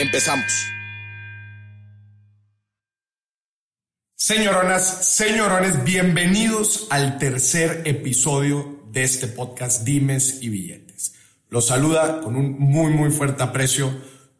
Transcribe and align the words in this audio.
Empezamos. 0.00 0.50
Señoronas, 4.16 5.14
señorones, 5.14 5.84
bienvenidos 5.84 6.86
al 6.88 7.18
tercer 7.18 7.82
episodio 7.84 8.82
de 8.90 9.02
este 9.02 9.26
podcast 9.26 9.84
Dimes 9.84 10.38
y 10.40 10.48
Billetes. 10.48 11.12
Los 11.50 11.66
saluda 11.66 12.22
con 12.22 12.36
un 12.36 12.58
muy, 12.58 12.90
muy 12.92 13.10
fuerte 13.10 13.42
aprecio 13.42 13.94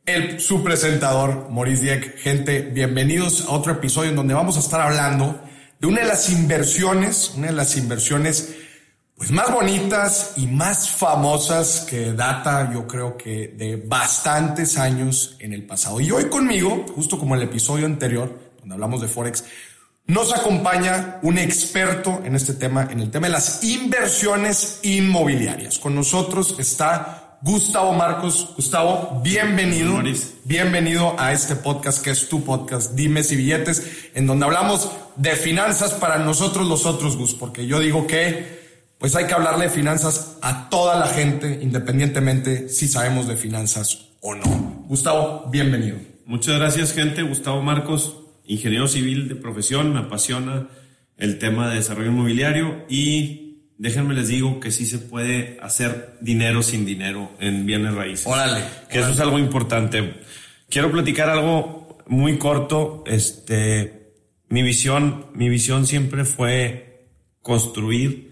el, 0.06 0.41
su 0.41 0.65
presentador, 0.65 1.51
Maurice 1.51 1.82
Dieck. 1.82 2.16
Gente, 2.16 2.62
bienvenidos 2.62 3.45
a 3.45 3.51
otro 3.51 3.74
episodio 3.74 4.09
en 4.09 4.16
donde 4.16 4.32
vamos 4.32 4.56
a 4.56 4.60
estar 4.60 4.80
hablando 4.80 5.42
de 5.79 5.87
una 5.87 6.01
de 6.01 6.09
las 6.09 6.30
inversiones, 6.30 7.32
una 7.37 7.48
de 7.48 7.52
las 7.52 7.77
inversiones 7.77 8.56
pues 9.20 9.33
más 9.33 9.52
bonitas 9.52 10.33
y 10.37 10.47
más 10.47 10.88
famosas 10.88 11.80
que 11.80 12.15
data 12.15 12.73
yo 12.73 12.87
creo 12.87 13.19
que 13.19 13.48
de 13.48 13.77
bastantes 13.77 14.79
años 14.79 15.37
en 15.41 15.52
el 15.52 15.66
pasado. 15.66 16.01
Y 16.01 16.10
hoy 16.10 16.30
conmigo, 16.30 16.87
justo 16.95 17.19
como 17.19 17.34
el 17.34 17.43
episodio 17.43 17.85
anterior, 17.85 18.54
donde 18.60 18.76
hablamos 18.76 19.02
de 19.02 19.09
Forex, 19.09 19.45
nos 20.07 20.32
acompaña 20.32 21.18
un 21.21 21.37
experto 21.37 22.23
en 22.24 22.35
este 22.35 22.54
tema, 22.54 22.88
en 22.91 23.01
el 23.01 23.10
tema 23.10 23.26
de 23.26 23.35
las 23.35 23.63
inversiones 23.63 24.80
inmobiliarias. 24.85 25.79
Con 25.79 25.95
nosotros 25.95 26.57
está 26.59 27.37
Gustavo 27.43 27.93
Marcos. 27.93 28.54
Gustavo, 28.57 29.21
bienvenido. 29.23 30.01
Bienvenido 30.45 31.15
a 31.18 31.35
este 31.35 31.57
podcast 31.57 32.02
que 32.02 32.13
es 32.13 32.26
tu 32.26 32.43
podcast, 32.43 32.93
Dimes 32.93 33.30
y 33.32 33.37
Billetes, 33.37 33.82
en 34.15 34.26
donde 34.26 34.46
hablamos 34.46 34.91
de 35.16 35.37
finanzas 35.37 35.93
para 35.93 36.16
nosotros 36.16 36.66
los 36.66 36.87
otros, 36.87 37.18
Gus, 37.18 37.35
porque 37.35 37.66
yo 37.66 37.80
digo 37.80 38.07
que 38.07 38.60
pues 39.01 39.16
hay 39.16 39.26
que 39.26 39.32
hablarle 39.32 39.65
de 39.65 39.70
finanzas 39.70 40.37
a 40.43 40.68
toda 40.68 41.01
la 41.01 41.06
gente, 41.06 41.59
independientemente 41.62 42.68
si 42.68 42.87
sabemos 42.87 43.26
de 43.26 43.34
finanzas 43.34 44.10
o 44.20 44.34
no. 44.34 44.84
Gustavo, 44.88 45.48
bienvenido. 45.51 45.96
Muchas 46.26 46.59
gracias, 46.59 46.92
gente. 46.92 47.23
Gustavo 47.23 47.62
Marcos, 47.62 48.18
ingeniero 48.45 48.87
civil 48.88 49.26
de 49.26 49.37
profesión, 49.37 49.95
me 49.95 50.01
apasiona 50.01 50.68
el 51.16 51.38
tema 51.38 51.70
de 51.70 51.76
desarrollo 51.76 52.10
inmobiliario 52.10 52.84
y 52.90 53.70
déjenme 53.79 54.12
les 54.12 54.29
digo 54.29 54.60
que 54.60 54.70
sí 54.70 54.84
se 54.84 54.98
puede 54.98 55.59
hacer 55.62 56.18
dinero 56.20 56.62
sin 56.62 56.85
dinero 56.85 57.30
en 57.40 57.64
bienes 57.64 57.95
raíces. 57.95 58.26
Órale. 58.26 58.62
Que 58.90 58.98
eso 58.98 59.12
es 59.12 59.20
algo 59.20 59.38
importante. 59.38 60.20
Quiero 60.68 60.92
platicar 60.92 61.30
algo 61.30 61.96
muy 62.07 62.37
corto. 62.37 63.02
Este, 63.07 64.12
mi 64.50 64.62
visión, 64.62 65.28
mi 65.32 65.48
visión 65.48 65.87
siempre 65.87 66.26
fue 66.26 67.09
construir 67.41 68.29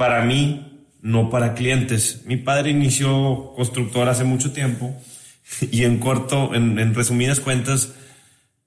para 0.00 0.22
mí, 0.22 0.86
no 1.02 1.28
para 1.28 1.52
clientes. 1.52 2.22
Mi 2.24 2.38
padre 2.38 2.70
inició 2.70 3.52
constructor 3.54 4.08
hace 4.08 4.24
mucho 4.24 4.50
tiempo 4.50 4.98
y 5.70 5.84
en 5.84 5.98
corto, 5.98 6.54
en, 6.54 6.94
resumidas 6.94 7.38
cuentas, 7.38 7.92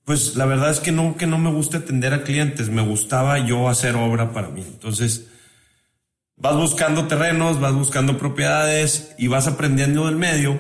pues 0.06 0.36
la 0.36 0.46
verdad 0.46 0.70
es 0.70 0.80
que 0.80 0.92
no, 0.92 1.18
que 1.18 1.26
no 1.26 1.40
me 1.40 1.52
gusta 1.52 1.80
atender 1.80 2.14
a 2.14 2.22
clientes, 2.22 2.70
me 2.70 2.84
gustaba 2.84 3.40
yo 3.40 3.68
hacer 3.68 3.96
obra 3.96 4.32
para 4.32 4.50
mí. 4.50 4.62
Entonces, 4.62 5.26
vas 6.36 6.56
buscando 6.56 7.08
terrenos, 7.08 7.60
vas 7.60 7.74
buscando 7.74 8.20
propiedades 8.20 9.16
y 9.18 9.26
vas 9.26 9.48
aprendiendo 9.48 10.06
del 10.06 10.18
medio 10.18 10.60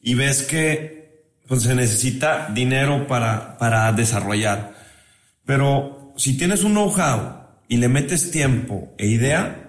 y 0.00 0.14
ves 0.14 0.44
que 0.44 1.24
pues, 1.48 1.62
se 1.64 1.74
necesita 1.74 2.50
dinero 2.54 3.08
para, 3.08 3.58
para 3.58 3.92
desarrollar. 3.92 4.76
Pero 5.44 6.14
si 6.16 6.36
tienes 6.36 6.62
un 6.62 6.74
know-how 6.74 7.48
y 7.66 7.78
le 7.78 7.88
metes 7.88 8.30
tiempo 8.30 8.94
e 8.96 9.08
idea, 9.08 9.63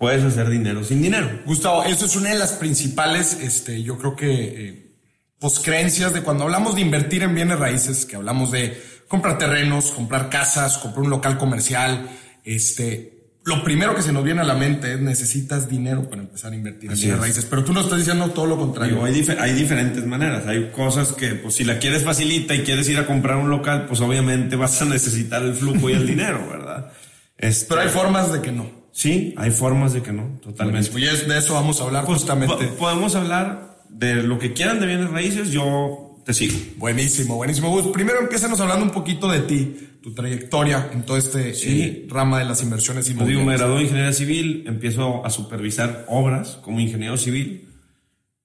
puedes 0.00 0.24
hacer 0.24 0.48
dinero 0.48 0.82
sin 0.82 1.02
dinero. 1.02 1.28
Gustavo, 1.44 1.84
eso 1.84 2.06
es 2.06 2.16
una 2.16 2.30
de 2.30 2.38
las 2.38 2.52
principales, 2.52 3.36
este, 3.42 3.82
yo 3.82 3.98
creo 3.98 4.16
que, 4.16 4.30
eh, 4.32 4.92
pues 5.38 5.58
creencias 5.60 6.14
de 6.14 6.22
cuando 6.22 6.44
hablamos 6.44 6.74
de 6.74 6.80
invertir 6.80 7.22
en 7.22 7.34
bienes 7.34 7.58
raíces, 7.58 8.06
que 8.06 8.16
hablamos 8.16 8.50
de 8.50 8.82
comprar 9.08 9.36
terrenos, 9.36 9.90
comprar 9.90 10.30
casas, 10.30 10.78
comprar 10.78 11.04
un 11.04 11.10
local 11.10 11.36
comercial, 11.36 12.08
este, 12.44 13.34
lo 13.44 13.62
primero 13.62 13.94
que 13.94 14.00
se 14.00 14.10
nos 14.10 14.24
viene 14.24 14.40
a 14.40 14.44
la 14.44 14.54
mente 14.54 14.94
es 14.94 15.00
necesitas 15.00 15.68
dinero 15.68 16.08
para 16.08 16.22
empezar 16.22 16.52
a 16.52 16.56
invertir 16.56 16.90
en 16.90 16.98
bienes 16.98 17.20
raíces, 17.20 17.44
pero 17.44 17.62
tú 17.62 17.74
nos 17.74 17.84
estás 17.84 17.98
diciendo 17.98 18.30
todo 18.30 18.46
lo 18.46 18.56
contrario. 18.56 19.04
hay, 19.04 19.22
hay, 19.38 19.52
diferentes 19.52 20.06
maneras, 20.06 20.46
hay 20.46 20.70
cosas 20.70 21.12
que 21.12 21.34
pues 21.34 21.56
si 21.56 21.64
la 21.64 21.78
quieres 21.78 22.04
facilita 22.04 22.54
y 22.54 22.60
quieres 22.60 22.88
ir 22.88 22.96
a 22.96 23.06
comprar 23.06 23.36
un 23.36 23.50
local, 23.50 23.84
pues 23.84 24.00
obviamente 24.00 24.56
vas 24.56 24.80
a 24.80 24.86
necesitar 24.86 25.42
el 25.42 25.54
flujo 25.54 25.90
y 25.90 25.92
el 25.92 26.06
dinero, 26.06 26.48
¿verdad? 26.48 26.90
Este, 27.36 27.66
pero 27.68 27.82
hay 27.82 27.88
formas 27.88 28.32
de 28.32 28.40
que 28.40 28.50
no. 28.50 28.79
Sí, 28.92 29.34
hay 29.36 29.50
formas 29.50 29.92
de 29.92 30.02
que 30.02 30.12
no, 30.12 30.38
totalmente. 30.42 30.90
Pues 30.90 31.28
de 31.28 31.38
eso 31.38 31.54
vamos 31.54 31.80
a 31.80 31.84
hablar 31.84 32.04
pues, 32.04 32.18
justamente. 32.18 32.66
podemos 32.78 33.14
hablar 33.14 33.78
de 33.88 34.22
lo 34.22 34.38
que 34.38 34.52
quieran 34.52 34.80
de 34.80 34.86
bienes 34.86 35.10
raíces, 35.10 35.50
yo 35.50 36.22
te 36.24 36.34
sigo. 36.34 36.56
Buenísimo, 36.76 37.36
buenísimo. 37.36 37.92
Primero 37.92 38.20
empiezanos 38.20 38.60
hablando 38.60 38.84
un 38.84 38.90
poquito 38.90 39.28
de 39.28 39.40
ti, 39.40 39.76
tu 40.02 40.14
trayectoria 40.14 40.90
en 40.92 41.02
todo 41.02 41.16
este 41.16 41.52
eh, 41.64 42.06
rama 42.08 42.38
de 42.38 42.44
las 42.44 42.62
inversiones 42.62 43.08
inmobiliarias. 43.08 43.38
Digo, 43.38 43.50
me 43.50 43.56
gradué 43.56 43.76
de 43.78 43.82
ingeniería 43.84 44.12
civil, 44.12 44.64
empiezo 44.66 45.24
a 45.24 45.30
supervisar 45.30 46.04
obras 46.08 46.58
como 46.62 46.80
ingeniero 46.80 47.16
civil 47.16 47.68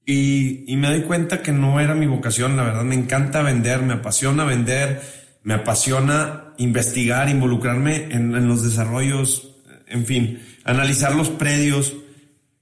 y, 0.06 0.72
y 0.72 0.78
me 0.78 0.88
doy 0.90 1.02
cuenta 1.02 1.42
que 1.42 1.52
no 1.52 1.80
era 1.80 1.96
mi 1.96 2.06
vocación, 2.06 2.56
la 2.56 2.64
verdad 2.64 2.84
me 2.84 2.96
encanta 2.96 3.42
vender, 3.42 3.82
me 3.82 3.94
apasiona 3.94 4.46
vender, 4.46 5.02
me 5.44 5.56
apasiona 5.56 6.54
investigar, 6.58 7.30
involucrarme 7.30 8.06
en, 8.12 8.36
en 8.36 8.48
los 8.48 8.64
desarrollos 8.64 9.55
en 9.88 10.06
fin, 10.06 10.40
analizar 10.63 11.16
los 11.16 11.29
predios 11.29 11.94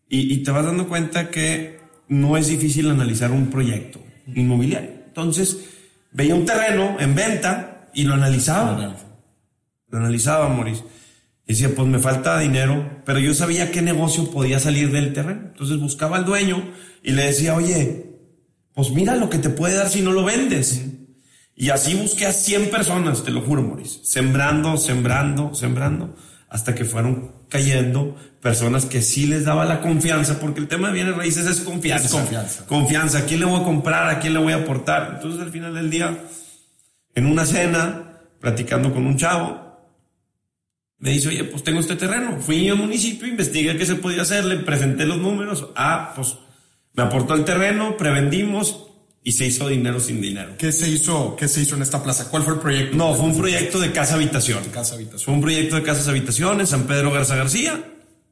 y, 0.09 0.37
te 0.43 0.51
vas 0.51 0.65
dando 0.65 0.87
cuenta 0.87 1.31
que 1.31 1.79
no 2.07 2.37
es 2.37 2.47
difícil 2.47 2.89
analizar 2.91 3.31
un 3.31 3.49
proyecto 3.49 3.99
inmobiliario. 4.35 4.91
Entonces, 5.07 5.57
veía 6.11 6.35
un 6.35 6.45
terreno 6.45 6.97
en 6.99 7.15
venta 7.15 7.89
y 7.95 8.03
lo 8.03 8.13
analizaba. 8.13 8.95
Lo 9.87 9.97
analizaba, 9.97 10.49
Maurice. 10.49 10.83
Y 11.47 11.53
decía, 11.53 11.73
pues 11.75 11.87
me 11.87 11.97
falta 11.97 12.37
dinero, 12.37 13.01
pero 13.05 13.17
yo 13.17 13.33
sabía 13.33 13.71
qué 13.71 13.81
negocio 13.81 14.29
podía 14.29 14.59
salir 14.59 14.91
del 14.91 15.13
terreno. 15.13 15.41
Entonces 15.47 15.79
buscaba 15.79 16.17
al 16.17 16.25
dueño 16.25 16.63
y 17.01 17.13
le 17.13 17.25
decía, 17.25 17.55
oye, 17.55 18.05
pues 18.75 18.91
mira 18.91 19.15
lo 19.15 19.31
que 19.31 19.39
te 19.39 19.49
puede 19.49 19.73
dar 19.75 19.89
si 19.89 20.01
no 20.01 20.11
lo 20.11 20.23
vendes. 20.23 20.85
Y 21.55 21.71
así 21.71 21.95
busqué 21.95 22.27
a 22.27 22.33
100 22.33 22.69
personas, 22.69 23.23
te 23.23 23.31
lo 23.31 23.41
juro, 23.41 23.63
Maurice. 23.63 23.99
Sembrando, 24.03 24.77
sembrando, 24.77 25.55
sembrando 25.55 26.15
hasta 26.53 26.75
que 26.75 26.85
fueron 26.85 27.31
cayendo 27.49 28.15
personas 28.39 28.85
que 28.85 29.01
sí 29.01 29.25
les 29.25 29.43
daba 29.43 29.65
la 29.65 29.81
confianza, 29.81 30.39
porque 30.39 30.59
el 30.59 30.67
tema 30.67 30.89
de 30.89 30.93
bienes 30.93 31.17
raíces 31.17 31.47
es 31.47 31.61
confianza. 31.61 32.09
confianza. 32.11 32.65
Confianza. 32.67 33.17
¿A 33.17 33.21
quién 33.25 33.39
le 33.39 33.47
voy 33.47 33.59
a 33.59 33.63
comprar? 33.63 34.07
¿A 34.07 34.19
quién 34.19 34.33
le 34.33 34.39
voy 34.39 34.53
a 34.53 34.57
aportar? 34.57 35.13
Entonces 35.15 35.41
al 35.41 35.49
final 35.49 35.73
del 35.73 35.89
día, 35.89 36.15
en 37.15 37.25
una 37.25 37.47
cena, 37.47 38.19
platicando 38.39 38.93
con 38.93 39.07
un 39.07 39.17
chavo, 39.17 39.63
me 40.99 41.09
dice, 41.09 41.29
oye, 41.29 41.43
pues 41.43 41.63
tengo 41.63 41.79
este 41.79 41.95
terreno. 41.95 42.37
Fui 42.39 42.69
al 42.69 42.77
municipio, 42.77 43.27
investigué 43.27 43.75
qué 43.75 43.87
se 43.87 43.95
podía 43.95 44.21
hacer, 44.21 44.45
le 44.45 44.57
presenté 44.57 45.07
los 45.07 45.17
números. 45.17 45.69
Ah, 45.75 46.13
pues 46.15 46.37
me 46.93 47.01
aportó 47.01 47.33
el 47.33 47.45
terreno, 47.45 47.97
prevendimos, 47.97 48.91
y 49.23 49.31
se 49.31 49.45
hizo 49.45 49.69
dinero 49.69 49.99
sin 49.99 50.21
dinero. 50.21 50.55
¿Qué 50.57 50.71
se 50.71 50.89
hizo, 50.89 51.35
qué 51.37 51.47
se 51.47 51.61
hizo 51.61 51.75
en 51.75 51.81
esta 51.81 52.03
plaza? 52.03 52.29
¿Cuál 52.29 52.43
fue 52.43 52.55
el 52.55 52.59
proyecto? 52.59 52.97
No, 52.97 53.15
fue 53.15 53.25
un 53.25 53.37
proyecto 53.37 53.79
de 53.79 53.91
casa 53.91 54.15
habitación. 54.15 54.63
casa 54.65 54.95
habitación. 54.95 55.25
Fue 55.25 55.33
un 55.33 55.41
proyecto 55.41 55.77
de 55.77 55.83
casas 55.83 56.07
habitación 56.09 56.59
en 56.59 56.67
San 56.67 56.83
Pedro 56.83 57.11
Garza 57.11 57.35
García. 57.35 57.81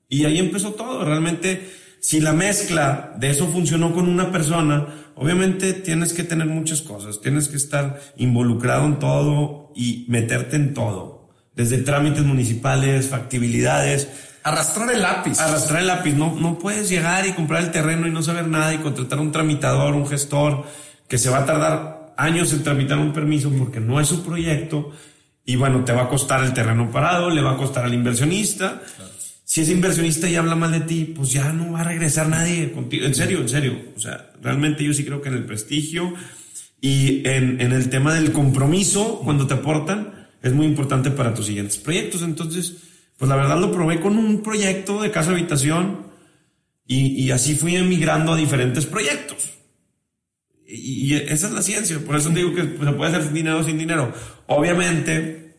Y 0.09 0.25
ahí 0.25 0.37
empezó 0.37 0.73
todo. 0.73 1.05
Realmente, 1.05 1.71
si 2.01 2.19
la 2.19 2.33
mezcla 2.33 3.13
de 3.17 3.29
eso 3.29 3.47
funcionó 3.47 3.93
con 3.93 4.09
una 4.09 4.33
persona, 4.33 4.87
obviamente 5.15 5.71
tienes 5.71 6.11
que 6.11 6.23
tener 6.23 6.47
muchas 6.47 6.81
cosas. 6.81 7.21
Tienes 7.21 7.47
que 7.47 7.55
estar 7.55 8.01
involucrado 8.17 8.85
en 8.85 8.99
todo 8.99 9.71
y 9.73 10.05
meterte 10.09 10.57
en 10.57 10.73
todo. 10.73 11.29
Desde 11.55 11.77
trámites 11.77 12.25
municipales, 12.25 13.07
factibilidades, 13.07 14.09
Arrastrar 14.43 14.91
el 14.91 15.01
lápiz. 15.01 15.39
Arrastrar 15.39 15.81
el 15.81 15.87
lápiz. 15.87 16.13
No, 16.13 16.35
no 16.39 16.57
puedes 16.57 16.89
llegar 16.89 17.27
y 17.27 17.33
comprar 17.33 17.63
el 17.63 17.71
terreno 17.71 18.07
y 18.07 18.11
no 18.11 18.23
saber 18.23 18.47
nada 18.47 18.73
y 18.73 18.79
contratar 18.79 19.19
un 19.19 19.31
tramitador, 19.31 19.93
un 19.93 20.07
gestor, 20.07 20.65
que 21.07 21.17
se 21.17 21.29
va 21.29 21.39
a 21.39 21.45
tardar 21.45 22.13
años 22.17 22.51
en 22.53 22.63
tramitar 22.63 22.97
un 22.97 23.13
permiso 23.13 23.51
porque 23.51 23.79
no 23.79 23.99
es 23.99 24.07
su 24.07 24.23
proyecto. 24.23 24.91
Y 25.45 25.55
bueno, 25.55 25.83
te 25.83 25.91
va 25.91 26.03
a 26.03 26.09
costar 26.09 26.43
el 26.43 26.53
terreno 26.53 26.89
parado, 26.91 27.29
le 27.29 27.41
va 27.41 27.51
a 27.51 27.57
costar 27.57 27.85
al 27.85 27.93
inversionista. 27.93 28.81
si 29.43 29.61
ese 29.61 29.73
inversionista 29.73 30.29
y 30.29 30.35
habla 30.35 30.55
mal 30.55 30.71
de 30.71 30.81
ti, 30.81 31.13
pues 31.15 31.31
ya 31.31 31.51
no 31.51 31.73
va 31.73 31.81
a 31.81 31.83
regresar 31.83 32.27
nadie 32.27 32.71
contigo. 32.71 33.05
En 33.05 33.15
serio, 33.15 33.41
en 33.41 33.49
serio. 33.49 33.79
O 33.95 33.99
sea, 33.99 34.31
realmente 34.41 34.83
yo 34.83 34.93
sí 34.93 35.03
creo 35.03 35.21
que 35.21 35.29
en 35.29 35.35
el 35.35 35.45
prestigio 35.45 36.13
y 36.79 37.27
en, 37.27 37.61
en 37.61 37.73
el 37.73 37.89
tema 37.89 38.13
del 38.13 38.31
compromiso, 38.31 39.19
cuando 39.23 39.45
te 39.45 39.53
aportan, 39.53 40.29
es 40.41 40.53
muy 40.53 40.65
importante 40.65 41.11
para 41.11 41.33
tus 41.33 41.45
siguientes 41.45 41.77
proyectos. 41.77 42.23
Entonces, 42.23 42.77
pues 43.21 43.29
la 43.29 43.35
verdad 43.35 43.59
lo 43.59 43.71
probé 43.71 43.99
con 43.99 44.17
un 44.17 44.41
proyecto 44.41 44.99
de 44.99 45.11
casa 45.11 45.29
habitación 45.29 46.07
y, 46.87 47.23
y 47.23 47.29
así 47.29 47.55
fui 47.55 47.75
emigrando 47.75 48.33
a 48.33 48.35
diferentes 48.35 48.87
proyectos. 48.87 49.51
Y, 50.67 51.13
y 51.13 51.13
esa 51.13 51.45
es 51.45 51.53
la 51.53 51.61
ciencia. 51.61 51.99
Por 51.99 52.15
eso 52.15 52.29
digo 52.29 52.55
que 52.55 52.63
se 52.63 52.67
puede 52.93 53.11
hacer 53.11 53.25
sin 53.25 53.35
dinero 53.35 53.63
sin 53.63 53.77
dinero. 53.77 54.11
Obviamente, 54.47 55.53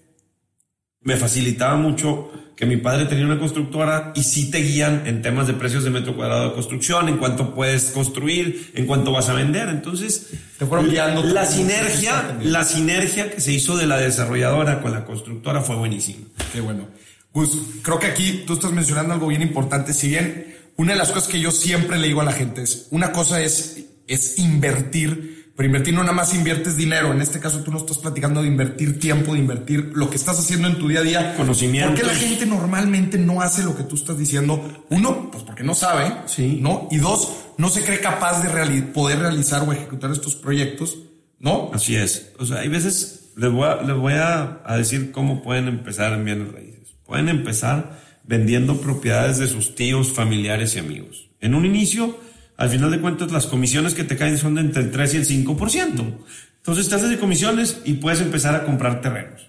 me 1.03 1.17
facilitaba 1.17 1.76
mucho 1.76 2.32
que 2.56 2.67
mi 2.67 2.79
padre 2.79 3.05
tenía 3.05 3.26
una 3.26 3.38
constructora 3.38 4.12
y 4.17 4.25
sí 4.25 4.50
te 4.50 4.59
guían 4.59 5.06
en 5.06 5.23
temas 5.23 5.47
de 5.47 5.55
precios 5.55 5.85
de 5.85 5.91
metro 5.91 6.17
cuadrado 6.17 6.49
de 6.49 6.55
construcción, 6.55 7.09
en 7.09 7.17
cuánto 7.17 7.55
puedes 7.55 7.93
construir, 7.93 8.73
en 8.75 8.88
cuánto 8.88 9.12
vas 9.12 9.29
a 9.29 9.35
vender. 9.35 9.69
Entonces, 9.69 10.31
te 10.59 10.67
fueron 10.67 10.91
guiando. 10.91 11.23
La 11.23 11.47
sinergia, 11.47 12.38
la 12.43 12.64
sinergia 12.64 13.31
que 13.31 13.41
se 13.41 13.53
hizo 13.53 13.76
de 13.76 13.87
la 13.87 13.99
desarrolladora 13.99 14.82
con 14.82 14.91
la 14.91 15.05
constructora 15.05 15.61
fue 15.61 15.76
buenísima. 15.76 16.26
Qué 16.53 16.61
bueno. 16.61 16.88
Gus, 17.32 17.58
creo 17.82 17.99
que 17.99 18.06
aquí 18.06 18.44
tú 18.46 18.55
estás 18.55 18.73
mencionando 18.73 19.14
algo 19.14 19.29
bien 19.29 19.43
importante. 19.43 19.93
Si 19.94 20.08
bien 20.08 20.56
una 20.76 20.93
de 20.93 20.99
las 20.99 21.11
cosas 21.11 21.29
que 21.29 21.40
yo 21.40 21.50
siempre 21.50 21.99
le 21.99 22.08
digo 22.08 22.20
a 22.20 22.25
la 22.25 22.32
gente 22.32 22.62
es, 22.62 22.88
una 22.90 23.12
cosa 23.12 23.40
es, 23.40 23.84
es 24.06 24.38
invertir 24.38 25.43
pero 25.56 25.67
invertir 25.67 25.94
no 25.94 26.00
nada 26.00 26.14
más 26.14 26.34
inviertes 26.34 26.76
dinero. 26.76 27.12
En 27.12 27.20
este 27.20 27.38
caso 27.38 27.62
tú 27.62 27.70
no 27.70 27.79
estás 27.79 27.99
platicando 27.99 28.43
de 28.43 28.49
invertir 28.49 28.99
tiempo, 28.99 29.34
de 29.34 29.40
invertir 29.40 29.93
lo 29.94 30.08
que 30.08 30.17
estás 30.17 30.38
haciendo 30.38 30.67
en 30.67 30.79
tu 30.79 30.88
día 30.88 31.00
a 31.00 31.02
día. 31.02 31.37
Conocimiento. 31.37 31.90
¿Por 31.90 32.00
qué 32.00 32.06
la 32.06 32.14
gente 32.14 32.46
normalmente 32.46 33.19
no 33.19 33.43
hace 33.43 33.62
lo 33.62 33.76
que 33.76 33.82
tú 33.82 33.96
estás 33.96 34.17
diciendo? 34.17 34.85
Uno, 34.88 35.31
pues 35.31 35.44
porque 35.44 35.62
no 35.62 35.75
sabe. 35.75 36.11
Sí. 36.26 36.58
¿No? 36.61 36.88
Y 36.90 36.99
dos, 36.99 37.32
no 37.58 37.69
se 37.69 37.85
cree 37.85 38.00
capaz 38.00 38.43
de 38.43 38.82
poder 38.82 39.19
realizar 39.19 39.62
o 39.69 39.73
ejecutar 39.73 40.11
estos 40.11 40.35
proyectos. 40.35 40.99
¿No? 41.38 41.70
Así 41.75 41.96
es. 41.96 42.32
O 42.38 42.46
sea, 42.46 42.58
hay 42.58 42.69
veces, 42.69 43.32
les 43.37 43.52
voy 43.52 43.69
a, 43.69 43.82
les 43.82 43.96
voy 43.96 44.14
a, 44.14 44.62
a 44.64 44.76
decir 44.76 45.12
cómo 45.12 45.43
pueden 45.43 45.69
empezar 45.69 46.12
en 46.12 46.25
bienes 46.25 46.52
raíces. 46.52 46.81
Pueden 47.12 47.29
empezar 47.29 48.00
vendiendo 48.25 48.81
propiedades 48.81 49.37
de 49.37 49.47
sus 49.47 49.75
tíos, 49.75 50.14
familiares 50.14 50.76
y 50.76 50.79
amigos. 50.79 51.29
En 51.43 51.55
un 51.55 51.67
inicio, 51.67 52.19
al 52.56 52.70
final 52.70 52.91
de 52.91 53.00
cuentas 53.03 53.31
las 53.31 53.44
comisiones 53.44 53.93
que 53.93 54.03
te 54.03 54.17
caen 54.17 54.38
son 54.38 54.55
de 54.55 54.62
entre 54.62 54.85
el 54.85 54.91
3 54.91 55.12
y 55.12 55.17
el 55.19 55.26
5%. 55.26 56.14
Entonces 56.56 56.88
te 56.88 56.94
haces 56.94 57.11
de 57.11 57.19
comisiones 57.19 57.82
y 57.85 57.93
puedes 57.93 58.23
empezar 58.23 58.55
a 58.55 58.64
comprar 58.64 59.03
terrenos. 59.03 59.47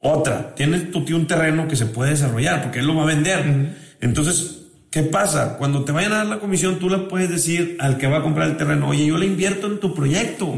Otra, 0.00 0.56
tienes 0.56 0.90
tu 0.90 1.04
tío 1.04 1.14
un 1.14 1.28
terreno 1.28 1.68
que 1.68 1.76
se 1.76 1.86
puede 1.86 2.10
desarrollar 2.10 2.62
porque 2.62 2.80
él 2.80 2.86
lo 2.88 2.96
va 2.96 3.04
a 3.04 3.14
vender. 3.14 3.76
Entonces, 4.00 4.62
¿qué 4.90 5.04
pasa? 5.04 5.56
Cuando 5.58 5.84
te 5.84 5.92
vayan 5.92 6.14
a 6.14 6.16
dar 6.16 6.26
la 6.26 6.40
comisión, 6.40 6.80
tú 6.80 6.90
le 6.90 6.98
puedes 6.98 7.30
decir 7.30 7.76
al 7.78 7.96
que 7.96 8.08
va 8.08 8.18
a 8.18 8.22
comprar 8.22 8.48
el 8.48 8.56
terreno, 8.56 8.88
oye, 8.88 9.06
yo 9.06 9.18
le 9.18 9.26
invierto 9.26 9.68
en 9.68 9.78
tu 9.78 9.94
proyecto. 9.94 10.52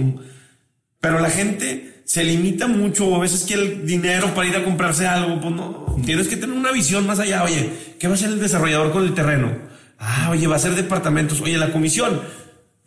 Pero 1.00 1.20
la 1.20 1.28
gente 1.28 1.93
se 2.04 2.24
limita 2.24 2.66
mucho, 2.66 3.06
o 3.06 3.16
a 3.16 3.20
veces 3.20 3.44
quiere 3.44 3.62
el 3.62 3.86
dinero 3.86 4.34
para 4.34 4.48
ir 4.48 4.56
a 4.56 4.64
comprarse 4.64 5.06
algo, 5.06 5.40
pues 5.40 5.54
no, 5.54 5.96
tienes 6.04 6.28
que 6.28 6.36
tener 6.36 6.56
una 6.56 6.72
visión 6.72 7.06
más 7.06 7.18
allá, 7.18 7.44
oye, 7.44 7.70
¿qué 7.98 8.06
va 8.06 8.14
a 8.14 8.16
hacer 8.16 8.30
el 8.30 8.40
desarrollador 8.40 8.92
con 8.92 9.04
el 9.04 9.14
terreno? 9.14 9.52
Ah, 9.98 10.28
oye, 10.30 10.46
va 10.46 10.56
a 10.56 10.58
ser 10.58 10.74
departamentos. 10.74 11.40
Oye, 11.40 11.56
la 11.56 11.72
comisión, 11.72 12.20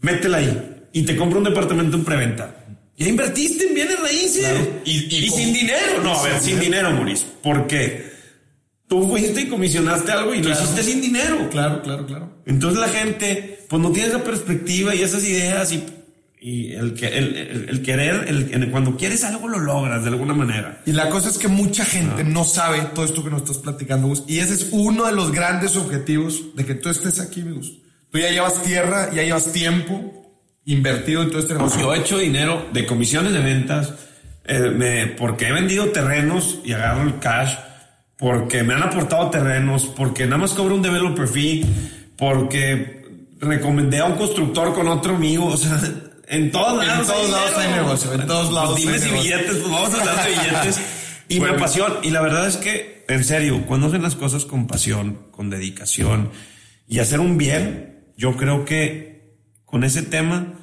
métela 0.02 0.38
ahí. 0.38 0.88
Y 0.94 1.04
te 1.04 1.16
compra 1.16 1.40
un 1.40 1.46
departamento 1.46 1.98
en 1.98 2.04
preventa. 2.04 2.56
Ya 2.98 3.08
invertiste 3.08 3.68
en 3.68 3.74
bienes 3.74 4.00
raíces. 4.00 4.69
Y, 4.86 5.30
sin 5.30 5.54
dinero. 5.54 6.02
No, 6.04 6.13
a 6.13 6.24
ver, 6.24 6.40
sin 6.40 6.60
dinero, 6.60 6.92
Mauricio. 6.92 7.28
¿Por 7.42 7.68
qué? 7.68 8.08
Tú 8.88 9.08
fuiste 9.08 9.42
y 9.42 9.48
comisionaste 9.48 10.12
algo 10.12 10.34
y 10.34 10.42
lo 10.42 10.52
hiciste 10.52 10.81
sin 10.81 11.02
dinero. 11.02 11.50
Claro, 11.50 11.81
claro, 11.81 12.06
claro. 12.06 12.42
Entonces 12.46 12.80
la 12.80 12.88
gente, 12.88 13.60
pues 13.68 13.81
no 13.81 13.92
tiene 13.92 14.10
esa 14.10 14.24
perspectiva 14.24 14.96
y 14.96 15.04
esas 15.04 15.25
ideas 15.25 15.72
y 15.74 15.84
y 16.39 16.74
el, 16.74 16.95
el, 17.04 17.66
el, 17.69 17.81
querer, 17.81 18.25
el, 18.28 18.69
cuando 18.69 18.95
quieres 18.95 19.24
algo 19.24 19.48
lo 19.48 19.60
logras 19.60 20.04
de 20.04 20.10
alguna 20.10 20.34
manera. 20.34 20.81
Y 20.86 20.92
la 20.92 21.10
cosa 21.10 21.30
es 21.30 21.38
que 21.38 21.48
mucha 21.48 21.84
gente 21.84 22.24
no, 22.24 22.44
sabe 22.44 22.80
todo 22.94 23.06
esto 23.06 23.24
que 23.24 23.30
nos 23.30 23.42
estás 23.42 23.57
platicando, 23.57 24.07
Gus. 24.07 24.24
Y 24.28 24.39
ese 24.39 24.54
es 24.54 24.69
uno 24.72 25.06
de 25.06 25.13
los 25.13 25.31
grandes 25.31 25.75
objetivos 25.75 26.56
de 26.56 26.66
que 26.66 26.75
tú 26.75 26.89
estés 26.89 27.19
aquí, 27.19 27.42
Gus. 27.42 27.80
Tú 28.12 28.19
ya 28.19 28.30
llevas 28.30 28.62
tierra, 28.62 29.10
ya 29.13 29.24
llevas 29.24 29.51
tiempo 29.51 30.18
invertido 30.66 31.24
en 31.24 31.30
todo 31.30 31.39
este 31.39 31.54
negocio. 31.54 31.81
Yo 31.81 31.94
he 31.95 32.00
hecho 32.00 32.18
dinero 32.19 32.68
de 32.72 32.86
comisiones 32.86 33.34
de 33.34 33.39
ventas, 33.39 33.94
eh, 34.45 34.72
me, 34.75 35.07
porque 35.07 35.48
he 35.48 35.51
vendido 35.51 35.88
terrenos 35.88 36.60
y 36.63 36.74
agarro 36.74 37.04
el 37.04 37.19
cash, 37.19 37.56
porque 38.18 38.63
me 38.63 38.75
han 38.75 38.84
aportado 38.84 39.30
terrenos, 39.30 39.88
porque 39.88 40.25
nada 40.25 40.38
más 40.38 40.54
cobro 40.54 40.75
un 40.75 40.81
developer 40.81 41.28
fee, 41.28 41.66
porque 42.16 42.98
recomendé 43.39 44.00
a 44.00 44.06
un 44.06 44.16
constructor 44.16 44.74
con 44.74 44.88
otro 44.88 45.16
amigo, 45.16 45.48
o 45.48 45.57
sea, 45.57 45.80
en 46.27 46.51
todos 46.51 46.85
lados. 46.85 47.07
En 47.07 47.13
todos 47.13 47.29
lados 47.29 47.57
hay 47.57 47.74
negocio. 47.74 48.13
En 48.13 48.27
todos 48.27 48.53
lados. 48.53 48.71
Pues 48.71 48.81
dimes 48.83 49.06
y 49.06 49.09
billetes, 49.09 49.57
pues 49.57 49.69
vamos 49.71 49.94
a 49.94 50.00
hablar 50.00 50.24
de 50.24 50.29
billetes. 50.29 50.81
Y 51.29 51.41
me 51.41 51.50
apasiona. 51.50 51.95
Y 52.03 52.12
la 52.12 52.21
verdad 52.21 52.47
es 52.47 52.56
que, 52.56 53.03
en 53.09 53.21
serio, 53.25 53.65
cuando 53.68 53.88
hacen 53.88 54.01
las 54.01 54.15
cosas 54.15 54.45
con 54.45 54.65
pasión, 54.65 55.27
con 55.29 55.50
dedicación 55.50 56.31
y 56.88 57.00
hacer 57.00 57.19
un 57.19 57.38
bien, 57.38 58.13
yo 58.15 58.38
creo 58.38 58.63
que 58.63 59.35
con 59.65 59.83
ese 59.83 60.03
tema, 60.03 60.53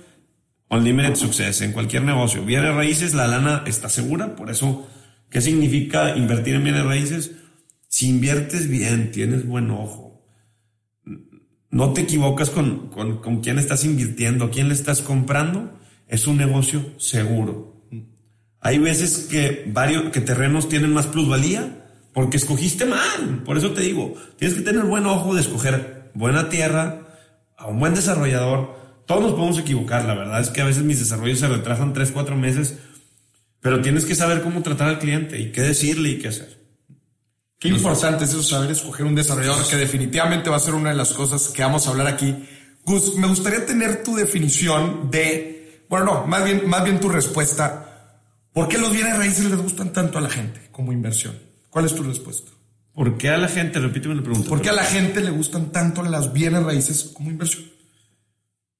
unlimited 0.71 1.17
success 1.17 1.61
en 1.61 1.73
cualquier 1.73 2.03
negocio. 2.05 2.47
Bienes 2.47 2.75
raíces, 2.75 3.13
la 3.13 3.27
lana 3.27 3.63
está 3.67 3.91
segura. 3.91 4.37
Por 4.37 4.51
eso, 4.51 4.89
¿qué 5.29 5.43
significa 5.43 6.17
invertir 6.17 6.55
en 6.55 6.65
bienes 6.65 6.85
raíces? 6.87 7.33
Si 7.89 8.09
inviertes 8.09 8.67
bien, 8.67 9.11
tienes 9.11 9.47
buen 9.47 9.71
ojo 9.71 10.04
no 11.75 11.93
te 11.93 12.03
equivocas 12.03 12.51
con, 12.51 12.89
con, 12.89 13.19
con 13.19 13.41
quién 13.41 13.59
estás 13.59 13.85
invirtiendo, 13.85 14.49
quién 14.49 14.69
le 14.69 14.75
estás 14.75 15.03
comprando, 15.03 15.77
es 16.07 16.29
un 16.29 16.37
negocio 16.37 16.85
seguro. 16.99 17.83
Hay 18.61 18.79
veces 18.79 19.27
que 19.29 19.65
varios, 19.67 20.13
que 20.13 20.21
terrenos 20.21 20.69
tienen 20.69 20.95
más 20.95 21.09
plusvalía 21.09 21.85
porque 22.13 22.37
escogiste 22.37 22.87
mal. 22.87 23.43
Por 23.45 23.59
eso 23.59 23.73
te 23.73 23.81
digo, 23.81 24.15
tienes 24.39 24.57
que 24.57 24.63
tener 24.63 24.85
buen 24.85 25.05
ojo 25.05 25.35
de 25.35 25.41
escoger 25.41 26.13
buena 26.15 26.49
tierra, 26.49 27.09
a 27.59 27.67
un 27.67 27.81
buen 27.81 27.95
desarrollador. 27.95 28.77
Todos 29.05 29.23
nos 29.23 29.33
podemos 29.33 29.59
equivocar, 29.59 30.05
la 30.05 30.15
verdad 30.15 30.41
es 30.41 30.51
que 30.51 30.61
a 30.61 30.67
veces 30.67 30.85
mis 30.85 31.01
desarrollos 31.01 31.41
se 31.41 31.49
retrasan 31.49 31.93
tres, 31.93 32.13
cuatro 32.13 32.37
meses, 32.37 32.79
pero 33.59 33.81
tienes 33.81 34.05
que 34.05 34.15
saber 34.15 34.43
cómo 34.43 34.63
tratar 34.63 34.91
al 34.91 35.01
cliente 35.01 35.41
y 35.41 35.51
qué 35.51 35.63
decirle 35.63 36.11
y 36.11 36.19
qué 36.21 36.29
hacer. 36.29 36.64
Qué 37.65 37.71
importante 37.71 38.25
es 38.25 38.31
eso, 38.31 38.43
saber 38.43 38.73
escoger 38.73 39.07
un 39.07 39.15
desarrollador 39.15 39.67
que 39.67 39.77
definitivamente 39.77 40.51
va 40.51 40.57
a 40.57 40.61
ser 40.61 40.75
una 40.75 40.91
de 40.91 40.97
las 40.97 41.15
cosas 41.15 41.49
que 41.49 41.63
vamos 41.63 41.87
a 41.87 41.93
hablar 41.93 42.07
aquí. 42.09 42.37
Gus, 42.85 43.17
me 43.17 43.27
gustaría 43.27 43.65
tener 43.65 44.03
tu 44.03 44.15
definición 44.17 45.11
de, 45.11 45.87
bueno, 45.89 46.05
no, 46.05 46.27
más 46.27 46.45
bien, 46.45 46.69
más 46.69 46.85
bien 46.85 47.01
tu 47.01 47.09
respuesta. 47.09 48.21
¿Por 48.53 48.69
qué 48.69 48.77
los 48.77 48.93
bienes 48.93 49.17
raíces 49.17 49.47
les 49.47 49.57
gustan 49.57 49.95
tanto 49.95 50.19
a 50.19 50.21
la 50.21 50.29
gente 50.29 50.61
como 50.73 50.93
inversión? 50.93 51.39
¿Cuál 51.71 51.87
es 51.87 51.95
tu 51.95 52.03
respuesta? 52.03 52.51
¿Por 52.93 53.17
qué 53.17 53.31
a 53.31 53.39
la 53.39 53.49
gente? 53.49 53.81
Repíteme 53.81 54.15
la 54.15 54.23
pregunta. 54.23 54.47
¿Por 54.47 54.61
qué 54.61 54.69
a 54.69 54.75
la 54.75 54.85
gente 54.85 55.23
le 55.23 55.31
gustan 55.31 55.73
tanto 55.73 56.03
las 56.03 56.35
bienes 56.35 56.65
raíces 56.65 57.13
como 57.15 57.31
inversión? 57.31 57.65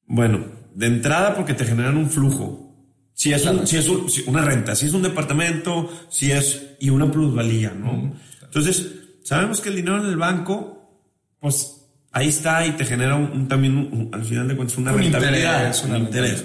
Bueno, 0.05 0.45
de 0.75 0.89
entrada 0.89 1.35
porque 1.35 1.55
te 1.55 1.65
generan 1.65 1.97
un 1.97 2.11
flujo. 2.11 2.71
Si 3.15 3.33
es, 3.33 3.49
si 3.65 3.79
es 3.79 3.89
una 4.27 4.43
renta, 4.43 4.77
si 4.77 4.85
es 4.85 4.93
un 4.93 5.01
departamento, 5.01 5.91
si 6.11 6.33
es, 6.33 6.77
y 6.81 6.91
una 6.91 7.11
plusvalía, 7.11 7.71
¿no? 7.71 8.13
Entonces, 8.55 8.95
sabemos 9.25 9.61
que 9.61 9.69
el 9.69 9.75
dinero 9.75 9.99
en 9.99 10.07
el 10.07 10.17
banco, 10.17 11.03
pues 11.41 11.89
ahí 12.13 12.29
está 12.29 12.65
y 12.65 12.71
te 12.73 12.85
genera 12.85 13.17
un, 13.17 13.49
también, 13.49 14.11
al 14.13 14.25
final 14.25 14.47
de 14.47 14.55
cuentas, 14.55 14.79
una 14.79 14.93
rentabilidad. 14.93 15.59
Interés, 15.59 15.85
un 15.85 15.97
interés. 15.97 16.45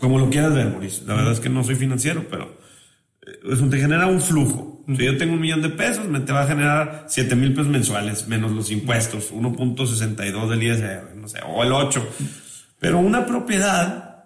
Como 0.00 0.18
lo 0.18 0.30
quieras 0.30 0.54
ver, 0.54 0.70
Mauricio. 0.70 1.06
La 1.06 1.14
verdad 1.14 1.32
es 1.32 1.40
que 1.40 1.50
no 1.50 1.62
soy 1.62 1.74
financiero, 1.74 2.24
pero 2.30 2.58
eh, 3.26 3.52
eso 3.52 3.68
te 3.68 3.78
genera 3.78 4.06
un 4.06 4.22
flujo. 4.22 4.82
Si 4.88 5.04
yo 5.04 5.18
tengo 5.18 5.34
un 5.34 5.40
millón 5.40 5.60
de 5.60 5.68
pesos, 5.68 6.08
me 6.08 6.20
te 6.20 6.32
va 6.32 6.44
a 6.44 6.46
generar 6.46 7.04
7 7.06 7.36
mil 7.36 7.52
pesos 7.52 7.68
mensuales, 7.68 8.26
menos 8.28 8.52
los 8.52 8.70
impuestos, 8.70 9.30
1.62 9.30 10.48
del 10.48 10.62
ISR, 10.62 11.16
no 11.16 11.28
sé, 11.28 11.40
o 11.46 11.62
el 11.62 11.72
8. 11.72 12.08
Pero 12.78 12.98
una 12.98 13.26
propiedad 13.26 14.24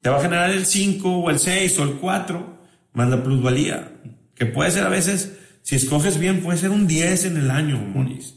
te 0.00 0.08
va 0.08 0.18
a 0.18 0.22
generar 0.22 0.50
el 0.50 0.66
5 0.66 1.08
o 1.08 1.30
el 1.30 1.40
6 1.40 1.78
o 1.80 1.82
el 1.82 1.94
4 1.94 2.58
más 2.92 3.08
la 3.08 3.24
plusvalía, 3.24 3.90
que 4.36 4.46
puede 4.46 4.70
ser 4.70 4.84
a 4.84 4.88
veces 4.88 5.38
si 5.62 5.76
escoges 5.76 6.18
bien, 6.18 6.42
puede 6.42 6.58
ser 6.58 6.70
un 6.70 6.86
10 6.86 7.26
en 7.26 7.36
el 7.36 7.50
año, 7.50 7.78
Moniz. 7.78 8.34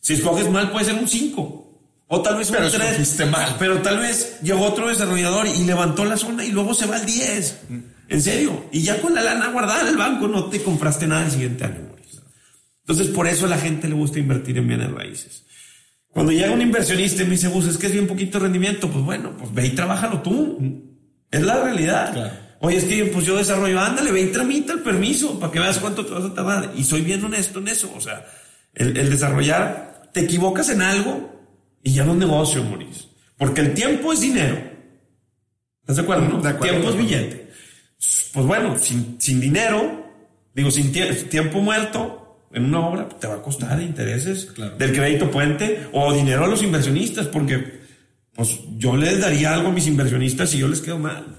Si 0.00 0.14
escoges 0.14 0.48
mal, 0.50 0.70
puede 0.70 0.86
ser 0.86 0.94
un 0.94 1.08
5. 1.08 1.64
O 2.10 2.22
tal 2.22 2.36
vez 2.36 2.48
un 2.48 2.56
pero 2.56 2.70
3. 2.70 3.30
mal. 3.30 3.56
Pero 3.58 3.82
tal 3.82 3.98
vez 3.98 4.38
llegó 4.42 4.64
otro 4.64 4.88
desarrollador 4.88 5.46
y 5.46 5.64
levantó 5.64 6.04
la 6.04 6.16
zona 6.16 6.44
y 6.44 6.50
luego 6.50 6.72
se 6.74 6.86
va 6.86 6.96
al 6.96 7.04
10. 7.04 7.58
En 8.08 8.22
serio. 8.22 8.64
Y 8.72 8.80
ya 8.82 9.00
con 9.00 9.14
la 9.14 9.22
lana 9.22 9.48
guardada 9.48 9.82
en 9.82 9.88
el 9.88 9.96
banco 9.96 10.28
no 10.28 10.46
te 10.46 10.62
compraste 10.62 11.06
nada 11.06 11.26
el 11.26 11.30
siguiente 11.30 11.64
año, 11.64 11.80
Moniz. 11.90 12.22
Entonces, 12.80 13.08
por 13.08 13.26
eso 13.26 13.44
a 13.44 13.48
la 13.48 13.58
gente 13.58 13.88
le 13.88 13.94
gusta 13.94 14.18
invertir 14.18 14.56
en 14.56 14.68
bienes 14.68 14.90
raíces. 14.90 15.44
Cuando 16.08 16.32
llega 16.32 16.52
un 16.52 16.62
inversionista 16.62 17.22
y 17.22 17.26
me 17.26 17.32
dice, 17.32 17.48
es 17.48 17.76
que 17.76 17.86
es 17.86 17.92
bien 17.92 18.06
poquito 18.06 18.38
rendimiento, 18.38 18.90
pues 18.90 19.04
bueno, 19.04 19.36
pues 19.36 19.52
ve 19.52 19.66
y 19.66 19.70
trabájalo 19.70 20.22
tú. 20.22 20.58
Es 21.30 21.42
la 21.42 21.62
realidad. 21.62 22.12
Claro. 22.14 22.47
Oye, 22.60 22.76
es 22.78 22.84
que 22.84 23.04
pues 23.06 23.24
yo 23.24 23.36
desarrollo, 23.36 23.78
ándale, 23.80 24.10
ve 24.10 24.22
y 24.22 24.26
tramita 24.32 24.72
el 24.72 24.80
permiso 24.80 25.38
para 25.38 25.52
que 25.52 25.60
veas 25.60 25.78
cuánto 25.78 26.04
te 26.04 26.12
vas 26.12 26.24
a 26.24 26.34
tardar. 26.34 26.72
Y 26.76 26.82
soy 26.84 27.02
bien 27.02 27.24
honesto 27.24 27.60
en 27.60 27.68
eso. 27.68 27.92
O 27.96 28.00
sea, 28.00 28.24
El, 28.74 28.96
el 28.96 29.10
desarrollar, 29.10 30.10
te 30.12 30.20
equivocas 30.20 30.68
en 30.70 30.82
algo 30.82 31.40
y 31.82 31.92
ya 31.92 32.04
no 32.04 32.12
es 32.12 32.18
negocio, 32.18 32.64
Maurice. 32.64 33.04
Porque 33.36 33.60
el 33.60 33.74
tiempo 33.74 34.12
es 34.12 34.20
dinero. 34.20 34.56
¿Estás 35.82 35.96
de 35.96 36.02
acuerdo? 36.02 36.28
No? 36.28 36.40
De 36.42 36.48
acuerdo. 36.48 36.74
tiempo 36.74 36.90
es 36.90 36.96
billete. 36.96 37.50
Pues 38.32 38.46
bueno, 38.46 38.76
sin, 38.78 39.16
sin 39.20 39.40
dinero, 39.40 40.06
digo, 40.54 40.70
sin 40.70 40.92
tie- 40.92 41.28
tiempo 41.28 41.60
muerto 41.60 42.46
en 42.52 42.64
una 42.66 42.80
obra, 42.80 43.08
te 43.08 43.26
va 43.26 43.34
a 43.36 43.42
costar 43.42 43.80
intereses 43.80 44.46
Claro. 44.46 44.76
del 44.76 44.92
crédito 44.92 45.30
puente 45.30 45.86
o 45.92 46.12
dinero 46.12 46.44
a 46.44 46.48
los 46.48 46.62
inversionistas, 46.62 47.26
porque 47.26 47.80
pues 48.34 48.58
yo 48.76 48.96
les 48.96 49.20
daría 49.20 49.54
algo 49.54 49.68
a 49.68 49.72
mis 49.72 49.86
inversionistas 49.86 50.50
si 50.50 50.58
yo 50.58 50.68
les 50.68 50.80
quedo 50.80 50.98
mal. 50.98 51.36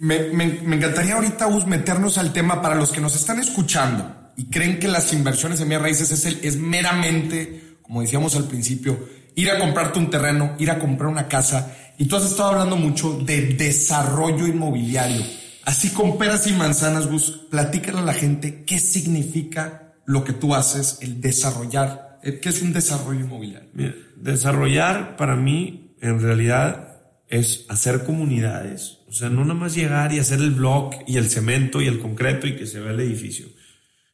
Me, 0.00 0.18
me- 0.32 0.60
me 0.64 0.76
encantaría 0.76 1.14
ahorita, 1.14 1.44
Gus, 1.46 1.66
meternos 1.66 2.16
al 2.18 2.32
tema 2.32 2.60
para 2.62 2.74
los 2.74 2.90
que 2.90 3.00
nos 3.02 3.14
están 3.14 3.38
escuchando 3.38 4.32
y 4.36 4.46
creen 4.46 4.78
que 4.78 4.88
las 4.88 5.12
inversiones 5.12 5.60
en 5.60 5.68
bienes 5.68 5.82
raíces 5.82 6.10
es, 6.10 6.24
el- 6.26 6.40
es 6.42 6.56
meramente, 6.56 7.76
como 7.82 8.00
decíamos 8.00 8.34
al 8.34 8.44
principio, 8.44 8.98
ir 9.36 9.50
a 9.50 9.58
comprarte 9.58 9.98
un 9.98 10.10
terreno, 10.10 10.54
ir 10.58 10.70
a 10.70 10.78
comprar 10.78 11.08
una 11.10 11.28
casa. 11.28 11.76
Y 11.98 12.06
tú 12.06 12.16
has 12.16 12.24
estado 12.24 12.50
hablando 12.50 12.76
mucho 12.76 13.18
de 13.18 13.54
desarrollo 13.54 14.46
inmobiliario. 14.46 15.22
Así 15.64 15.90
con 15.90 16.16
peras 16.16 16.46
y 16.46 16.52
manzanas, 16.54 17.06
Gus, 17.06 17.48
platícale 17.50 17.98
a 17.98 18.02
la 18.02 18.14
gente 18.14 18.64
qué 18.64 18.78
significa 18.78 19.92
lo 20.06 20.24
que 20.24 20.32
tú 20.32 20.54
haces, 20.54 20.98
el 21.02 21.20
desarrollar. 21.20 22.18
eh, 22.22 22.40
¿Qué 22.40 22.48
es 22.48 22.62
un 22.62 22.72
desarrollo 22.72 23.20
inmobiliario? 23.20 23.68
Mira, 23.74 23.94
desarrollar 24.16 25.16
para 25.16 25.36
mí 25.36 25.94
en 26.00 26.20
realidad 26.20 26.96
es 27.28 27.66
hacer 27.68 28.04
comunidades. 28.04 28.96
O 29.10 29.12
sea, 29.12 29.28
no 29.28 29.42
nada 29.42 29.58
más 29.58 29.74
llegar 29.74 30.12
y 30.12 30.20
hacer 30.20 30.38
el 30.38 30.52
block 30.52 30.94
y 31.04 31.16
el 31.16 31.28
cemento 31.28 31.82
y 31.82 31.88
el 31.88 31.98
concreto 31.98 32.46
y 32.46 32.54
que 32.54 32.64
se 32.64 32.78
vea 32.78 32.92
el 32.92 33.00
edificio. 33.00 33.48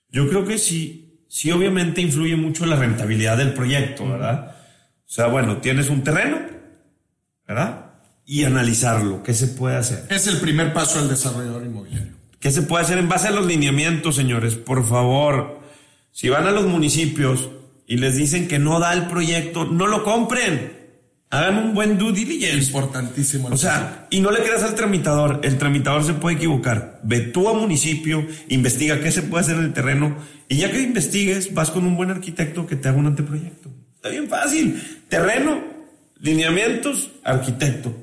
Yo 0.09 0.27
creo 0.27 0.47
que 0.47 0.57
sí, 0.57 1.27
sí 1.29 1.51
obviamente 1.51 2.01
influye 2.01 2.35
mucho 2.35 2.65
la 2.65 2.77
rentabilidad 2.77 3.37
del 3.37 3.53
proyecto, 3.53 4.09
¿verdad? 4.09 4.57
O 5.07 5.09
sea, 5.09 5.27
bueno, 5.27 5.59
tienes 5.59 5.91
un 5.91 6.03
terreno, 6.03 6.41
¿verdad? 7.47 7.91
Y 8.25 8.45
analizarlo, 8.45 9.23
¿qué 9.23 9.35
se 9.35 9.49
puede 9.49 9.77
hacer? 9.77 10.07
Es 10.09 10.29
el 10.29 10.39
primer 10.39 10.73
paso 10.73 10.99
del 10.99 11.11
desarrollador 11.11 11.67
inmobiliario. 11.67 12.15
¿Qué 12.41 12.51
se 12.51 12.63
puede 12.63 12.85
hacer 12.85 12.97
en 12.97 13.11
base 13.11 13.29
a 13.29 13.33
los 13.33 13.45
lineamientos, 13.45 14.17
señores? 14.17 14.55
Por 14.55 14.83
favor, 14.83 15.61
si 16.11 16.31
van 16.31 16.47
a 16.47 16.53
los 16.53 16.65
municipios 16.65 17.51
y 17.87 17.99
les 17.99 18.17
dicen 18.17 18.49
que 18.49 18.59
no 18.59 18.81
da 18.81 18.95
el 18.95 19.09
proyecto, 19.09 19.67
no 19.67 19.89
lo 19.89 20.05
compren. 20.05 20.73
Hagan 21.37 21.59
un 21.59 21.75
buen 21.75 21.99
due 21.99 22.13
diligence. 22.13 22.69
Importantísimo. 22.69 23.49
O 23.49 23.57
sea, 23.59 24.07
y 24.09 24.21
no 24.21 24.31
le 24.31 24.43
creas 24.43 24.63
al 24.63 24.75
tramitador. 24.75 25.41
El 25.43 25.59
tramitador 25.59 26.03
se 26.03 26.15
puede 26.15 26.37
equivocar. 26.37 26.99
Ve 27.03 27.21
tú 27.21 27.49
a 27.51 27.53
municipio, 27.53 28.27
investiga 28.49 29.01
qué 29.01 29.13
se 29.13 29.21
puede 29.21 29.45
hacer 29.45 29.57
en 29.59 29.65
el 29.65 29.73
terreno 29.75 30.17
y 30.49 30.57
ya 30.57 30.71
que 30.71 30.81
investigues, 30.81 31.53
vas 31.53 31.71
con 31.71 31.85
un 31.85 31.95
buen 31.95 32.11
arquitecto 32.11 32.67
que 32.67 32.77
te 32.77 32.89
haga 32.89 32.97
un 32.97 33.07
anteproyecto. 33.07 33.71
Está 33.97 34.09
bien 34.09 34.29
fácil. 34.29 34.83
Terreno, 35.11 35.63
lineamientos, 36.21 37.11
arquitecto. 37.23 37.95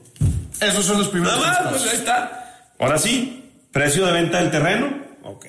esos 0.60 0.86
son 0.86 1.00
los 1.00 1.08
primeros 1.08 1.40
Nada 1.40 1.64
más, 1.64 1.72
pues 1.72 1.92
ahí 1.92 1.98
está. 1.98 2.70
Ahora 2.78 3.00
sí, 3.00 3.50
precio 3.72 4.06
de 4.06 4.12
venta 4.12 4.42
del 4.42 4.52
terreno, 4.52 4.94
ok. 5.24 5.48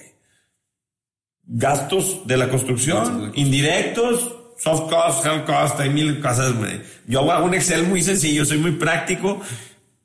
Gastos 1.42 2.26
de 2.26 2.38
la 2.38 2.48
construcción, 2.48 3.32
indirectos, 3.34 4.43
soft 4.58 4.90
cost, 4.90 5.24
hard 5.26 5.44
cost, 5.44 5.80
hay 5.80 5.90
mil 5.90 6.20
cosas. 6.20 6.54
güey. 6.56 6.80
Yo 7.06 7.30
hago 7.30 7.46
un 7.46 7.54
Excel 7.54 7.84
muy 7.84 8.02
sencillo, 8.02 8.44
soy 8.44 8.58
muy 8.58 8.72
práctico. 8.72 9.40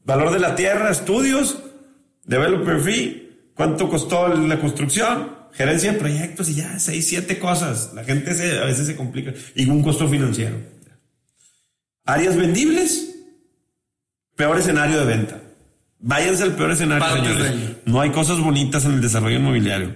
Valor 0.05 0.31
de 0.31 0.39
la 0.39 0.55
tierra, 0.55 0.89
estudios, 0.91 1.59
developer 2.25 2.79
fee, 2.81 3.49
cuánto 3.53 3.89
costó 3.89 4.27
la 4.29 4.59
construcción, 4.59 5.31
gerencia 5.53 5.91
de 5.93 5.99
proyectos 5.99 6.49
y 6.49 6.55
ya, 6.55 6.79
seis, 6.79 7.07
siete 7.07 7.37
cosas. 7.39 7.91
La 7.93 8.03
gente 8.03 8.33
se- 8.33 8.59
a 8.59 8.65
veces 8.65 8.87
se 8.87 8.95
complica. 8.95 9.33
Y 9.55 9.67
un 9.69 9.83
costo 9.83 10.07
financiero. 10.07 10.55
Áreas 12.05 12.35
vendibles, 12.35 13.15
peor 14.35 14.57
escenario 14.57 14.99
de 14.99 15.05
venta. 15.05 15.41
Váyanse 15.99 16.43
al 16.43 16.55
peor 16.55 16.71
escenario, 16.71 17.05
señores. 17.23 17.51
No 17.85 18.01
hay 18.01 18.09
cosas 18.11 18.39
bonitas 18.39 18.85
en 18.85 18.93
el 18.93 19.01
desarrollo 19.01 19.35
inmobiliario. 19.37 19.93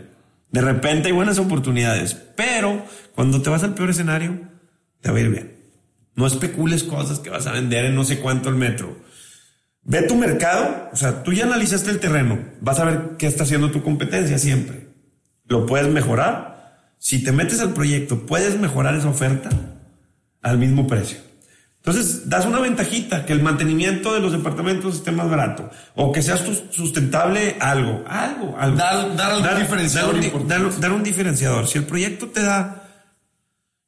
De 0.54 0.62
repente 0.62 1.08
hay 1.08 1.14
buenas 1.14 1.40
oportunidades, 1.40 2.14
pero 2.14 2.86
cuando 3.16 3.42
te 3.42 3.50
vas 3.50 3.64
al 3.64 3.74
peor 3.74 3.90
escenario, 3.90 4.40
te 5.02 5.10
va 5.10 5.18
a 5.18 5.22
ir 5.22 5.30
bien. 5.30 5.58
No 6.16 6.28
especules 6.28 6.84
cosas 6.84 7.18
que 7.18 7.32
vas 7.32 7.48
a 7.48 7.54
vender 7.54 7.86
en 7.86 7.96
no 7.96 8.04
sé 8.04 8.20
cuánto 8.20 8.50
el 8.50 8.56
metro. 8.56 8.96
Ve 9.82 10.04
tu 10.04 10.16
mercado, 10.16 10.90
o 10.94 10.96
sea, 10.96 11.24
tú 11.24 11.34
ya 11.34 11.46
analizaste 11.46 11.90
el 11.90 12.00
terreno, 12.00 12.38
vas 12.62 12.80
a 12.80 12.86
ver 12.86 13.02
qué 13.18 13.26
está 13.26 13.46
haciendo 13.46 13.72
tu 13.72 13.82
competencia 13.82 14.38
siempre. 14.38 14.90
Lo 15.48 15.66
puedes 15.66 15.92
mejorar. 15.92 16.94
Si 17.00 17.24
te 17.24 17.32
metes 17.32 17.60
al 17.60 17.74
proyecto, 17.74 18.28
puedes 18.28 18.60
mejorar 18.60 18.94
esa 18.94 19.10
oferta 19.10 19.50
al 20.44 20.60
mismo 20.60 20.86
precio. 20.86 21.18
Entonces, 21.86 22.30
das 22.30 22.46
una 22.46 22.60
ventajita, 22.60 23.26
que 23.26 23.34
el 23.34 23.42
mantenimiento 23.44 24.14
de 24.14 24.22
los 24.22 24.32
departamentos 24.32 24.96
esté 24.96 25.12
más 25.12 25.30
barato, 25.30 25.70
o 25.96 26.14
que 26.14 26.22
seas 26.22 26.40
sus- 26.40 26.64
sustentable 26.72 27.58
algo, 27.60 28.06
algo, 28.08 28.56
algo. 28.58 28.78
Dar- 28.78 29.16
dar 29.18 29.32
algún 29.34 29.60
diferenciador 29.60 30.08
dar 30.12 30.16
un, 30.16 30.22
di- 30.22 30.28
importante. 30.28 30.64
dar- 30.64 30.80
dar 30.80 30.92
un 30.94 31.04
diferenciador. 31.04 31.68
Si 31.68 31.78
el 31.78 31.84
proyecto 31.86 32.28
te 32.28 32.42
da, 32.42 32.88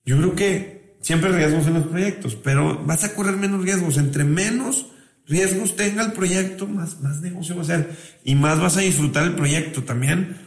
yo 0.04 0.18
creo 0.18 0.36
que 0.36 0.98
siempre 1.02 1.30
hay 1.30 1.36
riesgos 1.38 1.68
en 1.68 1.76
los 1.76 1.88
proyectos, 1.88 2.36
pero 2.36 2.84
vas 2.84 3.06
a 3.06 3.14
correr 3.16 3.38
menos 3.38 3.64
riesgos. 3.64 3.98
Entre 3.98 4.26
menos 4.26 4.88
riesgos 5.26 5.78
tenga 5.78 6.04
el 6.04 6.12
proyecto, 6.12 6.68
más, 6.68 7.00
más 7.00 7.22
negocio 7.22 7.56
va 7.56 7.62
a 7.62 7.66
ser, 7.66 7.96
y 8.26 8.36
más 8.36 8.60
vas 8.60 8.76
a 8.76 8.82
disfrutar 8.82 9.24
el 9.24 9.36
proyecto 9.36 9.84
también. 9.84 10.45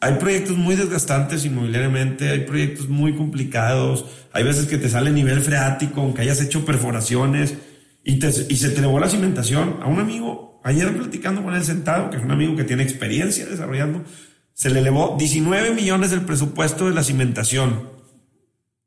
Hay 0.00 0.14
proyectos 0.14 0.56
muy 0.56 0.76
desgastantes 0.76 1.44
inmobiliariamente, 1.44 2.28
hay 2.28 2.40
proyectos 2.40 2.88
muy 2.88 3.14
complicados, 3.14 4.04
hay 4.32 4.44
veces 4.44 4.66
que 4.66 4.78
te 4.78 4.88
sale 4.88 5.10
nivel 5.10 5.40
freático, 5.40 6.00
aunque 6.02 6.22
hayas 6.22 6.40
hecho 6.40 6.64
perforaciones 6.64 7.54
y, 8.04 8.18
te- 8.20 8.46
y 8.48 8.56
se 8.56 8.70
te 8.70 8.78
elevó 8.78 9.00
la 9.00 9.08
cimentación. 9.08 9.78
A 9.82 9.86
un 9.88 9.98
amigo, 9.98 10.60
ayer 10.64 10.96
platicando 10.96 11.42
con 11.42 11.54
él 11.54 11.64
sentado, 11.64 12.10
que 12.10 12.16
es 12.18 12.22
un 12.22 12.30
amigo 12.30 12.54
que 12.54 12.64
tiene 12.64 12.84
experiencia 12.84 13.44
desarrollando, 13.46 14.04
se 14.54 14.70
le 14.70 14.80
elevó 14.80 15.16
19 15.18 15.72
millones 15.74 16.10
del 16.10 16.20
presupuesto 16.22 16.88
de 16.88 16.94
la 16.94 17.02
cimentación. 17.02 17.88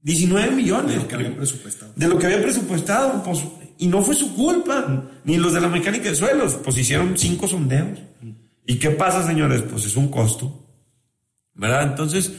19 0.03 0.51
millones. 0.55 0.95
Lo 0.97 1.07
que 1.07 1.15
habían 1.15 1.33
presupuestado. 1.35 1.93
De 1.95 2.07
lo 2.07 2.17
que 2.17 2.25
había 2.25 2.41
presupuestado, 2.41 3.23
pues, 3.23 3.39
y 3.77 3.87
no 3.87 4.01
fue 4.01 4.15
su 4.15 4.33
culpa, 4.35 5.09
ni 5.25 5.37
los 5.37 5.53
de 5.53 5.61
la 5.61 5.67
mecánica 5.67 6.09
de 6.09 6.15
suelos, 6.15 6.55
pues 6.63 6.77
hicieron 6.77 7.17
cinco 7.17 7.47
sondeos. 7.47 7.99
¿Y 8.65 8.75
qué 8.75 8.91
pasa, 8.91 9.25
señores? 9.25 9.61
Pues 9.63 9.85
es 9.85 9.95
un 9.95 10.09
costo, 10.09 10.60
¿verdad? 11.61 11.83
Entonces, 11.83 12.33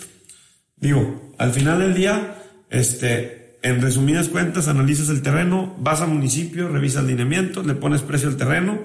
digo, 0.77 1.33
al 1.39 1.53
final 1.53 1.79
del 1.79 1.95
día, 1.95 2.43
este, 2.71 3.57
en 3.63 3.81
resumidas 3.81 4.29
cuentas, 4.29 4.67
analizas 4.67 5.09
el 5.11 5.23
terreno, 5.23 5.77
vas 5.79 6.01
al 6.01 6.09
municipio, 6.09 6.69
revisas 6.69 7.05
lineamientos, 7.05 7.65
le 7.65 7.75
pones 7.75 8.03
precio 8.03 8.29
al 8.29 8.37
terreno 8.37 8.81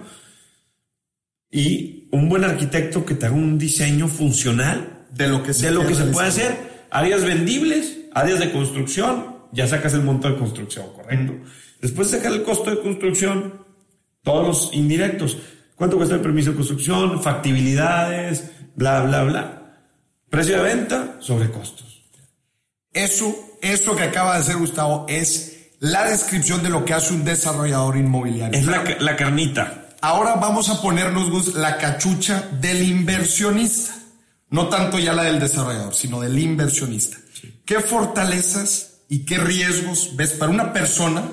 y 1.49 2.07
un 2.11 2.29
buen 2.29 2.43
arquitecto 2.43 3.03
que 3.03 3.15
te 3.15 3.25
haga 3.25 3.35
un 3.35 3.57
diseño 3.57 4.07
funcional 4.07 5.05
De 5.11 5.27
lo 5.27 5.41
que 5.41 5.53
se 5.53 5.67
de 5.67 5.71
lo 5.71 5.81
que 5.81 5.87
quiere 5.87 6.05
se 6.05 6.11
puede 6.11 6.27
hacer. 6.27 6.55
Áreas 6.91 7.25
vendibles, 7.25 7.97
áreas 8.13 8.39
de 8.39 8.51
construcción, 8.51 9.37
ya 9.51 9.65
sacas 9.65 9.95
el 9.95 10.03
monto 10.03 10.29
de 10.29 10.37
construcción, 10.37 10.85
correcto. 10.93 11.33
Después 11.81 12.11
de 12.11 12.17
sacar 12.17 12.31
el 12.33 12.43
costo 12.43 12.69
de 12.69 12.79
construcción, 12.79 13.65
todos 14.21 14.47
los 14.47 14.73
indirectos. 14.73 15.37
¿Cuánto 15.75 15.97
cuesta 15.97 16.15
el 16.15 16.21
permiso 16.21 16.51
de 16.51 16.57
construcción? 16.57 17.23
Factibilidades, 17.23 18.51
bla, 18.75 19.01
bla, 19.01 19.23
bla. 19.23 19.56
Precio 20.29 20.57
de 20.57 20.63
venta 20.63 21.17
sobre 21.19 21.49
costos. 21.49 22.03
Eso, 22.93 23.35
eso 23.61 23.95
que 23.95 24.03
acaba 24.03 24.33
de 24.35 24.41
hacer 24.41 24.57
Gustavo 24.57 25.05
es 25.07 25.57
la 25.79 26.05
descripción 26.05 26.63
de 26.63 26.69
lo 26.69 26.83
que 26.83 26.93
hace 26.93 27.13
un 27.13 27.23
desarrollador 27.23 27.97
inmobiliario. 27.97 28.59
Es 28.59 28.65
la, 28.65 28.83
la 28.99 29.15
carnita. 29.15 29.89
Ahora 30.01 30.35
vamos 30.35 30.69
a 30.69 30.81
ponernos 30.81 31.29
Gus, 31.29 31.55
la 31.55 31.77
cachucha 31.77 32.49
del 32.59 32.81
inversionista. 32.83 33.93
No 34.49 34.69
tanto 34.69 34.97
ya 34.99 35.13
la 35.13 35.23
del 35.23 35.39
desarrollador, 35.39 35.93
sino 35.93 36.21
del 36.21 36.37
inversionista. 36.39 37.17
¿Qué 37.65 37.79
fortalezas 37.79 39.01
y 39.09 39.25
qué 39.25 39.37
riesgos 39.37 40.15
ves 40.15 40.31
para 40.31 40.51
una 40.51 40.73
persona 40.73 41.23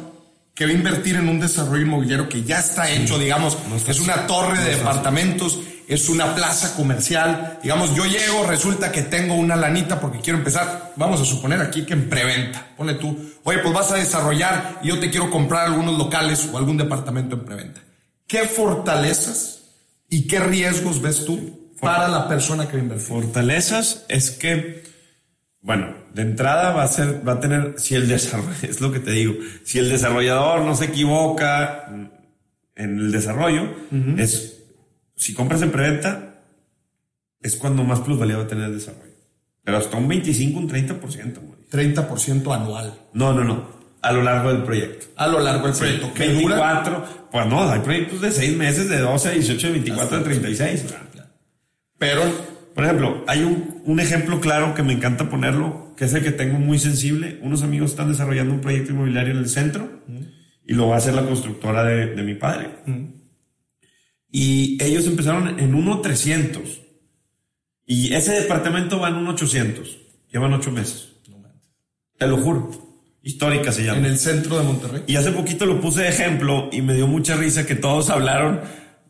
que 0.55 0.67
va 0.67 0.71
a 0.71 0.75
invertir 0.75 1.17
en 1.17 1.29
un 1.29 1.41
desarrollo 1.41 1.83
inmobiliario 1.83 2.29
que 2.29 2.45
ya 2.45 2.61
está 2.61 2.91
hecho, 2.91 3.19
digamos, 3.19 3.57
es 3.89 4.01
una 4.01 4.27
torre 4.27 4.59
de 4.63 4.77
departamentos, 4.77 5.59
es 5.87 6.09
una 6.09 6.35
plaza 6.35 6.75
comercial, 6.77 7.59
digamos, 7.63 7.95
yo 7.95 8.05
llego, 8.07 8.47
resulta 8.47 8.91
que 8.91 9.03
tengo 9.03 9.35
una 9.35 9.57
lanita 9.57 10.01
porque 10.01 10.21
quiero 10.21 10.39
empezar, 10.39 10.93
vamos 10.97 11.21
a 11.21 11.25
suponer 11.25 11.61
aquí 11.61 11.85
que 11.85 11.93
en 11.93 12.09
preventa, 12.09 12.67
ponle 12.77 12.95
tú, 12.95 13.19
oye, 13.45 13.59
pues 13.59 13.75
vas 13.75 13.93
a 13.93 13.97
desarrollar 13.97 14.81
y 14.83 14.89
yo 14.89 14.99
te 14.99 15.11
quiero 15.11 15.31
comprar 15.31 15.67
algunos 15.67 15.99
locales 15.99 16.49
o 16.53 16.57
algún 16.57 16.77
departamento 16.77 17.37
en 17.37 17.45
preventa. 17.45 17.81
¿Qué 18.27 18.47
fortalezas 18.47 19.61
y 20.09 20.27
qué 20.27 20.41
riesgos 20.41 21.03
ves 21.03 21.25
tú 21.25 21.73
para 21.81 22.09
la 22.09 22.29
persona 22.29 22.69
que 22.69 22.79
invertir? 22.79 23.07
Fortalezas 23.07 24.05
es 24.09 24.31
que, 24.31 24.85
bueno, 25.61 25.95
de 26.15 26.23
entrada 26.23 26.73
va 26.73 26.85
a 26.85 26.89
ser, 26.89 27.27
va 27.27 27.35
a 27.35 27.41
tener, 27.41 27.75
si 27.77 27.95
el 27.95 28.09
desarrollo, 28.09 28.55
es 28.63 28.81
lo 28.81 28.91
que 28.91 29.01
te 29.01 29.11
digo, 29.11 29.35
si 29.65 29.79
el 29.79 29.91
desarrollador 29.91 30.63
no 30.63 30.75
se 30.75 30.87
equivoca 30.87 31.87
en 32.77 32.99
el 32.99 33.13
desarrollo, 33.13 33.69
es, 34.17 34.54
si 35.17 35.35
compras 35.35 35.63
en 35.63 35.71
preventa, 35.71 36.41
es 37.41 37.57
cuando 37.57 37.85
más 37.85 38.01
plusvalía 38.01 38.37
va 38.37 38.45
a 38.45 38.49
tener 38.49 38.65
el 38.65 38.75
desarrollo. 38.75 39.13
Pero 39.63 39.79
hasta 39.79 39.97
un 39.97 40.09
25, 40.09 40.59
un 40.59 40.69
30%, 40.69 41.01
güey. 41.01 41.55
30% 41.71 42.55
anual. 42.55 42.95
No, 43.13 43.33
no, 43.33 43.45
no. 43.45 43.69
A 44.03 44.13
lo 44.13 44.23
largo 44.23 44.51
del 44.53 44.63
proyecto. 44.63 45.07
A 45.17 45.27
lo 45.27 45.41
largo 45.41 45.67
del 45.67 45.77
proyecto. 45.77 46.13
¿Qué 46.15 46.29
24. 46.29 47.05
Pues 47.33 47.47
no, 47.47 47.69
hay 47.69 47.81
proyectos 47.81 48.21
de 48.21 48.31
6 48.31 48.57
meses, 48.57 48.89
de 48.89 48.99
12 48.99 49.29
a 49.29 49.33
18, 49.33 49.67
de 49.67 49.73
24 49.73 50.19
a 50.19 50.23
36. 50.23 50.85
Pero, 51.99 52.23
por 52.75 52.85
ejemplo, 52.85 53.25
hay 53.27 53.43
un, 53.43 53.83
un, 53.85 54.01
ejemplo 54.01 54.41
claro 54.41 54.75
que 54.75 54.83
me 54.83 54.93
encanta 54.93 55.31
ponerlo, 55.31 55.95
que 55.97 56.05
es 56.05 56.13
el 56.13 56.23
que 56.23 56.33
tengo 56.33 56.59
muy 56.59 56.79
sensible. 56.79 57.39
Unos 57.43 57.63
amigos 57.63 57.93
están 57.93 58.11
desarrollando 58.11 58.53
un 58.53 58.61
proyecto 58.61 58.93
inmobiliario 58.93 59.33
en 59.33 59.39
el 59.39 59.49
centro 59.49 60.03
y 60.67 60.75
lo 60.75 60.89
va 60.89 60.97
a 60.97 60.99
hacer 60.99 61.15
la 61.15 61.25
constructora 61.25 61.85
de, 61.85 62.15
de 62.15 62.23
mi 62.23 62.35
padre. 62.35 62.71
Y 64.37 64.83
ellos 64.83 65.07
empezaron 65.07 65.61
en 65.61 65.73
1.300. 65.73 66.81
Y 67.87 68.13
ese 68.15 68.33
departamento 68.33 68.99
va 68.99 69.09
en 69.09 69.25
1.800. 69.25 69.97
Llevan 70.29 70.53
8 70.55 70.73
meses. 70.73 71.11
Te 72.19 72.27
lo 72.27 72.39
juro. 72.39 72.69
Histórica 73.23 73.71
se 73.71 73.85
llama. 73.85 73.99
En 73.99 74.07
el 74.07 74.19
centro 74.19 74.59
de 74.59 74.65
Monterrey. 74.65 75.05
Y 75.07 75.15
hace 75.15 75.31
poquito 75.31 75.67
lo 75.67 75.81
puse 75.81 76.03
de 76.03 76.09
ejemplo 76.09 76.69
y 76.73 76.83
me 76.83 76.95
dio 76.95 77.07
mucha 77.07 77.37
risa 77.37 77.65
que 77.65 77.77
todos 77.77 78.11
hablaron 78.11 78.61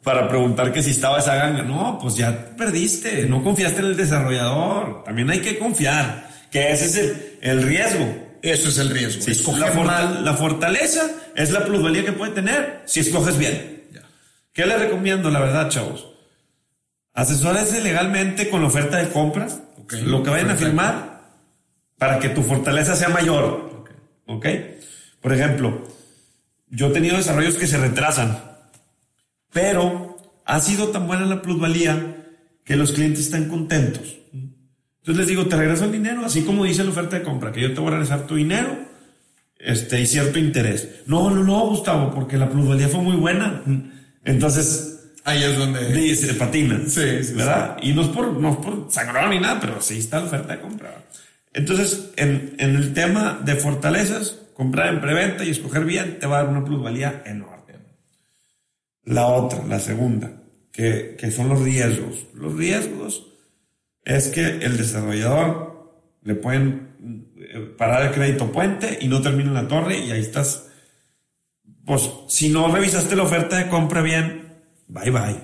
para 0.03 0.29
preguntar 0.29 0.75
que 0.75 0.83
si 0.83 0.91
estaba 0.91 1.21
esa 1.21 1.37
ganga. 1.37 1.63
No, 1.63 1.99
pues 2.03 2.17
ya 2.17 2.55
perdiste. 2.55 3.25
No 3.25 3.43
confiaste 3.43 3.81
en 3.81 3.87
el 3.87 3.97
desarrollador. 3.97 5.05
También 5.05 5.31
hay 5.31 5.41
que 5.41 5.59
confiar. 5.59 6.29
Que 6.51 6.71
ese 6.71 6.85
es 6.85 6.97
el, 6.99 7.39
el 7.41 7.63
riesgo. 7.63 8.15
Eso 8.43 8.69
es 8.69 8.77
el 8.77 8.91
riesgo. 8.91 9.23
Sí, 9.23 9.43
la, 9.59 9.69
fortal 9.69 10.23
la, 10.23 10.35
fortaleza 10.35 11.11
es 11.35 11.51
la 11.51 11.65
plusvalía 11.65 12.05
que 12.05 12.13
puede 12.13 12.33
tener 12.33 12.83
si 12.85 13.01
escoges 13.01 13.39
bien. 13.39 13.74
¿Qué 14.55 14.65
les 14.65 14.79
recomiendo, 14.79 15.31
la 15.31 15.41
verdad, 15.41 15.69
chavos? 15.69 16.07
Asesórese 17.13 17.83
legalmente 17.83 18.49
con 18.49 18.63
la 18.63 18.69
oferta 18.69 18.99
de 18.99 19.09
compra. 19.09 19.49
Okay. 19.83 20.03
Lo 20.03 20.23
que 20.23 20.31
vayan 20.31 20.51
a 20.51 20.57
firmar 20.57 21.21
para 21.99 22.21
que 22.21 22.29
tu 22.29 22.43
fortaleza 22.43 22.95
sea 22.95 23.09
mayor. 23.09 23.85
¿Ok? 24.27 24.47
Por 25.21 25.33
ejemplo, 25.33 25.87
yo 26.69 26.87
he 26.87 26.91
tenido 26.91 27.17
desarrollos 27.17 27.57
que 27.57 27.67
se 27.67 27.79
retrasan, 27.79 28.39
pero 29.53 30.17
ha 30.45 30.61
sido 30.61 30.89
tan 30.89 31.09
buena 31.09 31.27
la 31.27 31.43
plusvalía 31.43 32.17
que 32.65 32.77
los 32.77 32.93
clientes 32.93 33.21
están 33.21 33.49
contentos. 33.49 34.19
Entonces 34.33 35.17
les 35.17 35.27
digo, 35.27 35.47
te 35.47 35.57
regreso 35.57 35.85
el 35.85 35.93
dinero, 35.93 36.25
así 36.25 36.43
como 36.43 36.65
dice 36.65 36.85
la 36.85 36.91
oferta 36.91 37.19
de 37.19 37.25
compra, 37.25 37.53
que 37.53 37.61
yo 37.61 37.75
te 37.75 37.81
voy 37.81 37.89
a 37.89 37.93
regresar 37.93 38.27
tu 38.27 38.37
dinero 38.37 38.79
este, 39.59 40.01
y 40.01 40.07
cierto 40.07 40.39
interés. 40.39 41.03
No, 41.07 41.29
no, 41.29 41.43
no, 41.43 41.67
Gustavo, 41.67 42.15
porque 42.15 42.39
la 42.39 42.49
plusvalía 42.49 42.89
fue 42.89 43.03
muy 43.03 43.17
buena. 43.17 43.63
Entonces, 44.25 44.95
Ahí 45.25 45.43
es 45.43 45.57
donde. 45.57 45.91
Dice, 45.91 46.35
patina. 46.35 46.81
Sí, 46.87 47.25
sí 47.25 47.33
¿Verdad? 47.33 47.79
Y 47.81 47.95
no 47.95 48.03
es 48.03 48.09
por, 48.09 48.31
no 48.35 48.51
es 48.51 48.57
por 48.59 48.93
sangrón 48.93 49.31
ni 49.31 49.41
nada, 49.41 49.59
pero 49.59 49.81
sí 49.81 49.99
está 49.99 50.21
la 50.21 50.27
oferta 50.27 50.55
de 50.55 50.61
compra. 50.61 51.03
Entonces, 51.55 52.11
en, 52.17 52.55
en 52.59 52.77
el 52.77 52.93
tema 52.93 53.41
de 53.43 53.55
fortalezas, 53.57 54.39
comprar 54.53 54.93
en 54.93 55.01
preventa 55.01 55.45
y 55.45 55.51
escoger 55.51 55.85
bien 55.85 56.19
te 56.19 56.27
va 56.27 56.39
a 56.39 56.43
dar 56.43 56.51
una 56.51 56.65
plusvalía 56.65 57.23
enorme. 57.25 57.55
La 59.05 59.27
otra, 59.27 59.63
la 59.67 59.81
segunda, 59.81 60.43
que, 60.73 61.17
que 61.19 61.31
son 61.31 61.49
los 61.49 61.61
riesgos. 61.61 62.27
Los 62.35 62.55
riesgos 62.55 63.27
es 64.05 64.29
que 64.29 64.47
el 64.47 64.77
desarrollador 64.77 65.75
le 66.23 66.35
pueden 66.35 67.33
eh, 67.39 67.75
parar 67.79 68.07
el 68.07 68.13
crédito 68.13 68.51
puente 68.51 68.99
y 69.01 69.09
no 69.09 69.23
termina 69.23 69.53
la 69.53 69.69
torre 69.69 69.99
y 69.99 70.11
ahí 70.11 70.21
estás. 70.21 70.69
Pues 71.85 72.11
si 72.29 72.49
no 72.49 72.69
revisaste 72.69 73.17
la 73.17 73.25
oferta 73.25 73.57
de 73.57 73.69
compra 73.69 74.01
bien, 74.01 74.63
bye 74.89 75.11
bye. 75.11 75.39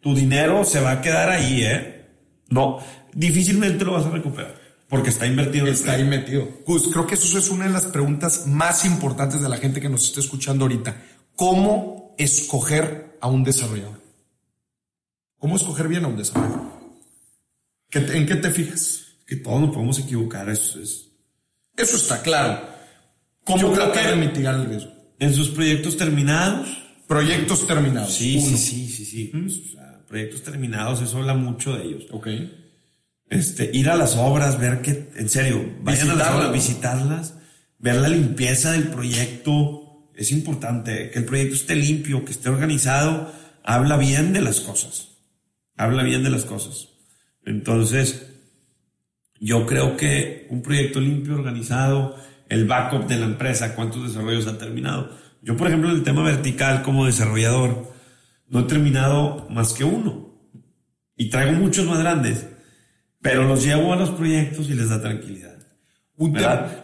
Tu 0.00 0.14
dinero 0.14 0.64
se 0.64 0.80
va 0.80 0.92
a 0.92 1.00
quedar 1.00 1.30
ahí, 1.30 1.62
¿eh? 1.62 2.06
No, 2.48 2.78
difícilmente 3.12 3.84
lo 3.84 3.92
vas 3.92 4.06
a 4.06 4.10
recuperar. 4.10 4.66
Porque 4.88 5.10
está 5.10 5.26
invertido. 5.26 5.66
Está 5.66 5.92
ahí 5.92 6.04
metido. 6.04 6.48
Gus, 6.64 6.88
creo 6.92 7.06
que 7.06 7.14
eso 7.14 7.38
es 7.38 7.50
una 7.50 7.64
de 7.64 7.72
las 7.72 7.86
preguntas 7.86 8.46
más 8.46 8.84
importantes 8.84 9.40
de 9.40 9.48
la 9.48 9.56
gente 9.56 9.80
que 9.80 9.88
nos 9.88 10.04
está 10.04 10.20
escuchando 10.20 10.64
ahorita. 10.64 10.96
¿Cómo 11.34 12.14
escoger 12.18 13.18
a 13.20 13.26
un 13.28 13.42
desarrollador? 13.42 14.00
¿Cómo 15.38 15.56
escoger 15.56 15.88
bien 15.88 16.04
a 16.04 16.08
un 16.08 16.16
desarrollador? 16.16 16.76
¿En 17.90 18.26
qué 18.26 18.36
te 18.36 18.50
fijas? 18.50 19.06
Que 19.26 19.36
todos 19.36 19.60
nos 19.60 19.70
podemos 19.70 19.98
equivocar, 19.98 20.48
eso 20.48 20.80
es. 20.80 21.08
Eso 21.76 21.96
está 21.96 22.22
claro. 22.22 22.60
¿Cómo 23.44 23.72
tratar 23.72 24.10
de 24.10 24.16
mitigar 24.16 24.54
el 24.54 24.66
riesgo? 24.66 24.95
En 25.18 25.34
sus 25.34 25.48
proyectos 25.50 25.96
terminados. 25.96 26.68
Proyectos 27.06 27.66
terminados. 27.66 28.14
Sí, 28.14 28.40
sí, 28.40 28.56
sí, 28.56 28.88
sí, 28.88 29.04
sí. 29.04 29.32
proyectos 30.08 30.42
terminados, 30.42 31.00
eso 31.02 31.18
habla 31.18 31.34
mucho 31.34 31.76
de 31.76 31.84
ellos. 31.84 32.06
Ok 32.10 32.28
este, 33.28 33.70
ir 33.72 33.90
a 33.90 33.96
las 33.96 34.16
obras, 34.16 34.60
ver 34.60 34.82
que, 34.82 35.10
en 35.16 35.28
serio, 35.28 35.76
vayan 35.80 36.10
a 36.10 36.14
las 36.14 36.34
obras, 36.34 36.52
visitarlas, 36.52 37.34
ver 37.78 37.96
la 37.96 38.08
limpieza 38.08 38.72
del 38.72 38.88
proyecto. 38.88 40.10
Es 40.14 40.32
importante 40.32 41.10
que 41.10 41.18
el 41.18 41.24
proyecto 41.24 41.54
esté 41.54 41.76
limpio, 41.76 42.24
que 42.24 42.32
esté 42.32 42.48
organizado. 42.48 43.32
Habla 43.64 43.96
bien 43.96 44.32
de 44.32 44.42
las 44.42 44.60
cosas. 44.60 45.08
Habla 45.76 46.02
bien 46.02 46.22
de 46.22 46.30
las 46.30 46.44
cosas. 46.44 46.88
Entonces, 47.44 48.26
yo 49.40 49.66
creo 49.66 49.96
que 49.96 50.46
un 50.50 50.62
proyecto 50.62 51.00
limpio, 51.00 51.34
organizado, 51.34 52.16
el 52.48 52.66
backup 52.66 53.06
de 53.06 53.18
la 53.18 53.26
empresa, 53.26 53.74
cuántos 53.74 54.08
desarrollos 54.08 54.46
ha 54.46 54.58
terminado. 54.58 55.10
Yo, 55.42 55.56
por 55.56 55.68
ejemplo, 55.68 55.90
en 55.90 55.96
el 55.96 56.02
tema 56.02 56.22
vertical 56.22 56.82
como 56.82 57.06
desarrollador, 57.06 57.92
no 58.48 58.60
he 58.60 58.64
terminado 58.64 59.46
más 59.50 59.72
que 59.72 59.84
uno. 59.84 60.26
Y 61.16 61.30
traigo 61.30 61.52
muchos 61.52 61.86
más 61.86 61.98
grandes 61.98 62.46
pero 63.26 63.42
los 63.42 63.64
llevo 63.64 63.92
a 63.92 63.96
los 63.96 64.10
proyectos 64.10 64.70
y 64.70 64.74
les 64.74 64.88
da 64.88 65.00
tranquilidad. 65.00 65.56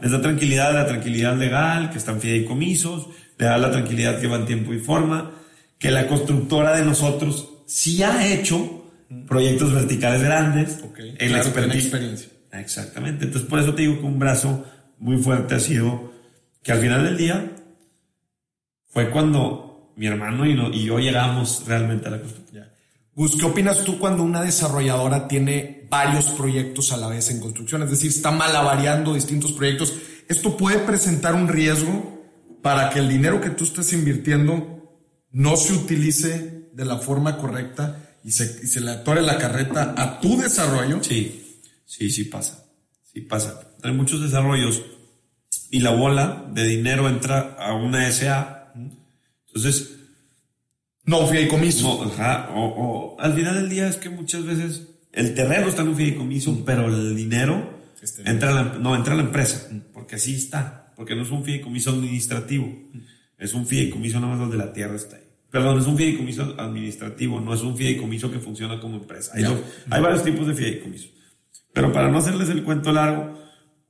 Les 0.03 0.11
da 0.11 0.21
tranquilidad, 0.21 0.75
la 0.75 0.87
tranquilidad 0.87 1.37
legal, 1.37 1.91
que 1.91 1.99
están 1.99 2.21
fideicomisos, 2.21 3.11
le 3.39 3.47
da 3.47 3.59
la 3.59 3.71
tranquilidad 3.71 4.21
que 4.21 4.27
va 4.27 4.39
en 4.39 4.47
tiempo 4.47 4.75
y 4.75 4.81
forma, 4.81 5.31
que 5.79 5.93
la 5.93 6.09
constructora 6.09 6.75
de 6.77 6.85
nosotros 6.85 7.49
sí 7.69 8.03
ha 8.03 8.27
hecho 8.27 8.91
proyectos 9.29 9.73
verticales 9.73 10.21
grandes 10.21 10.79
en 10.99 11.33
la 11.33 11.39
experiencia. 11.39 12.29
Exactamente. 12.51 13.27
Entonces, 13.27 13.49
por 13.49 13.61
eso 13.61 13.73
te 13.75 13.83
digo 13.83 14.01
que 14.01 14.07
un 14.07 14.19
brazo 14.19 14.67
muy 15.03 15.17
fuerte 15.17 15.57
ha 15.57 15.61
sido 15.61 16.13
que 16.63 16.73
al 16.73 16.81
final 16.81 17.05
del 17.05 17.19
día 17.19 17.53
fue 18.87 19.11
cuando 19.11 19.93
mi 19.97 20.07
hermano 20.07 20.47
y, 20.47 20.53
y 20.77 20.85
yo 20.85 20.99
llegamos 20.99 21.65
realmente 21.67 22.09
a 22.09 22.13
la 22.13 22.21
construcción. 22.21 22.67
Gus, 23.15 23.37
¿qué 23.37 23.45
opinas 23.45 23.85
tú 23.85 23.99
cuando 23.99 24.23
una 24.23 24.43
desarrolladora 24.43 25.29
tiene 25.29 25.87
varios 25.91 26.27
proyectos 26.31 26.93
a 26.93 26.97
la 26.97 27.09
vez 27.09 27.31
en 27.31 27.41
construcción? 27.41 27.83
Es 27.83 27.91
decir, 27.91 28.11
está 28.11 28.31
malavariando 28.31 29.13
distintos 29.13 29.53
proyectos. 29.53 29.93
¿Esto 30.29 30.57
puede 30.57 30.79
presentar 30.79 31.35
un 31.35 31.49
riesgo 31.49 32.23
para 32.63 32.89
que 32.91 33.01
el 33.01 33.09
dinero 33.09 33.41
que 33.41 33.51
tú 33.51 33.65
estás 33.65 33.93
invirtiendo 33.93 34.99
no 35.33 35.57
se 35.57 35.75
utilice 35.75 36.71
de 36.73 36.85
la 36.85 36.99
forma 36.99 37.37
correcta 37.37 38.17
y 38.25 38.31
se, 38.31 38.67
se 38.67 38.81
le 38.81 38.93
atore 38.93 39.21
la 39.21 39.37
carreta 39.37 39.95
a 39.97 40.21
tu 40.21 40.41
desarrollo? 40.41 41.03
Sí, 41.03 41.61
sí, 41.85 42.09
sí 42.09 42.25
pasa. 42.25 42.65
Sí 43.13 43.21
pasa. 43.23 43.72
Hay 43.83 43.93
muchos 43.93 44.21
desarrollos 44.21 44.83
y 45.71 45.81
la 45.81 45.91
bola 45.91 46.47
de 46.53 46.67
dinero 46.67 47.09
entra 47.09 47.57
a 47.59 47.75
una 47.75 48.11
SA. 48.11 48.73
Entonces, 49.47 49.97
no, 51.05 51.27
fideicomiso. 51.27 52.05
No, 52.05 52.11
ajá, 52.13 52.51
o, 52.55 52.65
o, 52.65 53.21
al 53.21 53.35
final 53.35 53.55
del 53.55 53.69
día 53.69 53.89
es 53.89 53.97
que 53.97 54.11
muchas 54.11 54.45
veces 54.45 54.89
el 55.13 55.35
terreno 55.35 55.69
está 55.69 55.83
en 55.83 55.89
un 55.89 55.97
fideicomiso, 55.97 56.65
pero 56.65 56.87
el 56.87 57.17
dinero 57.17 57.81
este 58.01 58.29
entra 58.29 58.53
la, 58.53 58.65
no, 58.65 58.97
entra 58.97 59.15
a 59.15 59.17
la 59.17 59.23
empresa, 59.23 59.69
porque 59.93 60.17
así 60.17 60.35
está, 60.35 60.93
porque 60.97 61.15
no 61.15 61.23
es 61.23 61.31
un 61.31 61.45
fideicomiso 61.45 61.91
administrativo, 61.91 62.73
es 63.39 63.55
un 63.55 63.67
fideicomiso 63.67 64.21
nada 64.21 64.33
más 64.33 64.41
donde 64.41 64.57
la 64.57 64.73
tierra 64.73 64.97
está 64.97 65.17
ahí. 65.17 65.23
Perdón, 65.51 65.81
es 65.81 65.87
un 65.87 65.97
fideicomiso 65.97 66.55
administrativo, 66.59 67.41
no 67.41 67.53
es 67.53 67.61
un 67.61 67.77
fideicomiso 67.77 68.33
que 68.33 68.39
funciona 68.39 68.81
como 68.81 68.97
empresa. 68.97 69.33
Hay, 69.35 69.45
hay 69.91 70.03
varios 70.03 70.25
tipos 70.25 70.47
de 70.47 70.55
fideicomiso. 70.55 71.09
Pero 71.75 71.93
para 71.93 72.11
no 72.11 72.19
hacerles 72.19 72.49
el 72.49 72.63
cuento 72.63 72.91
largo, 72.91 73.39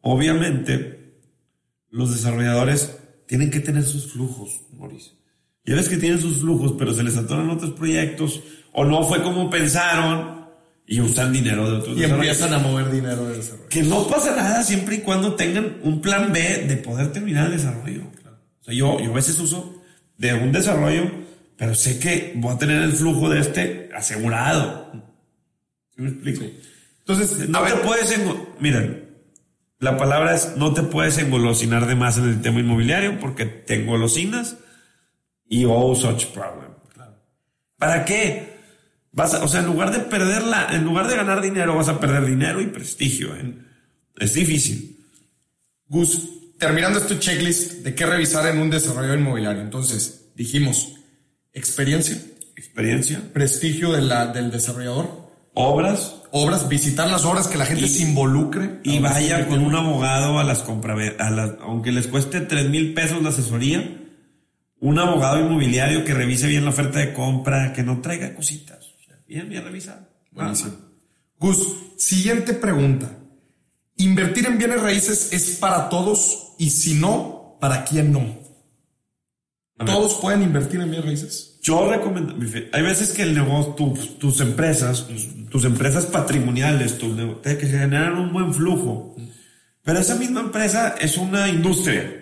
obviamente 0.03 1.17
los 1.91 2.13
desarrolladores 2.13 2.97
tienen 3.27 3.51
que 3.51 3.61
tener 3.61 3.85
sus 3.85 4.13
flujos, 4.13 4.61
Mauricio. 4.79 5.15
Ya 5.65 5.77
ves 5.77 5.89
que 5.89 5.97
tienen 5.97 6.21
sus 6.21 6.39
flujos, 6.39 6.75
pero 6.79 6.93
se 6.93 7.03
les 7.03 7.17
atoran 7.17 7.49
otros 7.49 7.71
proyectos, 7.73 8.43
o 8.73 8.85
no 8.85 9.05
fue 9.05 9.23
como 9.23 9.49
pensaron, 9.49 10.43
y 10.87 11.01
usan 11.01 11.33
dinero 11.33 11.71
de 11.71 11.77
otros 11.79 11.97
Y 11.97 12.05
empiezan 12.05 12.53
a 12.53 12.59
mover 12.59 12.91
dinero 12.91 13.27
del 13.27 13.37
desarrollo. 13.37 13.69
Que 13.69 13.83
no 13.83 14.07
pasa 14.09 14.35
nada 14.35 14.63
siempre 14.63 14.97
y 14.97 14.99
cuando 14.99 15.35
tengan 15.35 15.79
un 15.83 16.01
plan 16.01 16.33
B 16.33 16.67
de 16.69 16.77
poder 16.77 17.13
terminar 17.13 17.47
el 17.47 17.53
desarrollo. 17.53 18.03
O 18.61 18.65
sea, 18.65 18.75
yo, 18.75 19.01
yo 19.01 19.11
a 19.11 19.15
veces 19.15 19.39
uso 19.39 19.83
de 20.19 20.35
un 20.35 20.53
desarrollo, 20.53 21.11
pero 21.57 21.75
sé 21.75 21.99
que 21.99 22.33
voy 22.37 22.55
a 22.55 22.59
tener 22.59 22.83
el 22.83 22.93
flujo 22.93 23.29
de 23.29 23.41
este 23.41 23.91
asegurado. 23.95 24.91
¿Sí 25.95 26.03
me 26.03 26.09
explico? 26.11 26.45
Entonces, 26.99 27.49
no 27.49 27.63
te 27.63 27.75
puedes... 27.77 28.15
Miren, 28.61 29.12
la 29.83 29.97
palabra 29.97 30.33
es 30.33 30.57
no 30.57 30.73
te 30.73 30.85
puedes 30.85 31.19
engolosinar 31.19 31.87
de 31.87 31.97
más 31.97 32.17
en 32.17 32.29
el 32.29 32.41
tema 32.41 32.61
inmobiliario 32.61 33.19
porque 33.19 33.47
te 33.47 33.83
engolosinas 33.83 34.57
y 35.49 35.65
oh, 35.65 35.93
such 35.97 36.27
problem. 36.27 36.71
¿Para 37.79 38.05
qué? 38.05 38.61
Vas 39.11 39.35
o 39.35 39.49
sea, 39.49 39.59
en 39.59 39.67
lugar 39.67 39.91
de 39.91 39.99
perderla, 39.99 40.69
en 40.71 40.85
lugar 40.85 41.09
de 41.09 41.17
ganar 41.17 41.43
dinero, 41.43 41.75
vas 41.75 41.89
a 41.89 41.99
perder 41.99 42.25
dinero 42.27 42.61
y 42.61 42.69
prestigio. 42.69 43.35
¿eh? 43.35 43.57
Es 44.21 44.35
difícil. 44.35 45.05
Gus, 45.89 46.29
terminando 46.61 47.01
este 47.01 47.19
checklist 47.19 47.83
de 47.83 47.93
qué 47.93 48.07
revisar 48.07 48.47
en 48.47 48.63
un 48.63 48.71
desarrollo 48.71 49.15
inmobiliario. 49.15 49.63
Entonces, 49.63 50.31
dijimos, 50.37 50.93
experiencia, 51.53 52.23
Experiencia. 52.55 53.21
prestigio 53.33 53.91
de 53.91 54.03
la, 54.03 54.29
del 54.29 54.53
desarrollador, 54.53 55.22
Obras. 55.55 56.17
obras, 56.31 56.69
visitar 56.69 57.11
las 57.11 57.25
obras, 57.25 57.47
que 57.47 57.59
la 57.59 57.67
gente 57.67 57.89
se 57.89 58.03
involucre. 58.05 58.81
Y 58.85 58.99
vaya 59.01 59.47
con 59.49 59.61
un 59.61 59.75
abogado 59.75 60.39
a 60.39 60.45
las 60.45 60.63
compra, 60.63 60.97
a 61.19 61.31
las, 61.31 61.53
aunque 61.61 61.93
les 61.93 62.07
cueste 62.07 62.41
3 62.41 62.71
mil 62.71 62.95
pesos 62.95 63.23
la 63.23 63.29
asesoría, 63.29 63.99
un 64.81 64.99
abogado 64.99 65.41
inmobiliario 65.41 66.05
que 66.05 66.15
revise 66.15 66.49
bien 66.49 66.65
la 66.65 66.71
oferta 66.71 66.99
de 66.99 67.13
compra, 67.13 67.73
que 67.73 67.83
no 67.83 68.01
traiga 68.01 68.35
cositas. 68.35 68.95
O 68.99 69.05
sea, 69.05 69.17
bien, 69.27 69.49
bien 69.49 69.65
revisado. 69.65 70.09
Buenísimo. 70.31 70.73
Gus, 71.39 71.77
siguiente 71.99 72.55
pregunta. 72.55 73.19
¿Invertir 73.97 74.47
en 74.47 74.59
bienes 74.59 74.81
raíces 74.81 75.33
es 75.33 75.57
para 75.57 75.89
todos? 75.89 76.55
Y 76.59 76.71
si 76.71 76.95
no, 76.95 77.59
¿para 77.61 77.85
quién 77.85 78.11
no? 78.11 78.41
¿Todos 79.85 80.15
pueden 80.15 80.43
invertir 80.43 80.81
en 80.81 80.91
bienes 80.91 81.05
raíces? 81.05 81.52
Yo 81.63 81.89
recomiendo, 81.89 82.35
hay 82.73 82.83
veces 82.83 83.13
que 83.13 83.23
el 83.23 83.35
negocio, 83.35 83.75
tus, 83.75 84.19
tus 84.19 84.41
empresas, 84.41 85.07
tus, 85.07 85.49
tus 85.49 85.65
empresas 85.65 86.07
patrimoniales, 86.07 86.99
tus 86.99 87.17
que 87.41 87.67
generan 87.67 88.19
un 88.19 88.33
buen 88.33 88.53
flujo, 88.53 89.15
pero 89.85 90.01
esa 90.01 90.17
misma 90.17 90.41
empresa 90.41 90.97
es 91.01 91.17
una 91.17 91.49
industria. 91.49 92.21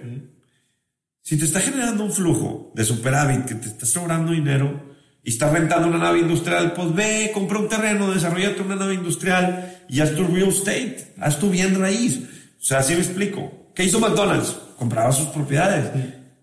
Si 1.23 1.39
te 1.39 1.47
está 1.47 1.61
generando 1.61 2.05
un 2.05 2.13
flujo 2.13 2.71
de 2.75 2.85
superávit, 2.85 3.47
que 3.47 3.55
te 3.55 3.69
está 3.69 3.87
sobrando 3.87 4.33
dinero 4.33 4.95
y 5.23 5.31
estás 5.31 5.53
rentando 5.53 5.89
una 5.89 5.99
nave 5.99 6.19
industrial, 6.19 6.75
pues 6.75 6.95
ve, 6.95 7.31
compra 7.33 7.61
un 7.61 7.69
terreno, 7.69 8.13
desarrollate 8.13 8.61
una 8.61 8.77
nave 8.77 8.95
industrial 8.95 9.85
y 9.89 10.01
haz 10.01 10.15
tu 10.15 10.27
real 10.27 10.49
estate, 10.49 11.15
haz 11.19 11.39
tu 11.39 11.49
bien 11.49 11.81
raíz. 11.81 12.19
O 12.61 12.63
sea, 12.63 12.81
así 12.81 12.93
me 12.93 13.01
explico. 13.01 13.71
¿Qué 13.75 13.85
hizo 13.85 14.01
McDonald's? 14.01 14.55
Compraba 14.77 15.13
sus 15.13 15.29
propiedades. 15.29 15.91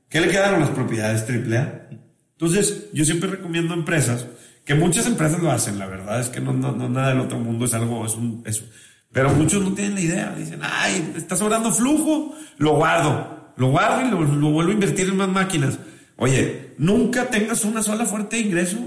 ¿Qué 0.10 0.20
le 0.20 0.30
quedaron 0.30 0.62
las 0.62 0.70
propiedades 0.72 1.26
AAA? 1.30 2.07
Entonces, 2.40 2.90
yo 2.94 3.04
siempre 3.04 3.32
recomiendo 3.32 3.74
a 3.74 3.78
empresas, 3.78 4.28
que 4.64 4.76
muchas 4.76 5.08
empresas 5.08 5.42
lo 5.42 5.50
hacen, 5.50 5.80
la 5.80 5.88
verdad 5.88 6.22
es 6.22 6.30
que 6.30 6.40
no, 6.40 6.54
no, 6.54 6.72
no 6.72 6.88
nada 6.88 7.10
del 7.10 7.22
otro 7.22 7.40
mundo 7.40 7.66
es 7.66 7.74
algo, 7.74 8.06
es 8.06 8.14
un, 8.14 8.44
eso. 8.46 8.64
Pero 9.12 9.32
muchos 9.32 9.64
no 9.64 9.74
tienen 9.74 9.96
la 9.96 10.02
idea, 10.02 10.36
dicen, 10.38 10.60
ay, 10.62 11.14
está 11.16 11.36
sobrando 11.36 11.72
flujo, 11.72 12.36
lo 12.60 12.76
guardo, 12.76 13.54
lo 13.58 13.72
guardo 13.72 14.08
y 14.08 14.12
lo, 14.12 14.22
lo 14.22 14.52
vuelvo 14.52 14.70
a 14.70 14.74
invertir 14.76 15.08
en 15.08 15.18
más 15.18 15.30
máquinas. 15.30 15.80
Oye, 16.18 16.76
nunca 16.78 17.28
tengas 17.28 17.66
una 17.66 17.82
sola 17.82 18.06
fuente 18.06 18.36
de 18.36 18.44
ingreso. 18.44 18.78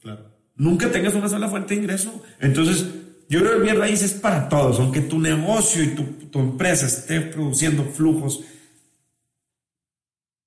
Claro. 0.00 0.30
Nunca 0.54 0.92
tengas 0.92 1.14
una 1.14 1.28
sola 1.28 1.48
fuente 1.48 1.74
de 1.74 1.80
ingreso. 1.80 2.22
Entonces, 2.38 2.86
yo 3.28 3.40
creo 3.40 3.50
que 3.50 3.56
el 3.56 3.62
bien 3.64 3.78
raíz 3.78 4.02
es 4.02 4.12
para 4.12 4.48
todos, 4.48 4.78
aunque 4.78 5.00
tu 5.00 5.18
negocio 5.18 5.82
y 5.82 5.88
tu, 5.88 6.04
tu 6.30 6.38
empresa 6.38 6.86
esté 6.86 7.20
produciendo 7.20 7.82
flujos. 7.84 8.42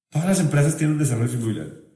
Todas 0.09 0.27
las 0.27 0.39
empresas 0.39 0.77
tienen 0.77 0.97
desarrollo 0.97 1.33
inmobiliario. 1.33 1.88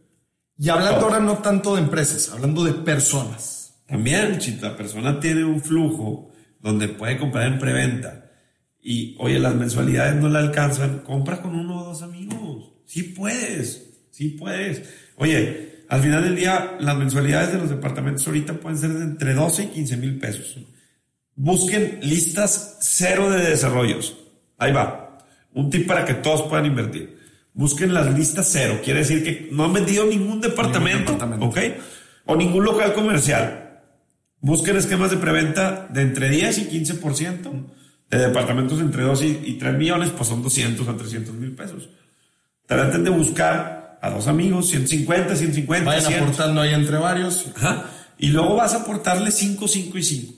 Y 0.57 0.69
hablando 0.69 1.05
ahora 1.05 1.19
no 1.19 1.39
tanto 1.39 1.75
de 1.75 1.81
empresas, 1.81 2.29
hablando 2.31 2.63
de 2.63 2.73
personas. 2.73 3.81
También, 3.87 4.39
si 4.39 4.55
la 4.55 4.75
persona 4.77 5.19
tiene 5.19 5.43
un 5.43 5.61
flujo 5.61 6.31
donde 6.59 6.87
puede 6.87 7.17
comprar 7.17 7.47
en 7.47 7.59
preventa 7.59 8.31
y, 8.81 9.15
oye, 9.19 9.39
las 9.39 9.55
mensualidades 9.55 10.15
no 10.15 10.29
le 10.29 10.39
alcanzan, 10.39 10.99
compra 10.99 11.41
con 11.41 11.55
uno 11.55 11.81
o 11.81 11.85
dos 11.85 12.01
amigos. 12.01 12.73
Sí 12.85 13.03
puedes, 13.03 14.07
sí 14.11 14.29
puedes. 14.29 14.83
Oye, 15.17 15.85
al 15.89 16.01
final 16.01 16.23
del 16.23 16.35
día, 16.35 16.75
las 16.79 16.97
mensualidades 16.97 17.53
de 17.53 17.59
los 17.59 17.69
departamentos 17.69 18.25
ahorita 18.27 18.53
pueden 18.53 18.77
ser 18.77 18.93
de 18.93 19.03
entre 19.03 19.33
12 19.33 19.63
y 19.63 19.67
15 19.67 19.97
mil 19.97 20.19
pesos. 20.19 20.57
Busquen 21.35 21.99
listas 22.01 22.77
cero 22.81 23.29
de 23.29 23.39
desarrollos. 23.39 24.17
Ahí 24.57 24.71
va. 24.71 25.17
Un 25.53 25.69
tip 25.69 25.87
para 25.87 26.05
que 26.05 26.15
todos 26.15 26.43
puedan 26.43 26.65
invertir. 26.65 27.19
Busquen 27.53 27.93
las 27.93 28.11
listas 28.17 28.49
cero. 28.51 28.79
Quiere 28.83 28.99
decir 28.99 29.23
que 29.23 29.49
no 29.51 29.65
han 29.65 29.73
vendido 29.73 30.05
ningún 30.05 30.41
departamento, 30.41 31.13
departamento. 31.13 31.45
¿ok? 31.45 31.57
O 32.25 32.35
ningún 32.35 32.63
local 32.63 32.93
comercial. 32.93 33.81
Busquen 34.39 34.75
esquemas 34.77 35.11
de 35.11 35.17
preventa 35.17 35.87
de 35.89 36.01
entre 36.01 36.29
10 36.29 36.57
y 36.57 36.65
15%. 36.69 37.65
De 38.09 38.17
departamentos 38.17 38.79
entre 38.79 39.03
2 39.03 39.23
y, 39.23 39.27
y 39.45 39.53
3 39.57 39.75
millones, 39.77 40.11
pues 40.11 40.27
son 40.29 40.43
200 40.43 40.87
a 40.87 40.95
300 40.97 41.33
mil 41.35 41.53
pesos. 41.55 41.89
Traten 42.65 43.03
de 43.03 43.09
buscar 43.09 43.97
a 44.01 44.09
dos 44.09 44.27
amigos, 44.27 44.69
150, 44.69 45.35
150, 45.35 45.85
Vayan 45.85 46.11
100. 46.11 46.23
aportando 46.23 46.61
ahí 46.61 46.73
entre 46.73 46.97
varios. 46.97 47.47
Ajá. 47.55 47.85
Y 48.17 48.27
luego 48.27 48.55
vas 48.55 48.73
a 48.73 48.81
aportarle 48.81 49.31
5, 49.31 49.67
5 49.67 49.97
y 49.97 50.03
5. 50.03 50.33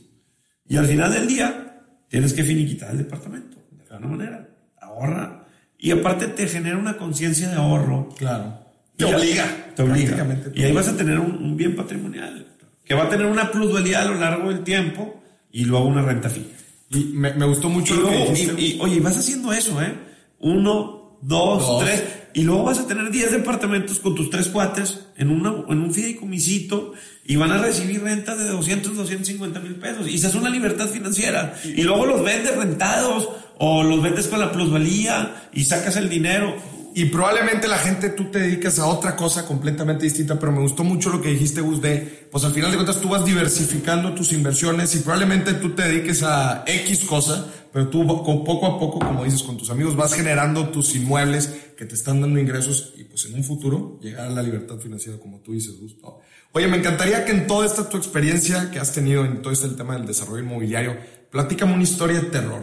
Y 0.70 0.78
al 0.78 0.86
final 0.88 1.12
del 1.14 1.28
día, 1.28 1.82
tienes 2.08 2.34
que 2.34 2.44
finiquitar 2.44 2.92
el 2.92 3.00
departamento. 3.00 3.58
De 3.90 3.96
alguna 3.96 4.18
manera. 4.18 4.50
Ahorra. 4.82 5.45
Y 5.80 5.92
aparte 5.92 6.28
te 6.28 6.48
genera 6.48 6.78
una 6.78 6.98
conciencia 6.98 7.50
de 7.50 7.56
ahorro. 7.56 8.10
Claro. 8.18 8.60
Y 8.96 8.98
Te 8.98 9.06
obliga. 9.06 9.46
Te 9.76 9.84
obliga. 9.84 10.26
Y 10.54 10.64
ahí 10.64 10.72
vas 10.72 10.88
a 10.88 10.96
tener 10.98 11.20
un, 11.20 11.32
un 11.36 11.58
bien 11.58 11.76
patrimonial. 11.76 12.48
Que 12.84 12.94
va 12.94 13.04
a 13.04 13.10
tener 13.10 13.26
una 13.26 13.52
plusvalía 13.52 14.02
a 14.02 14.06
lo 14.06 14.16
largo 14.16 14.50
del 14.50 14.64
tiempo 14.64 15.22
y 15.52 15.66
luego 15.66 15.86
una 15.86 16.02
renta 16.02 16.30
fija. 16.30 16.48
Y 16.90 17.06
me, 17.14 17.34
me 17.34 17.46
gustó 17.46 17.68
Y, 17.68 17.72
mucho 17.72 17.96
lo 17.96 18.10
que 18.10 18.16
luego, 18.16 18.32
dijiste. 18.32 18.62
y, 18.62 18.66
y, 18.76 18.80
oye, 18.80 19.00
vas 19.00 19.18
haciendo 19.18 19.52
eso, 19.52 19.82
¿eh? 19.82 19.94
Uno, 20.40 21.18
dos, 21.22 21.66
Dos. 21.68 21.84
tres. 21.84 22.04
Y 22.36 22.44
luego 22.44 22.64
vas 22.64 22.80
a 22.80 22.86
tener 22.88 23.10
10 23.10 23.32
departamentos 23.32 24.00
con 24.00 24.14
tus 24.14 24.30
tres 24.30 24.50
cuates 24.50 25.08
en, 25.16 25.30
una, 25.30 25.56
en 25.70 25.80
un 25.80 25.94
fideicomisito 25.94 26.92
y 27.26 27.38
van 27.38 27.52
a 27.54 27.58
recibir 27.60 28.04
rentas 28.04 28.38
de 28.38 28.50
200, 28.50 28.94
250 28.96 29.60
mil 29.62 29.76
pesos. 29.76 30.08
Y 30.10 30.18
se 30.18 30.28
hace 30.28 30.38
una 30.38 30.50
libertad 30.50 30.88
financiera. 30.90 31.56
Y 31.64 31.84
luego 31.84 32.06
los 32.06 32.24
vendes 32.24 32.56
rentados 32.58 33.30
o 33.58 33.84
los 33.84 34.02
vendes 34.02 34.28
con 34.28 34.40
la 34.40 34.52
plusvalía 34.52 35.50
y 35.54 35.64
sacas 35.64 35.96
el 35.96 36.10
dinero. 36.10 36.56
Y 36.98 37.06
probablemente 37.06 37.68
la 37.68 37.78
gente 37.78 38.10
tú 38.10 38.32
te 38.32 38.40
dedicas 38.40 38.80
a 38.80 38.86
otra 38.88 39.18
cosa 39.18 39.46
completamente 39.46 40.06
distinta, 40.06 40.40
pero 40.40 40.54
me 40.54 40.62
gustó 40.62 40.86
mucho 40.86 41.10
lo 41.10 41.22
que 41.22 41.28
dijiste, 41.28 41.60
Gus, 41.60 41.82
de, 41.82 42.30
pues 42.32 42.46
al 42.46 42.54
final 42.54 42.72
de 42.72 42.78
cuentas 42.78 43.02
tú 43.02 43.10
vas 43.10 43.26
diversificando 43.26 44.14
tus 44.14 44.32
inversiones 44.32 44.96
y 44.96 45.00
probablemente 45.00 45.56
tú 45.56 45.72
te 45.72 45.84
dediques 45.84 46.24
a 46.24 46.64
X 46.66 47.04
cosa, 47.04 47.48
pero 47.74 47.90
tú 47.90 48.08
poco 48.08 48.66
a 48.66 48.80
poco, 48.80 49.00
como 49.00 49.26
dices, 49.26 49.44
con 49.44 49.58
tus 49.58 49.70
amigos 49.70 49.98
vas 49.98 50.14
generando 50.14 50.70
tus 50.70 50.96
inmuebles 50.96 51.54
que 51.78 51.84
te 51.84 51.96
están 51.96 52.22
dando 52.22 52.40
ingresos 52.40 52.94
y 52.96 53.04
pues 53.04 53.26
en 53.26 53.34
un 53.34 53.44
futuro 53.44 54.00
llegar 54.02 54.28
a 54.28 54.30
la 54.30 54.42
libertad 54.42 54.78
financiera, 54.78 55.20
como 55.20 55.42
tú 55.42 55.52
dices, 55.52 55.78
Gus. 55.78 55.98
¿no? 56.02 56.20
Oye, 56.54 56.70
me 56.70 56.78
encantaría 56.78 57.26
que 57.26 57.34
en 57.34 57.48
toda 57.48 57.66
esta 57.66 57.90
tu 57.90 57.98
experiencia 57.98 58.72
que 58.72 58.80
has 58.80 58.94
tenido 58.94 59.26
en 59.26 59.42
todo 59.42 59.52
este 59.52 59.68
tema 59.68 59.98
del 59.98 60.06
desarrollo 60.06 60.46
inmobiliario, 60.46 60.96
platícame 61.30 61.74
una 61.74 61.84
historia 61.84 62.22
de 62.22 62.28
terror. 62.28 62.62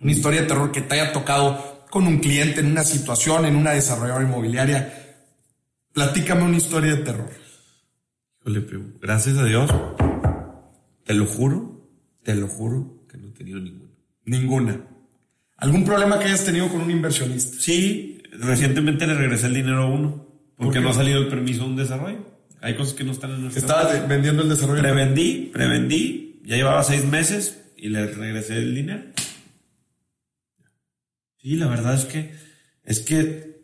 Una 0.00 0.12
historia 0.12 0.42
de 0.42 0.46
terror 0.46 0.70
que 0.72 0.80
te 0.82 0.94
haya 1.00 1.12
tocado 1.12 1.86
con 1.90 2.06
un 2.06 2.18
cliente, 2.18 2.60
en 2.60 2.66
una 2.66 2.84
situación, 2.84 3.44
en 3.46 3.56
una 3.56 3.72
desarrolladora 3.72 4.24
inmobiliaria. 4.24 4.92
Platícame 5.92 6.42
una 6.44 6.56
historia 6.56 6.94
de 6.94 7.02
terror. 7.02 7.30
Híjole, 8.46 8.64
gracias 9.00 9.36
a 9.38 9.44
Dios, 9.44 9.70
te 11.04 11.14
lo 11.14 11.26
juro, 11.26 11.88
te 12.22 12.34
lo 12.34 12.46
juro 12.48 13.04
que 13.10 13.18
no 13.18 13.28
he 13.28 13.32
tenido 13.32 13.58
ninguno. 13.60 13.90
Ninguna. 14.24 14.80
¿Algún 15.56 15.84
problema 15.84 16.18
que 16.18 16.26
hayas 16.26 16.44
tenido 16.44 16.68
con 16.68 16.82
un 16.82 16.90
inversionista? 16.90 17.56
Sí, 17.60 18.22
recientemente 18.32 19.06
le 19.06 19.14
regresé 19.14 19.46
el 19.46 19.54
dinero 19.54 19.82
a 19.82 19.86
uno 19.86 20.28
porque 20.56 20.78
qué? 20.78 20.80
no 20.84 20.90
ha 20.90 20.94
salido 20.94 21.20
el 21.20 21.28
permiso 21.28 21.64
de 21.64 21.70
un 21.70 21.76
desarrollo. 21.76 22.38
Hay 22.60 22.76
cosas 22.76 22.94
que 22.94 23.04
no 23.04 23.12
están 23.12 23.30
en 23.32 23.42
nuestra 23.42 23.60
Estabas 23.60 23.92
de- 23.92 24.06
vendiendo 24.06 24.42
el 24.42 24.48
desarrollo. 24.48 24.80
Prevendí, 24.82 25.50
prevendí, 25.52 26.40
ya 26.44 26.56
llevaba 26.56 26.82
seis 26.84 27.04
meses 27.04 27.60
y 27.76 27.88
le 27.88 28.06
regresé 28.06 28.56
el 28.58 28.74
dinero. 28.74 29.02
Sí, 31.40 31.56
la 31.56 31.66
verdad 31.68 31.94
es 31.94 32.04
que, 32.04 32.34
es 32.84 33.00
que 33.00 33.60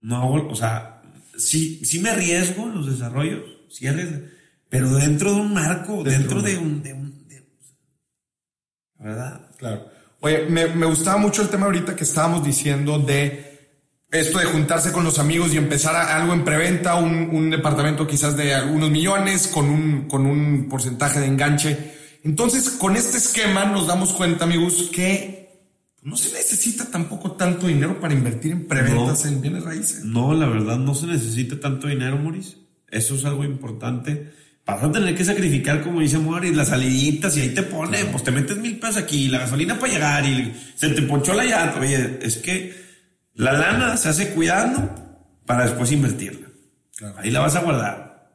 no 0.00 0.16
hago, 0.16 0.48
o 0.48 0.54
sea, 0.54 1.02
sí, 1.36 1.84
sí 1.84 1.98
me 2.00 2.10
arriesgo 2.10 2.64
en 2.64 2.74
los 2.74 2.86
desarrollos, 2.86 3.42
sí 3.70 3.86
arriesgo, 3.86 4.18
pero 4.68 4.90
dentro 4.94 5.34
de 5.34 5.40
un 5.40 5.52
marco, 5.52 6.04
dentro, 6.04 6.40
de 6.42 6.56
un, 6.58 6.82
de 6.82 6.92
un, 6.92 7.28
de- 7.28 7.46
verdad. 8.98 9.50
Claro. 9.58 9.90
Oye, 10.20 10.46
me, 10.48 10.66
me 10.68 10.86
gustaba 10.86 11.16
mucho 11.18 11.42
el 11.42 11.48
tema 11.48 11.66
ahorita 11.66 11.94
que 11.96 12.04
estábamos 12.04 12.44
diciendo 12.44 12.98
de 12.98 13.46
esto 14.10 14.38
de 14.38 14.46
juntarse 14.46 14.90
con 14.92 15.04
los 15.04 15.18
amigos 15.18 15.52
y 15.52 15.56
empezar 15.58 15.94
a- 15.96 16.16
algo 16.16 16.32
en 16.34 16.44
preventa, 16.44 16.94
un, 16.94 17.30
un 17.30 17.50
departamento 17.50 18.06
quizás 18.06 18.36
de 18.36 18.54
algunos 18.54 18.90
millones 18.90 19.48
con 19.48 19.68
un, 19.68 20.08
con 20.08 20.24
un 20.26 20.68
porcentaje 20.68 21.20
de 21.20 21.26
enganche. 21.26 21.94
Entonces, 22.24 22.70
con 22.70 22.96
este 22.96 23.16
esquema 23.18 23.64
nos 23.64 23.86
damos 23.86 24.12
cuenta, 24.12 24.44
amigos, 24.44 24.90
que 24.92 25.47
no 26.02 26.16
se 26.16 26.32
necesita 26.32 26.90
tampoco 26.90 27.32
tanto 27.32 27.66
dinero 27.66 28.00
para 28.00 28.14
invertir 28.14 28.52
en 28.52 28.66
preventas 28.66 29.24
No. 29.24 29.30
en 29.30 29.40
bienes 29.40 29.64
raíces. 29.64 30.04
No, 30.04 30.32
la 30.34 30.46
verdad 30.46 30.78
no 30.78 30.94
se 30.94 31.06
necesita 31.06 31.58
tanto 31.60 31.88
dinero, 31.88 32.16
Maurice. 32.18 32.56
Eso 32.88 33.14
es 33.16 33.24
algo 33.24 33.44
importante. 33.44 34.32
Vas 34.64 34.82
a 34.82 34.92
tener 34.92 35.14
que 35.16 35.24
sacrificar, 35.24 35.82
como 35.82 36.00
dice 36.00 36.18
Maurice, 36.18 36.54
las 36.54 36.68
saliditas 36.68 37.36
y 37.36 37.40
ahí 37.40 37.48
te 37.54 37.62
pone, 37.62 38.04
pues 38.06 38.22
te 38.22 38.30
metes 38.30 38.56
mil 38.58 38.78
pesos 38.78 38.98
aquí, 38.98 39.28
la 39.28 39.38
gasolina 39.38 39.78
para 39.78 39.92
llegar 39.92 40.26
y 40.26 40.54
se 40.76 40.90
te 40.90 41.02
ponchó 41.02 41.32
la 41.34 41.44
llanta. 41.44 41.80
Oye, 41.80 42.18
es 42.22 42.36
que 42.36 42.74
la 43.34 43.52
lana 43.52 43.96
se 43.96 44.08
hace 44.10 44.30
cuidando 44.34 44.94
para 45.46 45.64
después 45.64 45.90
invertirla. 45.92 46.48
Claro. 46.96 47.14
Ahí 47.18 47.30
la 47.30 47.40
vas 47.40 47.56
a 47.56 47.60
guardar. 47.60 48.30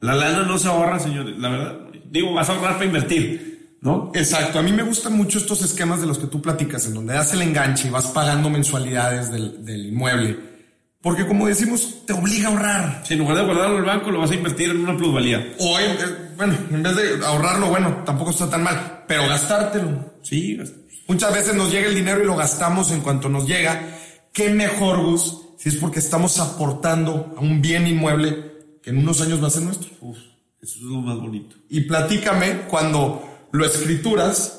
La 0.00 0.16
lana 0.16 0.42
no 0.44 0.58
se 0.58 0.66
ahorra, 0.68 0.98
señores, 0.98 1.38
la 1.38 1.48
verdad. 1.48 1.78
Digo, 2.10 2.32
vas 2.34 2.48
a 2.48 2.54
ahorrar 2.54 2.74
para 2.74 2.86
invertir. 2.86 3.51
¿No? 3.82 4.10
Exacto, 4.14 4.58
a 4.58 4.62
mí 4.62 4.72
me 4.72 4.82
gustan 4.82 5.16
mucho 5.16 5.38
estos 5.38 5.62
esquemas 5.62 6.00
de 6.00 6.06
los 6.06 6.18
que 6.18 6.28
tú 6.28 6.40
platicas, 6.40 6.86
en 6.86 6.94
donde 6.94 7.14
das 7.14 7.34
el 7.34 7.42
enganche 7.42 7.88
y 7.88 7.90
vas 7.90 8.06
pagando 8.06 8.48
mensualidades 8.48 9.30
del, 9.30 9.64
del 9.64 9.86
inmueble, 9.86 10.38
porque 11.02 11.26
como 11.26 11.48
decimos, 11.48 12.06
te 12.06 12.12
obliga 12.12 12.48
a 12.48 12.52
ahorrar. 12.52 13.02
Si 13.04 13.14
en 13.14 13.18
lugar 13.18 13.36
de 13.36 13.44
guardarlo 13.44 13.74
en 13.74 13.80
el 13.80 13.86
banco, 13.86 14.12
lo 14.12 14.20
vas 14.20 14.30
a 14.30 14.36
invertir 14.36 14.70
en 14.70 14.80
una 14.80 14.96
plusvalía. 14.96 15.54
O, 15.58 15.78
eh, 15.80 15.96
bueno, 16.36 16.56
en 16.70 16.82
vez 16.82 16.94
de 16.94 17.26
ahorrarlo, 17.26 17.70
bueno, 17.70 18.02
tampoco 18.06 18.30
está 18.30 18.48
tan 18.48 18.62
mal, 18.62 19.02
pero 19.08 19.26
gastártelo. 19.26 20.12
Sí, 20.22 20.58
Muchas 21.08 21.34
veces 21.34 21.54
nos 21.56 21.72
llega 21.72 21.88
el 21.88 21.96
dinero 21.96 22.22
y 22.22 22.26
lo 22.26 22.36
gastamos 22.36 22.92
en 22.92 23.00
cuanto 23.00 23.28
nos 23.28 23.46
llega. 23.46 23.98
¿Qué 24.32 24.50
mejor, 24.50 25.02
Gus, 25.02 25.40
si 25.58 25.68
es 25.68 25.76
porque 25.76 25.98
estamos 25.98 26.38
aportando 26.38 27.34
a 27.36 27.40
un 27.40 27.60
bien 27.60 27.86
inmueble 27.86 28.78
que 28.80 28.90
en 28.90 28.98
unos 28.98 29.20
años 29.20 29.42
va 29.42 29.48
a 29.48 29.50
ser 29.50 29.62
nuestro? 29.62 29.90
Uf, 30.00 30.16
eso 30.62 30.76
es 30.76 30.82
lo 30.82 31.00
más 31.00 31.18
bonito. 31.18 31.56
Y 31.68 31.80
platícame 31.82 32.62
cuando 32.68 33.31
lo 33.52 33.64
escrituras, 33.66 34.58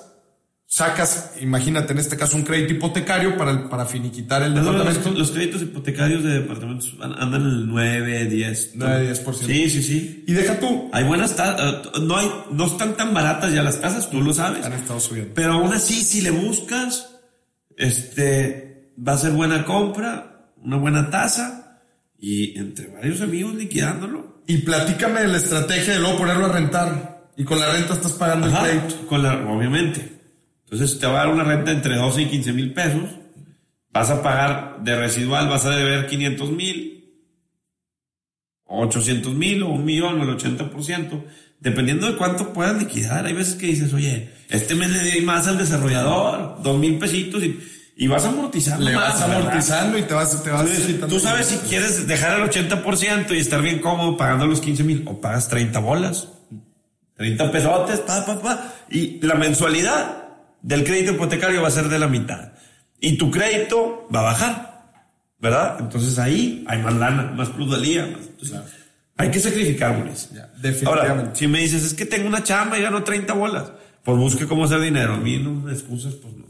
sacas, 0.65 1.31
imagínate 1.39 1.93
en 1.93 1.99
este 1.99 2.17
caso, 2.17 2.35
un 2.35 2.43
crédito 2.43 2.73
hipotecario 2.73 3.37
para, 3.37 3.69
para 3.69 3.85
finiquitar 3.85 4.41
el 4.43 4.53
departamento. 4.55 5.09
los, 5.09 5.19
los 5.19 5.31
créditos 5.31 5.61
hipotecarios 5.61 6.23
de 6.23 6.39
departamentos 6.39 6.95
an- 7.01 7.13
andan 7.17 7.41
en 7.41 7.47
el 7.47 7.67
9, 7.67 8.25
10. 8.25 8.71
9, 8.75 9.13
10%. 9.13 9.33
Sí, 9.45 9.69
sí, 9.69 9.83
sí. 9.83 10.23
Y 10.27 10.33
deja 10.33 10.59
tú, 10.59 10.89
Hay 10.93 11.03
buenas 11.03 11.35
tasas, 11.35 11.91
no 12.01 12.17
hay, 12.17 12.27
no 12.51 12.65
están 12.65 12.95
tan 12.95 13.13
baratas 13.13 13.53
ya 13.53 13.61
las 13.61 13.79
tasas, 13.81 14.09
tú 14.09 14.21
lo 14.21 14.33
sabes. 14.33 14.65
han 14.65 14.73
estado 14.73 14.99
subiendo. 14.99 15.33
Pero 15.35 15.53
aún 15.53 15.73
así, 15.73 15.95
si 16.03 16.21
le 16.21 16.31
buscas, 16.31 17.09
este, 17.77 18.93
va 19.05 19.13
a 19.13 19.17
ser 19.17 19.31
buena 19.31 19.65
compra, 19.65 20.51
una 20.57 20.77
buena 20.77 21.09
tasa, 21.09 21.81
y 22.17 22.57
entre 22.57 22.87
varios 22.87 23.21
amigos 23.21 23.53
liquidándolo. 23.55 24.41
Y 24.47 24.57
platícame 24.59 25.21
de 25.21 25.27
la 25.27 25.37
estrategia 25.37 25.93
de 25.93 25.99
luego 25.99 26.17
ponerlo 26.17 26.45
a 26.47 26.49
rentar. 26.49 27.12
Y 27.37 27.43
con 27.43 27.59
la 27.59 27.71
renta 27.71 27.93
estás 27.93 28.13
pagando 28.13 28.47
Ajá, 28.47 28.69
el 28.69 28.79
crédito. 28.79 29.07
con 29.07 29.23
la, 29.23 29.33
obviamente. 29.51 30.19
Entonces 30.65 30.99
te 30.99 31.07
va 31.07 31.13
a 31.21 31.25
dar 31.25 31.33
una 31.33 31.43
renta 31.43 31.71
entre 31.71 31.95
12 31.95 32.21
y 32.23 32.25
15 32.27 32.53
mil 32.53 32.73
pesos. 32.73 33.03
Vas 33.91 34.09
a 34.09 34.23
pagar 34.23 34.77
de 34.83 34.95
residual, 34.95 35.47
vas 35.47 35.65
a 35.65 35.71
deber 35.71 36.07
500 36.07 36.51
mil, 36.51 36.89
800 38.65 39.33
mil 39.35 39.63
o 39.63 39.67
un 39.69 39.85
millón 39.85 40.19
o 40.19 40.23
el 40.23 40.37
80%, 40.37 41.23
dependiendo 41.59 42.07
de 42.07 42.15
cuánto 42.15 42.53
puedas 42.53 42.77
liquidar. 42.77 43.25
Hay 43.25 43.33
veces 43.33 43.55
que 43.55 43.67
dices, 43.67 43.93
oye, 43.93 44.31
este 44.49 44.73
mes 44.75 44.89
le 44.89 44.99
di 45.11 45.21
más 45.21 45.47
al 45.47 45.57
desarrollador, 45.59 46.61
dos 46.63 46.79
mil 46.79 46.97
pesitos 46.97 47.43
y, 47.43 47.59
y 47.95 48.07
vas 48.07 48.25
amortizando. 48.25 48.83
Le 48.85 48.95
más, 48.95 49.19
vas 49.19 49.27
¿verdad? 49.27 49.41
amortizando 49.41 49.97
y 49.99 50.01
te 50.03 50.13
vas, 50.15 50.43
te 50.43 50.49
vas 50.49 50.61
Entonces, 50.61 51.07
tú 51.07 51.19
sabes 51.19 51.47
si 51.47 51.57
quieres 51.57 52.07
dejar 52.07 52.39
el 52.39 52.49
80% 52.49 53.35
y 53.35 53.39
estar 53.39 53.61
bien 53.61 53.79
cómodo 53.79 54.17
pagando 54.17 54.47
los 54.47 54.59
15 54.59 54.83
mil 54.83 55.03
o 55.05 55.21
pagas 55.21 55.49
30 55.49 55.77
bolas. 55.79 56.29
30 57.17 57.51
pesotes, 57.51 57.99
pa, 58.01 58.25
pa, 58.25 58.41
pa. 58.41 58.73
Y 58.89 59.19
la 59.25 59.35
mensualidad 59.35 60.23
del 60.61 60.83
crédito 60.83 61.11
hipotecario 61.13 61.61
va 61.61 61.67
a 61.67 61.71
ser 61.71 61.89
de 61.89 61.99
la 61.99 62.07
mitad. 62.07 62.53
Y 62.99 63.17
tu 63.17 63.29
crédito 63.29 64.07
va 64.13 64.21
a 64.21 64.23
bajar. 64.23 64.73
¿Verdad? 65.39 65.75
Entonces 65.79 66.17
ahí 66.19 66.63
hay 66.67 66.81
más 66.81 66.93
lana, 66.93 67.23
más 67.35 67.49
plusvalía. 67.49 68.07
Más, 68.07 68.27
entonces, 68.27 68.59
Hay 69.17 69.29
que 69.29 69.39
sacrificar, 69.39 69.93
definitivamente. 70.61 70.85
Ahora, 70.85 71.31
si 71.35 71.47
me 71.47 71.59
dices, 71.59 71.83
es 71.83 71.93
que 71.93 72.05
tengo 72.05 72.27
una 72.27 72.43
chamba 72.43 72.79
y 72.79 72.81
gano 72.81 73.03
30 73.03 73.33
bolas, 73.33 73.71
pues 74.03 74.17
busque 74.17 74.47
cómo 74.47 74.63
hacer 74.63 74.79
dinero. 74.79 75.15
A 75.15 75.17
mí 75.17 75.37
no 75.37 75.51
me 75.51 75.73
excusas, 75.73 76.13
pues 76.13 76.33
no. 76.33 76.45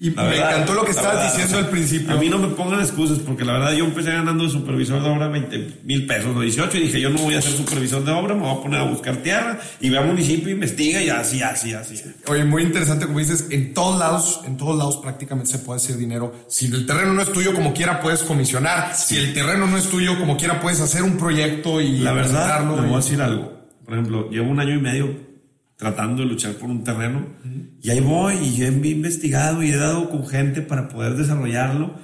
Y 0.00 0.10
La 0.10 0.24
me 0.24 0.30
verdad, 0.30 0.50
encantó 0.50 0.74
lo 0.74 0.84
que 0.84 0.90
estabas 0.90 1.14
verdad, 1.14 1.32
diciendo 1.32 1.54
o 1.54 1.56
sea, 1.56 1.64
al 1.66 1.70
principio. 1.70 2.12
A 2.12 2.16
mí 2.16 2.28
no 2.28 2.38
me 2.38 2.48
pongan 2.48 2.80
excusas 2.80 3.20
porque 3.20 3.44
la 3.44 3.52
verdad 3.52 3.72
yo 3.72 3.84
empecé 3.84 4.10
ganando 4.10 4.42
de 4.42 4.50
supervisor 4.50 5.00
de 5.00 5.08
obra 5.08 5.28
20 5.28 5.80
mil 5.84 6.04
pesos 6.06 6.36
o 6.36 6.40
18 6.40 6.76
y 6.76 6.80
dije 6.80 7.00
yo 7.00 7.10
no 7.10 7.18
voy 7.18 7.34
a 7.34 7.40
ser 7.40 7.52
supervisor 7.52 8.04
de 8.04 8.10
obra, 8.10 8.34
me 8.34 8.40
voy 8.40 8.58
a 8.58 8.60
poner 8.60 8.80
a 8.80 8.84
buscar 8.84 9.18
tierra 9.18 9.60
y 9.80 9.90
ve 9.90 9.98
al 9.98 10.06
municipio, 10.08 10.50
investiga 10.50 11.00
y 11.00 11.10
así, 11.10 11.42
así, 11.42 11.74
así. 11.74 12.02
Oye, 12.26 12.44
muy 12.44 12.64
interesante 12.64 13.06
como 13.06 13.20
dices, 13.20 13.46
en 13.50 13.72
todos 13.72 13.98
lados, 13.98 14.40
en 14.44 14.56
todos 14.56 14.76
lados 14.76 14.96
prácticamente 14.96 15.52
se 15.52 15.58
puede 15.60 15.76
hacer 15.76 15.96
dinero. 15.96 16.34
Si 16.48 16.66
el 16.66 16.86
terreno 16.86 17.14
no 17.14 17.22
es 17.22 17.30
tuyo, 17.30 17.54
como 17.54 17.72
quiera 17.72 18.00
puedes 18.00 18.24
comisionar. 18.24 18.96
Si 18.96 19.16
el 19.16 19.32
terreno 19.32 19.68
no 19.68 19.76
es 19.76 19.88
tuyo, 19.88 20.18
como 20.18 20.36
quiera 20.36 20.60
puedes 20.60 20.80
hacer 20.80 21.04
un 21.04 21.16
proyecto 21.16 21.80
y 21.80 21.98
La 21.98 22.12
verdad, 22.12 22.62
le 22.68 22.82
voy 22.82 22.94
a 22.94 22.96
decir 22.96 23.22
algo. 23.22 23.52
Por 23.84 23.94
ejemplo, 23.94 24.28
llevo 24.30 24.50
un 24.50 24.58
año 24.58 24.74
y 24.74 24.80
medio 24.80 25.23
tratando 25.76 26.22
de 26.22 26.28
luchar 26.28 26.54
por 26.54 26.70
un 26.70 26.84
terreno 26.84 27.26
y 27.80 27.90
ahí 27.90 28.00
voy 28.00 28.36
y 28.36 28.62
he 28.62 28.68
investigado 28.68 29.62
y 29.62 29.70
he 29.70 29.76
dado 29.76 30.08
con 30.08 30.26
gente 30.26 30.62
para 30.62 30.88
poder 30.88 31.14
desarrollarlo 31.14 31.94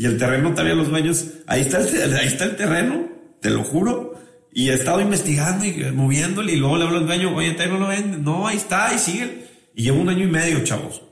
y 0.00 0.06
el 0.06 0.16
terreno 0.16 0.52
todavía 0.52 0.74
los 0.74 0.88
dueños, 0.88 1.26
ahí 1.46 1.60
está 1.60 1.78
el, 1.78 2.14
ahí 2.14 2.26
está 2.26 2.44
el 2.44 2.56
terreno, 2.56 3.06
te 3.42 3.50
lo 3.50 3.62
juro. 3.62 4.18
Y 4.50 4.70
he 4.70 4.72
estado 4.72 5.02
investigando 5.02 5.66
y 5.66 5.92
moviéndole 5.92 6.54
y 6.54 6.56
luego 6.56 6.78
le 6.78 6.84
hablo 6.84 6.96
al 6.96 7.06
dueño, 7.06 7.36
oye, 7.36 7.50
todavía 7.50 7.74
no 7.74 7.80
lo 7.80 7.88
venden. 7.88 8.24
No, 8.24 8.48
ahí 8.48 8.56
está, 8.56 8.86
ahí 8.86 8.98
sigue. 8.98 9.46
Y 9.74 9.82
llevo 9.82 10.00
un 10.00 10.08
año 10.08 10.24
y 10.24 10.30
medio, 10.30 10.64
chavos. 10.64 11.02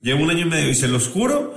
Llevo 0.00 0.24
un 0.24 0.30
año 0.30 0.46
y 0.46 0.48
medio 0.48 0.70
y 0.70 0.74
se 0.74 0.88
los 0.88 1.08
juro 1.08 1.54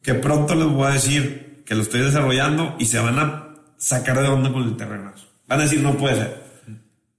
que 0.00 0.14
pronto 0.14 0.54
les 0.54 0.64
voy 0.64 0.86
a 0.86 0.92
decir 0.92 1.62
que 1.66 1.74
lo 1.74 1.82
estoy 1.82 2.00
desarrollando 2.00 2.76
y 2.78 2.86
se 2.86 2.98
van 2.98 3.18
a 3.18 3.54
sacar 3.76 4.18
de 4.22 4.28
onda 4.28 4.50
con 4.50 4.62
el 4.62 4.74
terreno. 4.74 5.12
Van 5.46 5.60
a 5.60 5.64
decir, 5.64 5.82
no 5.82 5.98
puede 5.98 6.16
ser. 6.16 6.42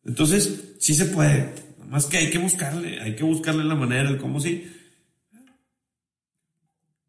Entonces, 0.05 0.73
sí 0.79 0.95
se 0.95 1.05
puede. 1.05 1.53
Más 1.87 2.05
que 2.05 2.17
hay 2.17 2.29
que 2.29 2.37
buscarle, 2.37 2.99
hay 3.01 3.15
que 3.15 3.23
buscarle 3.23 3.63
la 3.63 3.75
manera, 3.75 4.09
el 4.09 4.17
cómo 4.17 4.39
sí. 4.39 4.71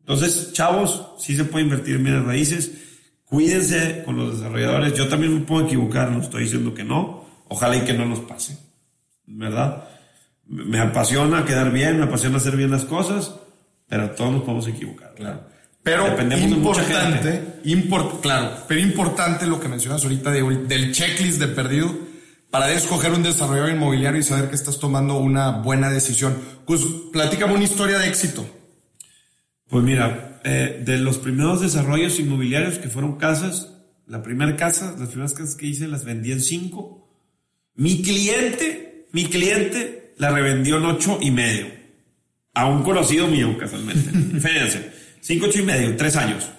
Entonces, 0.01 0.53
chavos, 0.53 1.15
sí 1.21 1.37
se 1.37 1.45
puede 1.45 1.65
invertir 1.65 1.97
en 1.97 2.05
bienes 2.05 2.25
raíces. 2.25 2.71
Cuídense 3.25 4.03
con 4.05 4.17
los 4.17 4.39
desarrolladores. 4.39 4.95
Yo 4.95 5.09
también 5.09 5.35
me 5.35 5.41
puedo 5.41 5.67
equivocar, 5.67 6.11
no 6.11 6.23
estoy 6.23 6.45
diciendo 6.45 6.73
que 6.73 6.85
no. 6.85 7.27
Ojalá 7.49 7.77
y 7.77 7.81
que 7.83 7.93
no 7.93 8.07
nos 8.07 8.21
pase. 8.21 8.59
¿Verdad? 9.27 9.85
Me 10.47 10.79
apasiona 10.81 11.45
quedar 11.45 11.71
bien, 11.73 11.99
me 11.99 12.05
apasiona 12.05 12.39
hacer 12.39 12.57
bien 12.57 12.71
las 12.71 12.85
cosas, 12.87 13.35
pero 13.87 14.11
todos 14.13 14.33
nos 14.33 14.43
podemos 14.43 14.67
equivocar. 14.69 15.15
Claro. 15.15 15.43
Pero 15.83 16.05
Dependemos 16.05 16.51
de 16.51 16.57
mucha 16.57 16.83
importante, 16.83 17.43
import, 17.65 18.21
claro, 18.21 18.65
pero 18.67 18.81
importante 18.81 19.47
lo 19.47 19.61
que 19.61 19.69
mencionas 19.69 20.03
ahorita 20.03 20.31
de- 20.31 20.43
del 20.67 20.93
checklist 20.93 21.39
de 21.39 21.49
perdido 21.49 21.95
para 22.51 22.73
escoger 22.73 23.13
un 23.13 23.23
desarrollador 23.23 23.71
inmobiliario 23.71 24.21
y 24.21 24.25
saber 24.25 24.49
que 24.49 24.57
estás 24.57 24.79
tomando 24.79 25.19
una 25.19 25.51
buena 25.51 25.91
decisión. 25.91 26.37
Pues 26.67 26.81
platícame 27.13 27.55
una 27.55 27.65
historia 27.65 27.99
de 27.99 28.09
éxito. 28.09 28.49
Pues 29.69 29.85
mira, 29.85 30.41
eh, 30.45 30.83
de 30.85 30.99
los 30.99 31.19
primeros 31.19 31.61
desarrollos 31.61 32.19
inmobiliarios 32.19 32.79
que 32.79 32.89
fueron 32.89 33.19
casas, 33.19 33.75
la 34.07 34.23
primera 34.23 34.57
casa, 34.57 34.95
las 34.99 35.09
primeras 35.09 35.35
casas 35.35 35.57
que 35.57 35.67
hice 35.67 35.89
las 35.89 36.05
vendí 36.05 36.33
en 36.33 36.41
cinco. 36.41 37.07
Mi 37.75 38.01
cliente, 38.01 39.07
mi 39.13 39.27
cliente 39.27 40.15
la 40.17 40.31
revendió 40.31 40.79
en 40.79 40.87
ocho 40.87 41.19
y 41.21 41.31
medio. 41.31 41.67
A 42.55 42.67
un 42.67 42.83
conocido 42.83 43.29
mío, 43.29 43.57
casualmente. 43.59 44.11
Fíjense, 44.41 44.91
cinco, 45.21 45.47
ocho 45.47 45.61
y 45.61 45.65
medio, 45.65 45.97
tres 45.97 46.17
años. 46.17 46.51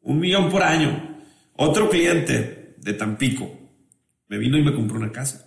Un 0.00 0.18
millón 0.18 0.50
por 0.50 0.62
año. 0.62 1.20
Otro 1.54 1.90
cliente 1.90 2.74
de 2.78 2.92
Tampico 2.94 3.61
me 4.32 4.38
vino 4.38 4.56
y 4.56 4.62
me 4.62 4.72
compró 4.72 4.96
una 4.96 5.12
casa. 5.12 5.46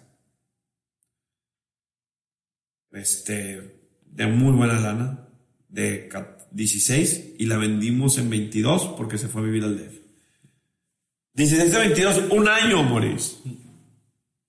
Este, 2.92 3.80
de 4.12 4.28
muy 4.28 4.52
buena 4.56 4.80
lana, 4.80 5.28
de 5.70 6.08
ca- 6.08 6.38
16 6.52 7.34
y 7.40 7.48
la 7.48 7.58
vendimos 7.58 8.20
en 8.20 8.30
22 8.30 8.94
porque 8.96 9.18
se 9.18 9.28
fue 9.28 9.42
a 9.42 9.46
vivir 9.46 9.64
al 9.64 9.76
DF. 9.76 9.96
16 11.34 11.74
a 11.74 11.80
22, 11.80 12.22
un 12.30 12.48
año, 12.48 12.84
Maurice. 12.84 13.38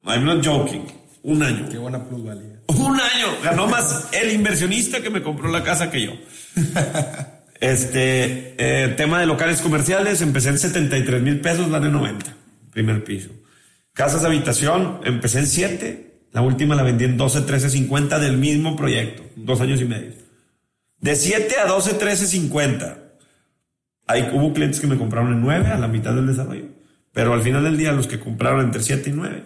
I'm 0.04 0.24
not 0.26 0.44
joking. 0.46 0.84
Un 1.22 1.42
año. 1.42 1.66
Qué 1.70 1.78
buena 1.78 2.04
plusvalía. 2.06 2.60
Un 2.68 3.00
año. 3.00 3.26
Ganó 3.42 3.66
más 3.68 4.10
el 4.12 4.32
inversionista 4.34 5.02
que 5.02 5.08
me 5.08 5.22
compró 5.22 5.48
la 5.48 5.62
casa 5.64 5.90
que 5.90 6.02
yo. 6.02 6.12
Este, 7.58 8.54
eh, 8.58 8.88
tema 8.98 9.18
de 9.18 9.24
locales 9.24 9.62
comerciales, 9.62 10.20
empecé 10.20 10.50
en 10.50 10.58
73 10.58 11.22
mil 11.22 11.40
pesos, 11.40 11.72
en 11.72 11.90
90. 11.90 12.36
Primer 12.70 13.02
piso. 13.02 13.30
Casas 13.96 14.20
de 14.20 14.26
habitación, 14.28 15.00
empecé 15.04 15.38
en 15.38 15.46
7. 15.46 16.26
La 16.32 16.42
última 16.42 16.74
la 16.74 16.82
vendí 16.82 17.06
en 17.06 17.16
12, 17.16 17.40
13, 17.40 17.70
50 17.70 18.18
del 18.18 18.36
mismo 18.36 18.76
proyecto. 18.76 19.22
Dos 19.36 19.62
años 19.62 19.80
y 19.80 19.86
medio. 19.86 20.12
De 21.00 21.16
7 21.16 21.56
a 21.58 21.66
12, 21.66 21.94
13, 21.94 22.26
50. 22.26 22.98
Hay, 24.06 24.28
hubo 24.34 24.52
clientes 24.52 24.80
que 24.80 24.86
me 24.86 24.98
compraron 24.98 25.32
en 25.32 25.40
9 25.40 25.68
a 25.68 25.78
la 25.78 25.88
mitad 25.88 26.12
del 26.12 26.26
desarrollo. 26.26 26.66
Pero 27.14 27.32
al 27.32 27.40
final 27.40 27.64
del 27.64 27.78
día, 27.78 27.92
los 27.92 28.06
que 28.06 28.20
compraron 28.20 28.60
entre 28.66 28.82
7 28.82 29.08
y 29.08 29.12
9, 29.14 29.44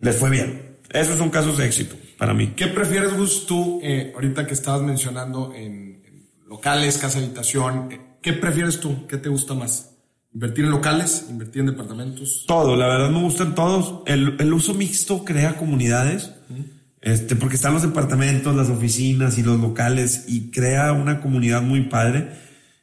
les 0.00 0.16
fue 0.16 0.28
bien. 0.28 0.76
Esos 0.90 1.16
son 1.16 1.30
casos 1.30 1.56
de 1.56 1.64
éxito 1.64 1.96
para 2.18 2.34
mí. 2.34 2.48
¿Qué 2.54 2.66
prefieres, 2.66 3.16
Gus, 3.16 3.46
tú, 3.46 3.80
eh, 3.82 4.12
ahorita 4.14 4.46
que 4.46 4.52
estabas 4.52 4.82
mencionando 4.82 5.54
en, 5.54 6.02
en 6.04 6.28
locales, 6.46 6.98
casa 6.98 7.20
habitación? 7.20 7.90
eh, 7.90 8.00
¿Qué 8.20 8.34
prefieres 8.34 8.80
tú? 8.80 9.06
¿Qué 9.06 9.16
te 9.16 9.30
gusta 9.30 9.54
más? 9.54 9.95
¿Invertir 10.36 10.66
en 10.66 10.70
locales? 10.70 11.28
¿Invertir 11.30 11.60
en 11.60 11.68
departamentos? 11.68 12.44
Todo, 12.46 12.76
la 12.76 12.88
verdad 12.88 13.08
me 13.08 13.22
gustan 13.22 13.54
todos. 13.54 14.02
El, 14.04 14.36
el 14.38 14.52
uso 14.52 14.74
mixto 14.74 15.24
crea 15.24 15.56
comunidades, 15.56 16.30
este, 17.00 17.36
porque 17.36 17.56
están 17.56 17.72
los 17.72 17.80
departamentos, 17.80 18.54
las 18.54 18.68
oficinas 18.68 19.38
y 19.38 19.42
los 19.42 19.58
locales 19.58 20.26
y 20.28 20.50
crea 20.50 20.92
una 20.92 21.22
comunidad 21.22 21.62
muy 21.62 21.84
padre. 21.84 22.32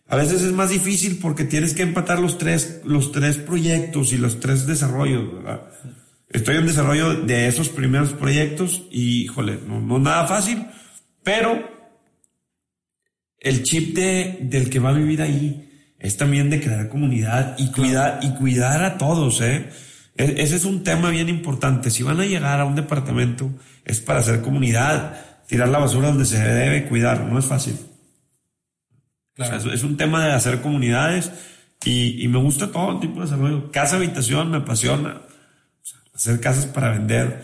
A 0.07 0.15
veces 0.15 0.41
es 0.41 0.51
más 0.51 0.71
difícil 0.71 1.19
porque 1.21 1.43
tienes 1.43 1.75
que 1.75 1.83
empatar 1.83 2.17
los 2.17 2.39
tres, 2.39 2.81
los 2.85 3.11
tres 3.11 3.37
proyectos 3.37 4.13
y 4.13 4.17
los 4.17 4.39
tres 4.39 4.65
desarrollos, 4.65 5.35
¿verdad? 5.35 5.61
Estoy 6.29 6.55
en 6.55 6.65
desarrollo 6.65 7.13
de 7.13 7.47
esos 7.47 7.69
primeros 7.69 8.13
proyectos 8.13 8.81
y, 8.89 9.25
híjole, 9.25 9.59
no, 9.67 9.79
no 9.79 9.99
nada 9.99 10.25
fácil, 10.25 10.65
Pero 11.21 11.69
el 13.37 13.61
chip 13.61 13.93
de, 13.95 14.39
del 14.41 14.71
que 14.71 14.79
va 14.79 14.89
a 14.89 14.93
vivir 14.93 15.21
ahí 15.21 15.69
es 16.03 16.17
también 16.17 16.51
de 16.51 16.61
crear 16.61 16.89
comunidad 16.89 17.55
y 17.57 17.71
cuidar, 17.71 18.19
y 18.21 18.29
cuidar 18.35 18.83
a 18.83 18.97
todos, 18.99 19.41
¿eh? 19.41 19.69
E- 20.15 20.35
Ese 20.37 20.57
es 20.57 20.65
un 20.65 20.83
tema 20.83 21.09
bien 21.09 21.29
importante. 21.29 21.89
Si 21.89 22.03
van 22.03 22.19
a 22.19 22.25
llegar 22.25 22.59
a 22.59 22.65
un 22.65 22.75
departamento, 22.75 23.49
es 23.85 23.99
para 24.01 24.19
hacer 24.19 24.41
comunidad, 24.41 25.17
tirar 25.47 25.69
la 25.69 25.79
basura 25.79 26.09
donde 26.09 26.25
se 26.25 26.37
debe 26.37 26.85
cuidar, 26.87 27.21
no 27.23 27.39
es 27.39 27.45
fácil. 27.45 27.77
Claro. 29.35 29.57
O 29.57 29.59
sea, 29.61 29.71
es, 29.71 29.79
es 29.79 29.83
un 29.83 29.97
tema 29.97 30.25
de 30.25 30.33
hacer 30.33 30.61
comunidades 30.61 31.31
y, 31.85 32.23
y 32.23 32.27
me 32.27 32.37
gusta 32.37 32.71
todo 32.71 32.99
tipo 32.99 33.15
de 33.19 33.25
desarrollo. 33.25 33.71
Casa, 33.71 33.95
habitación, 33.95 34.51
me 34.51 34.57
apasiona. 34.57 35.21
O 35.21 35.85
sea, 35.85 35.99
hacer 36.13 36.39
casas 36.39 36.65
para 36.67 36.91
vender, 36.91 37.43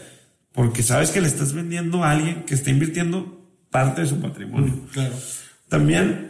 porque 0.52 0.84
sabes 0.84 1.12
que 1.12 1.22
le 1.22 1.28
estás 1.28 1.54
vendiendo 1.54 2.04
a 2.04 2.12
alguien 2.12 2.44
que 2.44 2.54
está 2.56 2.70
invirtiendo 2.70 3.50
parte 3.72 4.02
de 4.02 4.08
su 4.08 4.20
patrimonio. 4.20 4.82
Claro. 4.94 5.16
También, 5.68 6.29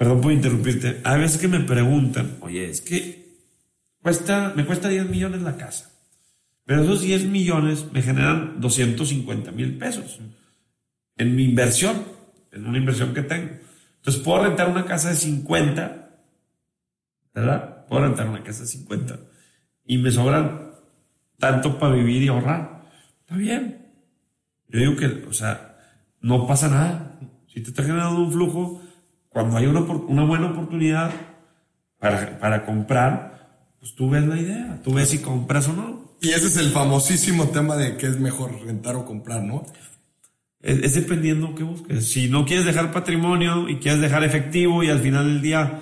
perdón 0.00 0.22
por 0.22 0.32
interrumpirte, 0.32 1.02
hay 1.04 1.20
veces 1.20 1.38
que 1.38 1.46
me 1.46 1.60
preguntan, 1.60 2.38
oye, 2.40 2.70
es 2.70 2.80
que 2.80 3.36
cuesta, 4.00 4.54
me 4.56 4.64
cuesta 4.64 4.88
10 4.88 5.10
millones 5.10 5.42
la 5.42 5.58
casa, 5.58 5.90
pero 6.64 6.84
esos 6.84 7.02
10 7.02 7.26
millones 7.26 7.84
me 7.92 8.00
generan 8.00 8.62
250 8.62 9.50
mil 9.52 9.76
pesos 9.76 10.18
en 11.18 11.36
mi 11.36 11.44
inversión, 11.44 12.02
en 12.50 12.66
una 12.66 12.78
inversión 12.78 13.12
que 13.12 13.20
tengo. 13.20 13.50
Entonces 13.96 14.22
puedo 14.22 14.42
rentar 14.42 14.70
una 14.70 14.86
casa 14.86 15.10
de 15.10 15.16
50, 15.16 16.18
¿verdad? 17.34 17.84
Puedo 17.86 18.04
rentar 18.04 18.26
una 18.26 18.42
casa 18.42 18.62
de 18.62 18.68
50 18.68 19.18
y 19.84 19.98
me 19.98 20.10
sobran 20.10 20.76
tanto 21.36 21.78
para 21.78 21.94
vivir 21.94 22.22
y 22.22 22.28
ahorrar. 22.28 22.86
Está 23.20 23.36
bien. 23.36 23.86
Yo 24.66 24.78
digo 24.78 24.96
que, 24.96 25.26
o 25.28 25.34
sea, 25.34 25.76
no 26.22 26.46
pasa 26.46 26.70
nada. 26.70 27.18
Si 27.48 27.60
te 27.60 27.68
está 27.68 27.82
generando 27.82 28.18
un 28.22 28.32
flujo, 28.32 28.80
cuando 29.30 29.56
hay 29.56 29.66
una, 29.66 29.80
una 29.80 30.24
buena 30.24 30.50
oportunidad 30.50 31.10
para, 31.98 32.38
para 32.38 32.64
comprar, 32.66 33.48
pues 33.80 33.94
tú 33.94 34.10
ves 34.10 34.24
la 34.26 34.38
idea, 34.38 34.80
tú 34.84 34.92
ves 34.94 35.08
si 35.08 35.18
compras 35.18 35.66
o 35.68 35.72
no. 35.72 36.10
Y 36.20 36.28
ese 36.30 36.46
es 36.48 36.56
el 36.58 36.70
famosísimo 36.70 37.48
tema 37.48 37.76
de 37.76 37.96
qué 37.96 38.06
es 38.06 38.18
mejor 38.20 38.52
rentar 38.64 38.94
o 38.96 39.06
comprar, 39.06 39.42
¿no? 39.42 39.64
Es, 40.60 40.78
es 40.82 40.94
dependiendo 40.94 41.54
qué 41.54 41.62
busques. 41.62 42.06
Si 42.10 42.28
no 42.28 42.44
quieres 42.44 42.66
dejar 42.66 42.92
patrimonio 42.92 43.68
y 43.68 43.76
quieres 43.76 44.00
dejar 44.02 44.22
efectivo 44.24 44.82
y 44.82 44.90
al 44.90 45.00
final 45.00 45.24
del 45.26 45.40
día, 45.40 45.80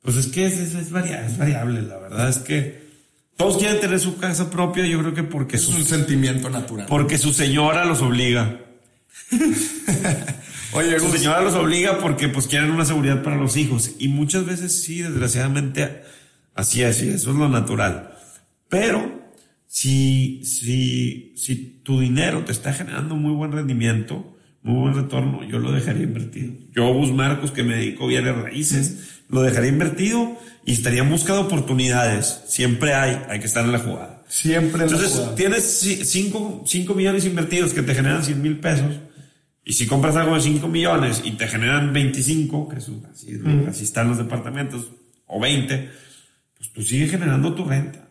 pues 0.00 0.16
es 0.16 0.28
que 0.28 0.46
es, 0.46 0.54
es, 0.58 0.74
es 0.74 0.90
varia- 0.90 1.26
es 1.26 1.36
variable, 1.36 1.82
la 1.82 1.98
verdad 1.98 2.28
es 2.30 2.38
que 2.38 2.88
todos 3.36 3.58
quieren 3.58 3.78
tener 3.80 4.00
su 4.00 4.16
casa 4.18 4.48
propia, 4.48 4.86
yo 4.86 4.98
creo 5.00 5.12
que 5.14 5.22
porque 5.24 5.56
Es 5.56 5.62
su, 5.62 5.76
un 5.76 5.84
sentimiento 5.84 6.48
natural. 6.48 6.86
porque 6.88 7.18
su 7.18 7.32
señora 7.34 7.84
los 7.84 8.00
obliga. 8.00 8.58
Oye, 10.72 10.98
Su 11.00 11.10
señora 11.10 11.40
los 11.40 11.54
obliga 11.54 11.98
porque 11.98 12.28
pues 12.28 12.46
quieren 12.46 12.70
una 12.70 12.84
seguridad 12.84 13.22
para 13.22 13.36
los 13.36 13.56
hijos. 13.56 13.92
Y 13.98 14.08
muchas 14.08 14.44
veces 14.44 14.82
sí, 14.82 15.00
desgraciadamente, 15.02 16.02
así 16.54 16.82
es, 16.82 17.02
y 17.02 17.08
eso 17.08 17.30
es 17.30 17.36
lo 17.36 17.48
natural. 17.48 18.10
Pero 18.68 19.30
si, 19.66 20.42
si, 20.44 21.32
si 21.36 21.80
tu 21.82 22.00
dinero 22.00 22.44
te 22.44 22.52
está 22.52 22.72
generando 22.74 23.16
muy 23.16 23.32
buen 23.32 23.52
rendimiento, 23.52 24.36
muy 24.62 24.82
buen 24.82 24.94
retorno, 24.94 25.42
yo 25.48 25.58
lo 25.58 25.72
dejaría 25.72 26.02
invertido. 26.02 26.52
Yo, 26.74 26.92
Gus 26.92 27.12
Marcos, 27.12 27.50
que 27.50 27.62
me 27.62 27.76
dedico 27.76 28.04
a 28.04 28.08
bienes 28.08 28.36
raíces, 28.36 29.22
lo 29.30 29.42
dejaría 29.42 29.70
invertido 29.70 30.36
y 30.66 30.72
estaría 30.72 31.00
en 31.00 31.08
busca 31.10 31.32
de 31.32 31.38
oportunidades. 31.40 32.42
Siempre 32.48 32.92
hay, 32.92 33.18
hay 33.30 33.40
que 33.40 33.46
estar 33.46 33.64
en 33.64 33.72
la 33.72 33.78
jugada. 33.78 34.22
siempre 34.28 34.82
en 34.84 34.90
la 34.90 34.96
Entonces, 34.96 35.12
jugada. 35.12 35.34
tienes 35.34 35.64
5 36.04 36.94
millones 36.94 37.24
invertidos 37.24 37.72
que 37.72 37.80
te 37.82 37.94
generan 37.94 38.22
100 38.22 38.42
mil 38.42 38.58
pesos. 38.58 38.94
Y 39.68 39.74
si 39.74 39.86
compras 39.86 40.16
algo 40.16 40.34
de 40.34 40.40
5 40.40 40.66
millones 40.66 41.20
y 41.22 41.32
te 41.32 41.46
generan 41.46 41.92
25, 41.92 42.70
que 42.70 42.78
es 42.78 42.88
un- 42.88 43.04
así, 43.12 43.38
así 43.68 43.84
están 43.84 44.08
los 44.08 44.16
departamentos, 44.16 44.86
o 45.26 45.38
20, 45.38 45.90
pues 46.56 46.72
tú 46.72 46.80
sigues 46.82 47.10
generando 47.10 47.52
tu 47.54 47.66
renta. 47.66 48.08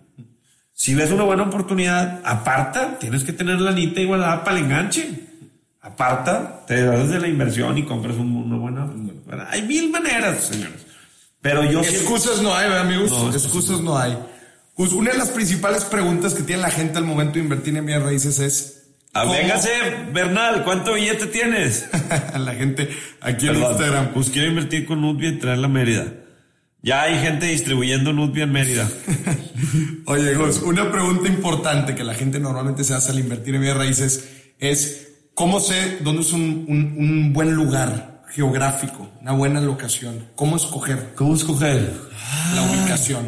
Si 0.72 0.94
ves 0.94 1.10
una 1.10 1.24
buena 1.24 1.42
oportunidad, 1.42 2.22
aparta, 2.24 3.00
tienes 3.00 3.24
que 3.24 3.34
tener 3.34 3.60
la 3.60 3.72
anita 3.72 4.00
igualada 4.00 4.44
para 4.44 4.60
el 4.60 4.66
enganche. 4.66 5.10
Aparta, 5.82 6.64
te 6.68 6.84
das 6.84 7.10
de 7.10 7.20
la 7.20 7.28
inversión 7.28 7.76
y 7.78 7.86
compras 7.86 8.18
un- 8.18 8.36
una 8.36 8.58
buena. 8.58 8.88
Hay 9.50 9.64
mil 9.64 9.90
maneras, 9.90 10.46
señores. 10.46 10.86
Pero 11.42 11.64
yo 11.72 11.82
Excusas 11.82 12.40
no 12.44 12.54
hay, 12.54 12.70
¿verdad, 12.70 12.86
amigos? 12.86 13.10
No, 13.10 13.32
excusas 13.34 13.82
no 13.82 13.98
hay. 13.98 14.16
Gus, 14.76 14.94
una 14.94 15.12
de 15.12 15.18
las 15.18 15.30
principales 15.30 15.86
preguntas 15.86 16.36
que 16.36 16.44
tiene 16.44 16.62
la 16.62 16.70
gente 16.70 17.00
al 17.00 17.06
momento 17.06 17.34
de 17.36 17.40
invertir 17.40 17.76
en 17.76 17.84
bienes 17.84 18.04
raíces 18.04 18.38
es... 18.38 18.77
Ah, 19.20 19.24
¿cómo- 19.24 19.34
véngase, 19.34 19.70
Bernal, 20.14 20.64
¿cuánto 20.64 20.94
billete 20.94 21.28
tienes? 21.28 21.90
la 22.38 22.54
gente 22.54 22.90
aquí 23.22 23.48
en 23.48 23.54
Perdón, 23.54 23.72
Instagram. 23.72 24.08
Pues 24.14 24.30
quiero 24.30 24.48
invertir 24.50 24.86
con 24.86 25.02
Nutbia 25.02 25.30
y 25.30 25.40
traerla 25.40 25.66
a 25.68 25.70
Mérida. 25.70 26.06
Ya 26.82 27.02
hay 27.04 27.20
gente 27.20 27.48
distribuyendo 27.48 28.14
Nutbia 28.14 28.44
en 28.44 28.52
Mérida. 28.52 28.88
Oye, 30.06 30.34
Gus, 30.36 30.62
una 30.62 30.92
pregunta 30.92 31.28
importante 31.28 31.96
que 31.96 32.04
la 32.04 32.14
gente 32.14 32.40
normalmente 32.40 32.84
se 32.84 32.94
hace 32.94 33.12
al 33.12 33.20
invertir 33.20 33.56
en 33.56 33.62
bienes 33.62 33.78
raíces 33.78 34.30
es 34.60 35.10
¿cómo 35.34 35.60
sé 35.60 35.98
dónde 36.02 36.22
es 36.22 36.32
un, 36.34 36.66
un- 36.68 36.96
un 36.98 37.34
buen 37.34 37.54
lugar 37.54 38.24
geográfico, 38.30 39.12
una 39.22 39.32
buena 39.34 39.60
locación? 39.62 40.26
¿Cómo 40.36 40.56
escoger 40.58 41.14
¿Cómo 41.16 41.36
escoger? 41.36 41.94
la 42.56 42.62
ubicación? 42.64 43.26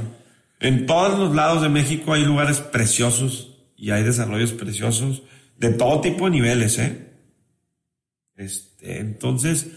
En 0.59 0.85
todos 0.85 1.17
los 1.19 1.35
lados 1.35 1.61
de 1.61 1.69
México 1.69 2.13
hay 2.13 2.23
lugares 2.25 2.59
preciosos 2.59 3.49
y 3.77 3.91
hay 3.91 4.03
desarrollos 4.03 4.51
preciosos 4.53 5.23
de 5.59 5.69
todo 5.71 6.01
tipo 6.01 6.25
de 6.25 6.31
niveles, 6.31 6.77
¿eh? 6.79 7.05
Este, 8.35 8.99
entonces, 8.99 9.67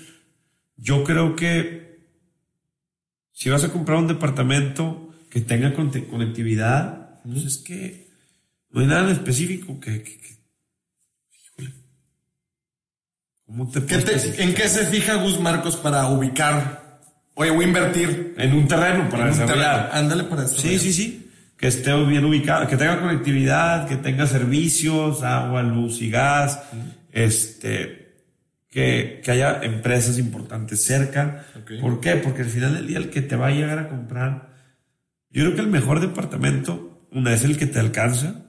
yo 0.77 1.03
creo 1.05 1.35
que 1.35 2.07
si 3.33 3.51
vas 3.51 3.64
a 3.64 3.73
comprar 3.73 3.99
un 3.99 4.07
departamento 4.09 5.12
que 5.31 5.40
tenga 5.40 5.75
conectividad, 5.75 7.21
pues 7.25 7.45
es 7.45 7.59
que 7.59 8.09
no 8.71 8.81
hay 8.81 8.87
nada 8.87 9.05
en 9.11 9.16
específico 9.16 9.81
que, 9.81 10.03
que- 10.03 10.18
que- 10.18 10.38
híjole. 11.61 11.75
¿Cómo 13.47 13.68
te. 13.71 13.79
¿En 14.42 14.55
qué 14.55 14.68
se 14.68 14.87
fija 14.87 15.16
Gus 15.16 15.40
Marcos 15.40 15.77
para 15.77 16.07
ubicar? 16.09 17.01
Oye, 17.35 17.51
voy 17.51 17.64
a 17.64 17.68
invertir 17.68 18.35
En 18.38 18.53
un 18.55 18.68
terreno 18.68 19.09
para 19.09 19.25
en 19.25 19.31
desarrollar. 19.31 19.90
Ándale 19.92 20.25
para 20.25 20.47
Sí, 20.47 20.55
desarrollar. 20.55 20.81
sí, 20.81 20.92
sí. 20.92 21.21
Que 21.62 21.68
esté 21.68 21.94
bien 22.07 22.25
ubicado, 22.25 22.66
que 22.66 22.77
tenga 22.77 22.98
conectividad, 22.98 23.87
que 23.87 23.94
tenga 23.94 24.27
servicios, 24.27 25.22
agua, 25.22 25.62
luz 25.62 26.03
y 26.03 26.11
gas, 26.11 26.61
este, 27.12 28.16
que, 28.68 29.20
que 29.22 29.31
haya 29.31 29.62
empresas 29.62 30.18
importantes 30.18 30.83
cerca. 30.83 31.46
¿Por 31.81 32.01
qué? 32.01 32.16
Porque 32.16 32.42
al 32.42 32.48
final 32.48 32.75
del 32.75 32.88
día 32.88 32.98
el 32.98 33.11
que 33.11 33.22
te 33.22 33.37
va 33.37 33.46
a 33.46 33.51
llegar 33.53 33.79
a 33.79 33.88
comprar, 33.88 34.57
yo 35.31 35.44
creo 35.44 35.55
que 35.55 35.61
el 35.61 35.68
mejor 35.68 36.01
departamento, 36.01 37.07
una 37.12 37.33
es 37.33 37.44
el 37.44 37.57
que 37.57 37.66
te 37.66 37.79
alcanza, 37.79 38.42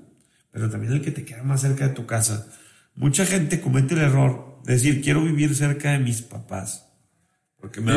pero 0.49 0.71
también 0.71 0.93
el 0.93 1.01
que 1.01 1.11
te 1.11 1.23
queda 1.23 1.43
más 1.43 1.61
cerca 1.61 1.87
de 1.87 1.93
tu 1.93 2.07
casa. 2.07 2.47
Mucha 2.95 3.27
gente 3.27 3.61
comete 3.61 3.93
el 3.93 4.01
error 4.01 4.59
de 4.65 4.73
decir, 4.73 5.03
quiero 5.03 5.23
vivir 5.23 5.53
cerca 5.53 5.91
de 5.91 5.99
mis 5.99 6.23
papás. 6.23 6.89
Porque 7.61 7.79
me 7.79 7.93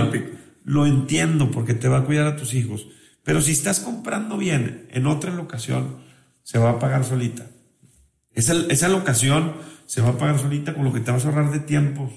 lo 0.64 0.86
entiendo, 0.86 1.50
porque 1.50 1.72
te 1.72 1.88
va 1.88 2.00
a 2.00 2.04
cuidar 2.04 2.26
a 2.26 2.36
tus 2.36 2.52
hijos. 2.52 2.86
Pero 3.26 3.42
si 3.42 3.50
estás 3.50 3.80
comprando 3.80 4.38
bien 4.38 4.86
en 4.92 5.06
otra 5.08 5.34
locación, 5.34 5.96
se 6.44 6.58
va 6.60 6.70
a 6.70 6.78
pagar 6.78 7.04
solita. 7.04 7.44
Esa, 8.34 8.54
esa 8.70 8.88
locación 8.88 9.54
se 9.86 10.00
va 10.00 10.10
a 10.10 10.16
pagar 10.16 10.38
solita 10.38 10.74
con 10.74 10.84
lo 10.84 10.92
que 10.92 11.00
te 11.00 11.10
vas 11.10 11.24
a 11.24 11.28
ahorrar 11.28 11.50
de 11.50 11.58
tiempos, 11.58 12.12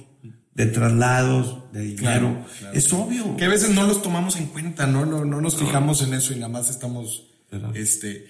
de 0.53 0.65
traslados, 0.67 1.71
de 1.73 1.81
dinero. 1.81 1.97
Claro, 2.29 2.45
claro. 2.59 2.73
Es 2.75 2.93
obvio. 2.93 3.35
Que 3.37 3.45
a 3.45 3.49
veces 3.49 3.71
no 3.71 3.87
los 3.87 4.03
tomamos 4.03 4.35
en 4.35 4.45
cuenta, 4.45 4.85
¿no? 4.85 5.07
No, 5.07 5.25
no 5.25 5.41
nos 5.41 5.57
fijamos 5.57 6.03
en 6.03 6.13
eso 6.13 6.31
y 6.33 6.35
nada 6.35 6.49
más 6.49 6.69
estamos, 6.69 7.25
Claro. 7.49 7.71
este, 7.73 8.27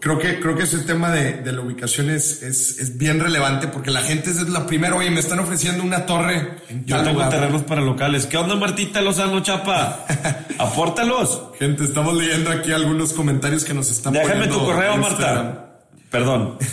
creo 0.00 0.18
que, 0.18 0.38
creo 0.40 0.56
que 0.56 0.62
ese 0.64 0.78
tema 0.80 1.10
de, 1.10 1.34
de 1.42 1.52
la 1.52 1.60
ubicación 1.60 2.10
es, 2.10 2.42
es, 2.42 2.78
es 2.78 2.96
bien 2.98 3.18
relevante 3.20 3.68
porque 3.68 3.90
la 3.90 4.02
gente 4.02 4.30
es 4.30 4.48
la 4.48 4.66
primera, 4.66 4.94
oye, 4.94 5.10
me 5.10 5.20
están 5.20 5.38
ofreciendo 5.40 5.82
una 5.82 6.06
torre 6.06 6.56
en 6.68 6.84
Yo 6.84 6.96
tengo 6.98 7.12
lugar. 7.14 7.30
terrenos 7.30 7.62
para 7.62 7.80
locales. 7.80 8.26
¿Qué 8.26 8.36
onda, 8.36 8.54
Martita 8.54 9.00
Lozano 9.00 9.40
Chapa? 9.42 10.04
Apórtalos. 10.58 11.42
Gente, 11.58 11.84
estamos 11.84 12.14
leyendo 12.16 12.50
aquí 12.50 12.72
algunos 12.72 13.12
comentarios 13.12 13.64
que 13.64 13.74
nos 13.74 13.90
están 13.90 14.12
Déjame 14.12 14.32
poniendo 14.34 14.58
tu 14.58 14.64
correo. 14.64 14.96
Marta. 14.96 15.80
Perdón. 16.10 16.58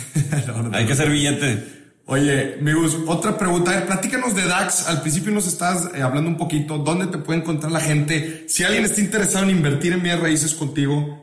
No, 0.46 0.62
no, 0.62 0.76
Hay 0.76 0.86
que 0.86 0.92
hacer 0.92 1.10
billete. 1.10 1.80
Oye, 2.06 2.56
Migus, 2.60 2.96
otra 3.06 3.36
pregunta. 3.36 3.72
A 3.72 3.74
ver, 3.74 3.86
platícanos 3.86 4.34
de 4.34 4.44
DAX. 4.44 4.86
Al 4.86 5.00
principio 5.00 5.32
nos 5.32 5.46
estabas 5.46 5.90
eh, 5.94 6.02
hablando 6.02 6.28
un 6.30 6.36
poquito. 6.36 6.78
¿Dónde 6.78 7.06
te 7.06 7.18
puede 7.18 7.40
encontrar 7.40 7.72
la 7.72 7.80
gente? 7.80 8.44
Si 8.48 8.62
alguien 8.64 8.84
está 8.84 9.00
interesado 9.00 9.44
en 9.44 9.50
invertir 9.50 9.92
en 9.92 10.02
bienes 10.02 10.20
raíces 10.20 10.54
contigo, 10.54 11.19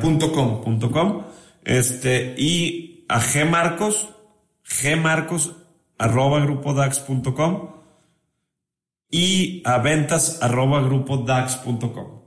Punto 0.00 0.32
com. 0.32 0.62
Punto 0.62 0.90
com. 0.90 1.24
Este, 1.64 2.34
y 2.36 3.06
a 3.08 3.20
G 3.20 3.48
Marcos, 3.48 4.08
gmarcos 4.82 5.56
arroba 5.98 6.40
grupodax.com 6.40 7.70
y 9.10 9.62
a 9.64 9.78
ventas 9.78 10.42
arroba 10.42 10.82
grupodax.com. 10.82 12.21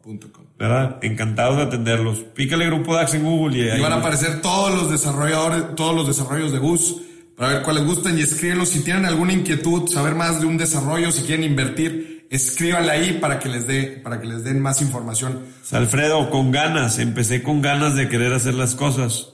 ¿Verdad? 0.57 0.99
Encantados 1.01 1.57
de 1.57 1.63
atenderlos. 1.63 2.19
Pícale 2.19 2.65
Grupo 2.67 2.95
Dax 2.95 3.15
en 3.15 3.23
Google 3.23 3.57
y 3.57 3.69
ahí 3.69 3.79
Y 3.79 3.81
van 3.81 3.93
a 3.93 3.97
aparecer 3.97 4.41
todos 4.41 4.73
los 4.73 4.91
desarrolladores, 4.91 5.75
todos 5.75 5.95
los 5.95 6.07
desarrollos 6.07 6.51
de 6.51 6.59
Gus 6.59 7.01
para 7.35 7.53
ver 7.53 7.63
cuáles 7.63 7.83
gustan 7.83 8.17
y 8.17 8.21
escríbenlos. 8.21 8.69
Si 8.69 8.81
tienen 8.81 9.05
alguna 9.05 9.33
inquietud, 9.33 9.89
saber 9.89 10.15
más 10.15 10.39
de 10.39 10.45
un 10.45 10.57
desarrollo, 10.57 11.11
si 11.11 11.23
quieren 11.23 11.43
invertir, 11.43 12.27
escríbanla 12.29 12.93
ahí 12.93 13.17
para 13.19 13.39
que 13.39 13.49
les 13.49 13.67
dé, 13.67 13.99
para 14.03 14.21
que 14.21 14.27
les 14.27 14.43
den 14.43 14.61
más 14.61 14.81
información. 14.81 15.43
Alfredo, 15.71 16.29
con 16.29 16.51
ganas, 16.51 16.99
empecé 16.99 17.43
con 17.43 17.61
ganas 17.61 17.95
de 17.95 18.07
querer 18.07 18.33
hacer 18.33 18.53
las 18.53 18.75
cosas. 18.75 19.29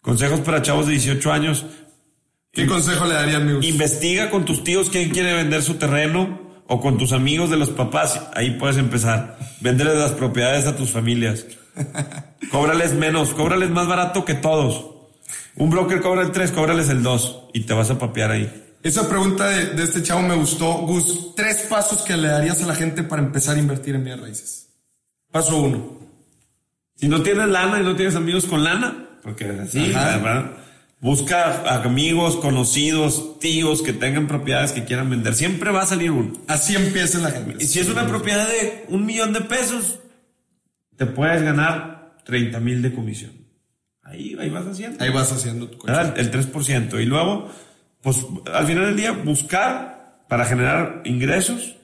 Consejos 0.00 0.40
para 0.40 0.62
chavos 0.62 0.86
de 0.86 0.92
18 0.92 1.32
años. 1.32 1.66
¿Qué 2.52 2.66
consejo 2.66 3.06
le 3.06 3.14
darían, 3.14 3.46
mi 3.46 3.54
Gus? 3.54 3.64
Investiga 3.64 4.30
con 4.30 4.44
tus 4.44 4.62
tíos 4.62 4.90
quién 4.90 5.10
quiere 5.10 5.32
vender 5.34 5.62
su 5.62 5.74
terreno 5.74 6.51
o 6.72 6.80
con 6.80 6.96
tus 6.96 7.12
amigos 7.12 7.50
de 7.50 7.58
los 7.58 7.68
papás. 7.68 8.18
Ahí 8.32 8.52
puedes 8.52 8.78
empezar. 8.78 9.36
Venderles 9.60 9.98
las 9.98 10.12
propiedades 10.12 10.66
a 10.66 10.74
tus 10.74 10.90
familias. 10.90 11.44
Cóbrales 12.50 12.94
menos, 12.94 13.34
cóbrales 13.34 13.68
más 13.68 13.86
barato 13.86 14.24
que 14.24 14.32
todos. 14.32 14.86
Un 15.56 15.68
broker 15.68 16.00
cobra 16.00 16.22
el 16.22 16.32
3, 16.32 16.50
cóbrales 16.50 16.88
el 16.88 17.02
2 17.02 17.50
y 17.52 17.60
te 17.64 17.74
vas 17.74 17.90
a 17.90 17.98
papear 17.98 18.30
ahí. 18.30 18.76
Esa 18.82 19.06
pregunta 19.06 19.48
de, 19.48 19.66
de 19.74 19.82
este 19.84 20.02
chavo 20.02 20.22
me 20.22 20.34
gustó. 20.34 20.72
Gus, 20.78 21.34
tres 21.36 21.66
pasos 21.68 22.00
que 22.02 22.16
le 22.16 22.28
darías 22.28 22.62
a 22.62 22.66
la 22.66 22.74
gente 22.74 23.02
para 23.02 23.20
empezar 23.20 23.56
a 23.56 23.58
invertir 23.58 23.94
en 23.94 24.04
bienes 24.04 24.22
raíces. 24.22 24.68
Paso 25.30 25.58
uno. 25.58 25.98
Si 26.96 27.06
no 27.06 27.22
tienes 27.22 27.48
lana 27.48 27.80
y 27.80 27.84
no 27.84 27.94
tienes 27.94 28.16
amigos 28.16 28.46
con 28.46 28.64
lana, 28.64 29.10
porque 29.22 29.44
así, 29.62 29.92
Ajá. 29.92 30.16
¿verdad? 30.16 30.50
Busca 31.02 31.82
amigos, 31.82 32.36
conocidos, 32.36 33.40
tíos 33.40 33.82
que 33.82 33.92
tengan 33.92 34.28
propiedades 34.28 34.70
que 34.70 34.84
quieran 34.84 35.10
vender. 35.10 35.34
Siempre 35.34 35.72
va 35.72 35.82
a 35.82 35.86
salir 35.86 36.12
uno. 36.12 36.32
Así 36.46 36.76
empieza 36.76 37.18
la 37.18 37.32
gente. 37.32 37.56
Y 37.58 37.66
si 37.66 37.80
es 37.80 37.88
una 37.88 38.06
propiedad 38.06 38.46
de 38.46 38.84
un 38.86 39.04
millón 39.04 39.32
de 39.32 39.40
pesos, 39.40 39.98
te 40.96 41.06
puedes 41.06 41.42
ganar 41.42 42.18
30 42.24 42.60
mil 42.60 42.82
de 42.82 42.94
comisión. 42.94 43.32
Ahí, 44.00 44.36
ahí 44.38 44.48
vas 44.48 44.64
haciendo. 44.64 45.02
Ahí 45.02 45.10
vas 45.10 45.32
haciendo 45.32 45.68
tu 45.68 45.78
coche. 45.78 45.92
El 46.14 46.30
3%. 46.30 47.02
Y 47.02 47.04
luego, 47.04 47.50
pues 48.00 48.24
al 48.54 48.64
final 48.68 48.84
del 48.84 48.96
día, 48.96 49.10
buscar 49.10 50.24
para 50.28 50.44
generar 50.44 51.02
ingresos 51.04 51.78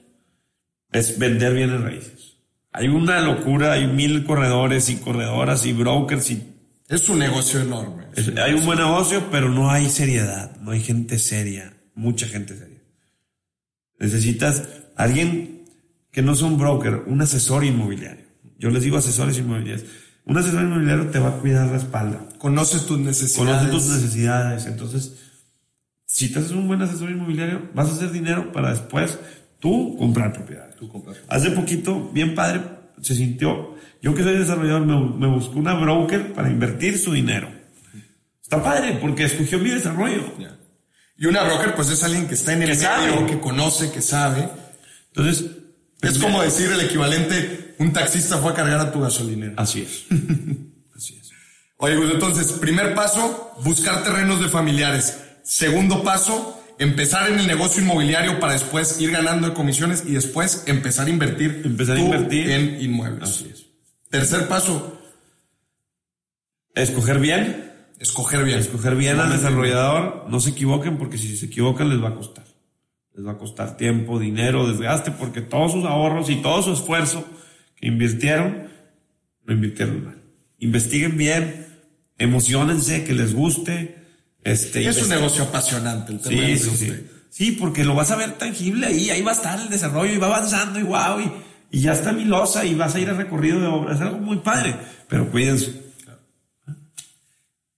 es 0.92 1.18
vender 1.18 1.54
bienes 1.54 1.80
raíces. 1.80 2.36
Hay 2.70 2.86
una 2.86 3.20
locura, 3.20 3.72
hay 3.72 3.88
mil 3.88 4.22
corredores 4.22 4.88
y 4.90 4.98
corredoras 4.98 5.66
y 5.66 5.72
brokers 5.72 6.30
y 6.30 6.57
Es 6.88 7.08
un 7.08 7.18
negocio 7.18 7.60
enorme. 7.60 8.04
es- 8.16 8.32
hay 8.38 8.54
un 8.54 8.64
buen 8.64 8.78
negocio, 8.78 9.28
pero 9.30 9.48
no 9.50 9.70
hay 9.70 9.88
seriedad, 9.90 10.56
no 10.60 10.70
hay 10.70 10.80
gente 10.80 11.18
seria, 11.18 11.74
mucha 11.94 12.26
gente 12.26 12.56
seria. 12.56 12.78
Necesitas 13.98 14.62
alguien 14.96 15.64
que 16.10 16.22
no 16.22 16.34
sea 16.34 16.46
un 16.46 16.58
broker, 16.58 17.02
un 17.06 17.20
asesor 17.20 17.64
inmobiliario. 17.64 18.24
Yo 18.58 18.70
les 18.70 18.82
digo 18.82 18.96
asesores 18.96 19.38
inmobiliarios. 19.38 19.86
Un 20.24 20.36
asesor 20.36 20.62
inmobiliario 20.64 21.06
te 21.08 21.18
va 21.18 21.28
a 21.30 21.38
cuidar 21.38 21.68
la 21.68 21.76
espalda, 21.78 22.20
Conoces 22.38 22.86
tus 22.86 22.98
necesidades. 22.98 23.36
conoce 23.62 23.70
tus 23.70 23.86
necesidades. 23.94 24.66
Entonces, 24.66 25.12
si 26.06 26.30
te 26.30 26.38
haces 26.38 26.52
un 26.52 26.66
buen 26.68 26.82
asesor 26.82 27.10
inmobiliario, 27.10 27.70
vas 27.74 27.88
a 27.88 27.92
hacer 27.92 28.10
dinero 28.12 28.52
para 28.52 28.70
después 28.70 29.18
tú 29.58 29.96
comprar 29.98 30.32
propiedades. 30.32 30.76
Tú 30.76 30.88
compras. 30.88 31.16
Hace 31.28 31.50
poquito, 31.50 32.10
bien 32.12 32.34
padre, 32.34 32.60
se 33.02 33.14
sintió. 33.14 33.74
Yo 34.02 34.14
que 34.14 34.22
soy 34.22 34.38
desarrollador, 34.38 34.86
me, 34.86 35.18
me 35.18 35.26
buscó 35.26 35.58
una 35.58 35.74
broker 35.74 36.32
para 36.32 36.48
invertir 36.50 36.98
su 36.98 37.12
dinero. 37.12 37.48
Está 38.42 38.62
padre, 38.62 38.98
porque 39.00 39.24
escogió 39.24 39.58
mi 39.58 39.70
desarrollo. 39.70 40.32
Y 41.16 41.26
una 41.26 41.42
broker, 41.42 41.74
pues 41.74 41.90
es 41.90 42.02
alguien 42.04 42.26
que 42.28 42.34
está 42.34 42.52
en 42.52 42.62
el 42.62 42.70
Que 42.70 42.76
medio, 42.76 42.88
sabe. 42.88 43.26
que 43.26 43.40
conoce, 43.40 43.90
que 43.90 44.00
sabe. 44.00 44.48
Entonces, 45.08 45.50
Es 46.00 46.18
como 46.18 46.40
decir 46.42 46.70
el 46.70 46.80
equivalente, 46.80 47.74
un 47.78 47.92
taxista 47.92 48.38
fue 48.38 48.52
a 48.52 48.54
cargar 48.54 48.80
a 48.80 48.92
tu 48.92 49.00
gasolinera. 49.00 49.54
así 49.56 49.82
es. 49.82 50.04
así 50.96 51.18
es. 51.20 51.30
Oye, 51.78 51.96
pues 51.96 52.10
entonces, 52.12 52.52
primer 52.52 52.94
paso, 52.94 53.52
buscar 53.64 54.02
terrenos 54.04 54.40
de 54.40 54.48
familiares. 54.48 55.18
Segundo 55.42 56.02
paso, 56.02 56.57
empezar 56.78 57.30
en 57.30 57.38
el 57.38 57.46
negocio 57.46 57.82
inmobiliario 57.82 58.38
para 58.40 58.52
después 58.54 59.00
ir 59.00 59.10
ganando 59.10 59.48
de 59.48 59.54
comisiones 59.54 60.04
y 60.06 60.12
después 60.12 60.64
empezar 60.66 61.06
a 61.06 61.10
invertir. 61.10 61.62
Empezar 61.64 61.96
a 61.96 62.00
invertir. 62.00 62.50
en 62.50 62.80
inmuebles. 62.80 63.28
Así 63.28 63.50
es. 63.52 63.66
Tercer 64.10 64.48
paso, 64.48 64.98
Escoger 66.74 67.18
bien, 67.18 67.72
escoger 67.98 68.44
bien. 68.44 68.58
escoger 68.60 68.94
bien 68.94 69.18
al 69.18 69.30
desarrollador. 69.30 70.26
No 70.28 70.38
se 70.38 70.50
equivoquen, 70.50 70.96
porque 70.96 71.18
si 71.18 71.36
se 71.36 71.46
equivocan 71.46 71.88
les 71.88 72.02
va 72.02 72.10
a 72.10 72.14
costar. 72.14 72.44
Les 73.14 73.26
va 73.26 73.32
a 73.32 73.38
costar 73.38 73.76
tiempo, 73.76 74.20
dinero, 74.20 74.68
desgaste, 74.68 75.10
porque 75.10 75.40
todos 75.40 75.72
sus 75.72 75.84
ahorros 75.84 76.30
y 76.30 76.36
todo 76.36 76.62
su 76.62 76.72
esfuerzo 76.72 77.24
que 77.74 77.88
invirtieron, 77.88 78.68
lo 79.44 79.54
invirtieron 79.54 80.04
mal. 80.04 80.22
Investiguen 80.58 81.16
bien, 81.16 81.66
emocionense, 82.16 83.02
que 83.04 83.12
les 83.12 83.34
guste. 83.34 83.96
Este, 84.52 84.86
Es 84.88 85.02
un 85.02 85.08
negocio 85.08 85.44
apasionante 85.44 86.12
el 86.12 86.20
tema 86.20 86.36
Sí, 86.40 86.46
del 86.46 86.58
sí, 86.58 86.70
sí. 86.76 87.06
Sí, 87.30 87.52
porque 87.52 87.84
lo 87.84 87.94
vas 87.94 88.10
a 88.10 88.16
ver 88.16 88.32
tangible 88.38 88.86
ahí, 88.86 89.10
ahí 89.10 89.22
va 89.22 89.32
a 89.32 89.34
estar 89.34 89.60
el 89.60 89.68
desarrollo 89.68 90.12
y 90.12 90.16
va 90.18 90.28
avanzando 90.28 90.80
y 90.80 90.82
wow, 90.82 91.20
y, 91.20 91.32
y 91.78 91.80
ya 91.82 91.92
está 91.92 92.12
mi 92.12 92.24
losa 92.24 92.64
y 92.64 92.74
vas 92.74 92.94
a 92.94 93.00
ir 93.00 93.10
a 93.10 93.12
recorrido 93.14 93.60
de 93.60 93.66
obra. 93.66 93.94
Es 93.94 94.00
algo 94.00 94.18
muy 94.18 94.38
padre, 94.38 94.74
pero 95.08 95.30
cuídense. 95.30 95.88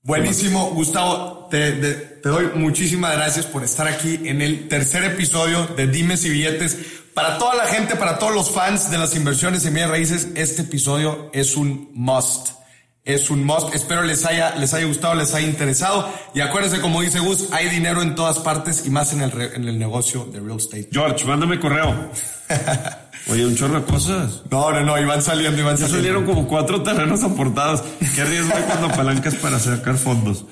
Buenísimo, 0.03 0.71
Gustavo, 0.71 1.49
te, 1.51 1.73
te- 1.73 1.95
te 1.95 2.29
doy 2.29 2.47
muchísimas 2.55 3.15
gracias 3.17 3.45
por 3.47 3.63
estar 3.65 3.87
aquí 3.87 4.19
en 4.25 4.41
el 4.41 4.67
tercer 4.69 5.05
episodio 5.05 5.67
de 5.77 5.87
Dimes 5.89 6.25
y 6.25 6.31
Billetes. 6.31 6.79
Para 7.13 7.37
toda 7.39 7.55
la 7.55 7.67
gente, 7.67 7.97
para 7.97 8.19
todos 8.19 8.35
los 8.35 8.51
fans 8.51 8.91
de 8.91 8.97
las 8.99 9.15
inversiones 9.15 9.65
en 9.67 9.75
bienes 9.75 9.91
raíces, 9.91 10.29
este 10.37 10.63
episodio 10.63 11.31
es 11.35 11.57
un 11.57 11.91
must. 11.93 12.51
Es 13.05 13.31
un 13.31 13.45
must. 13.45 13.75
Espero 13.75 14.03
les 14.03 14.25
haya, 14.27 14.55
les 14.57 14.75
haya 14.75 14.87
gustado, 14.87 15.15
les 15.15 15.33
haya 15.35 15.47
interesado. 15.47 16.09
Y 16.35 16.41
acuérdense, 16.41 16.81
como 16.81 17.01
dice 17.01 17.19
Gus, 17.19 17.49
hay 17.53 17.69
dinero 17.71 18.03
en 18.03 18.15
todas 18.15 18.39
partes 18.39 18.85
y 18.87 18.91
más 18.91 19.13
en 19.13 19.23
el, 19.23 19.31
re- 19.33 19.57
en 19.57 19.67
el 19.67 19.79
negocio 19.79 20.27
de 20.27 20.39
real 20.41 20.59
estate. 20.59 20.89
George, 20.93 21.25
mándame 21.25 21.59
correo. 21.59 22.11
Oye, 23.29 23.47
un 23.47 23.55
chorro 23.57 23.81
de 23.81 23.87
cosas. 23.87 24.43
No, 24.51 24.71
no, 24.73 24.81
no, 24.83 24.99
y 24.99 25.05
van 25.05 25.23
saliendo, 25.23 25.59
y 25.61 25.65
van 25.65 25.77
Ya 25.77 25.87
saliendo. 25.87 25.97
salieron 25.99 26.25
como 26.27 26.47
cuatro 26.47 26.83
terrenos 26.83 27.23
aportados. 27.23 27.83
Qué 28.15 28.25
riesgo 28.25 28.55
hay 28.55 28.63
cuando 28.65 28.87
apalancas 28.89 29.35
para 29.37 29.59
sacar 29.59 29.97
fondos. 29.97 30.45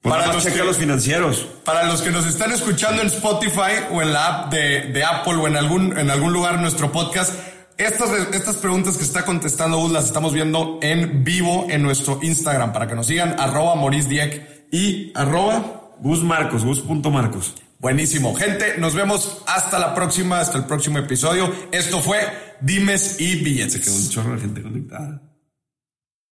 Pues 0.00 0.14
Para 0.14 0.32
los 0.32 0.46
que- 0.46 0.64
los 0.64 0.76
financieros. 0.76 1.46
Para 1.64 1.84
los 1.84 2.00
que 2.02 2.10
nos 2.10 2.24
están 2.26 2.52
escuchando 2.52 3.02
en 3.02 3.08
Spotify 3.08 3.84
o 3.90 4.00
en 4.00 4.12
la 4.12 4.26
app 4.26 4.52
de, 4.52 4.82
de 4.92 5.04
Apple 5.04 5.34
o 5.34 5.46
en 5.48 5.56
algún, 5.56 5.98
en 5.98 6.10
algún 6.10 6.32
lugar 6.32 6.56
de 6.56 6.62
nuestro 6.62 6.92
podcast, 6.92 7.32
estas, 7.78 8.10
estas 8.34 8.56
preguntas 8.56 8.98
que 8.98 9.04
está 9.04 9.24
contestando 9.24 9.78
Gus 9.78 9.92
las 9.92 10.04
estamos 10.04 10.34
viendo 10.34 10.78
en 10.82 11.22
vivo 11.24 11.66
en 11.70 11.82
nuestro 11.82 12.18
Instagram 12.20 12.72
para 12.72 12.88
que 12.88 12.94
nos 12.94 13.06
sigan 13.06 13.36
arroba 13.38 13.76
Maurice 13.76 14.58
y 14.70 15.12
arroba 15.14 15.92
Gus 16.00 16.22
Marcos, 16.22 16.64
Gus.marcos. 16.64 17.54
buenísimo. 17.78 18.34
Gente, 18.34 18.78
nos 18.78 18.94
vemos 18.94 19.42
hasta 19.46 19.78
la 19.78 19.94
próxima, 19.94 20.40
hasta 20.40 20.58
el 20.58 20.64
próximo 20.64 20.98
episodio. 20.98 21.52
Esto 21.70 22.00
fue 22.00 22.18
Dimes 22.60 23.20
y 23.20 23.36
Billetes. 23.36 23.88
Un 23.88 24.08
chorro 24.10 24.34
de 24.34 24.40
gente 24.40 24.62
conectada. 24.62 25.22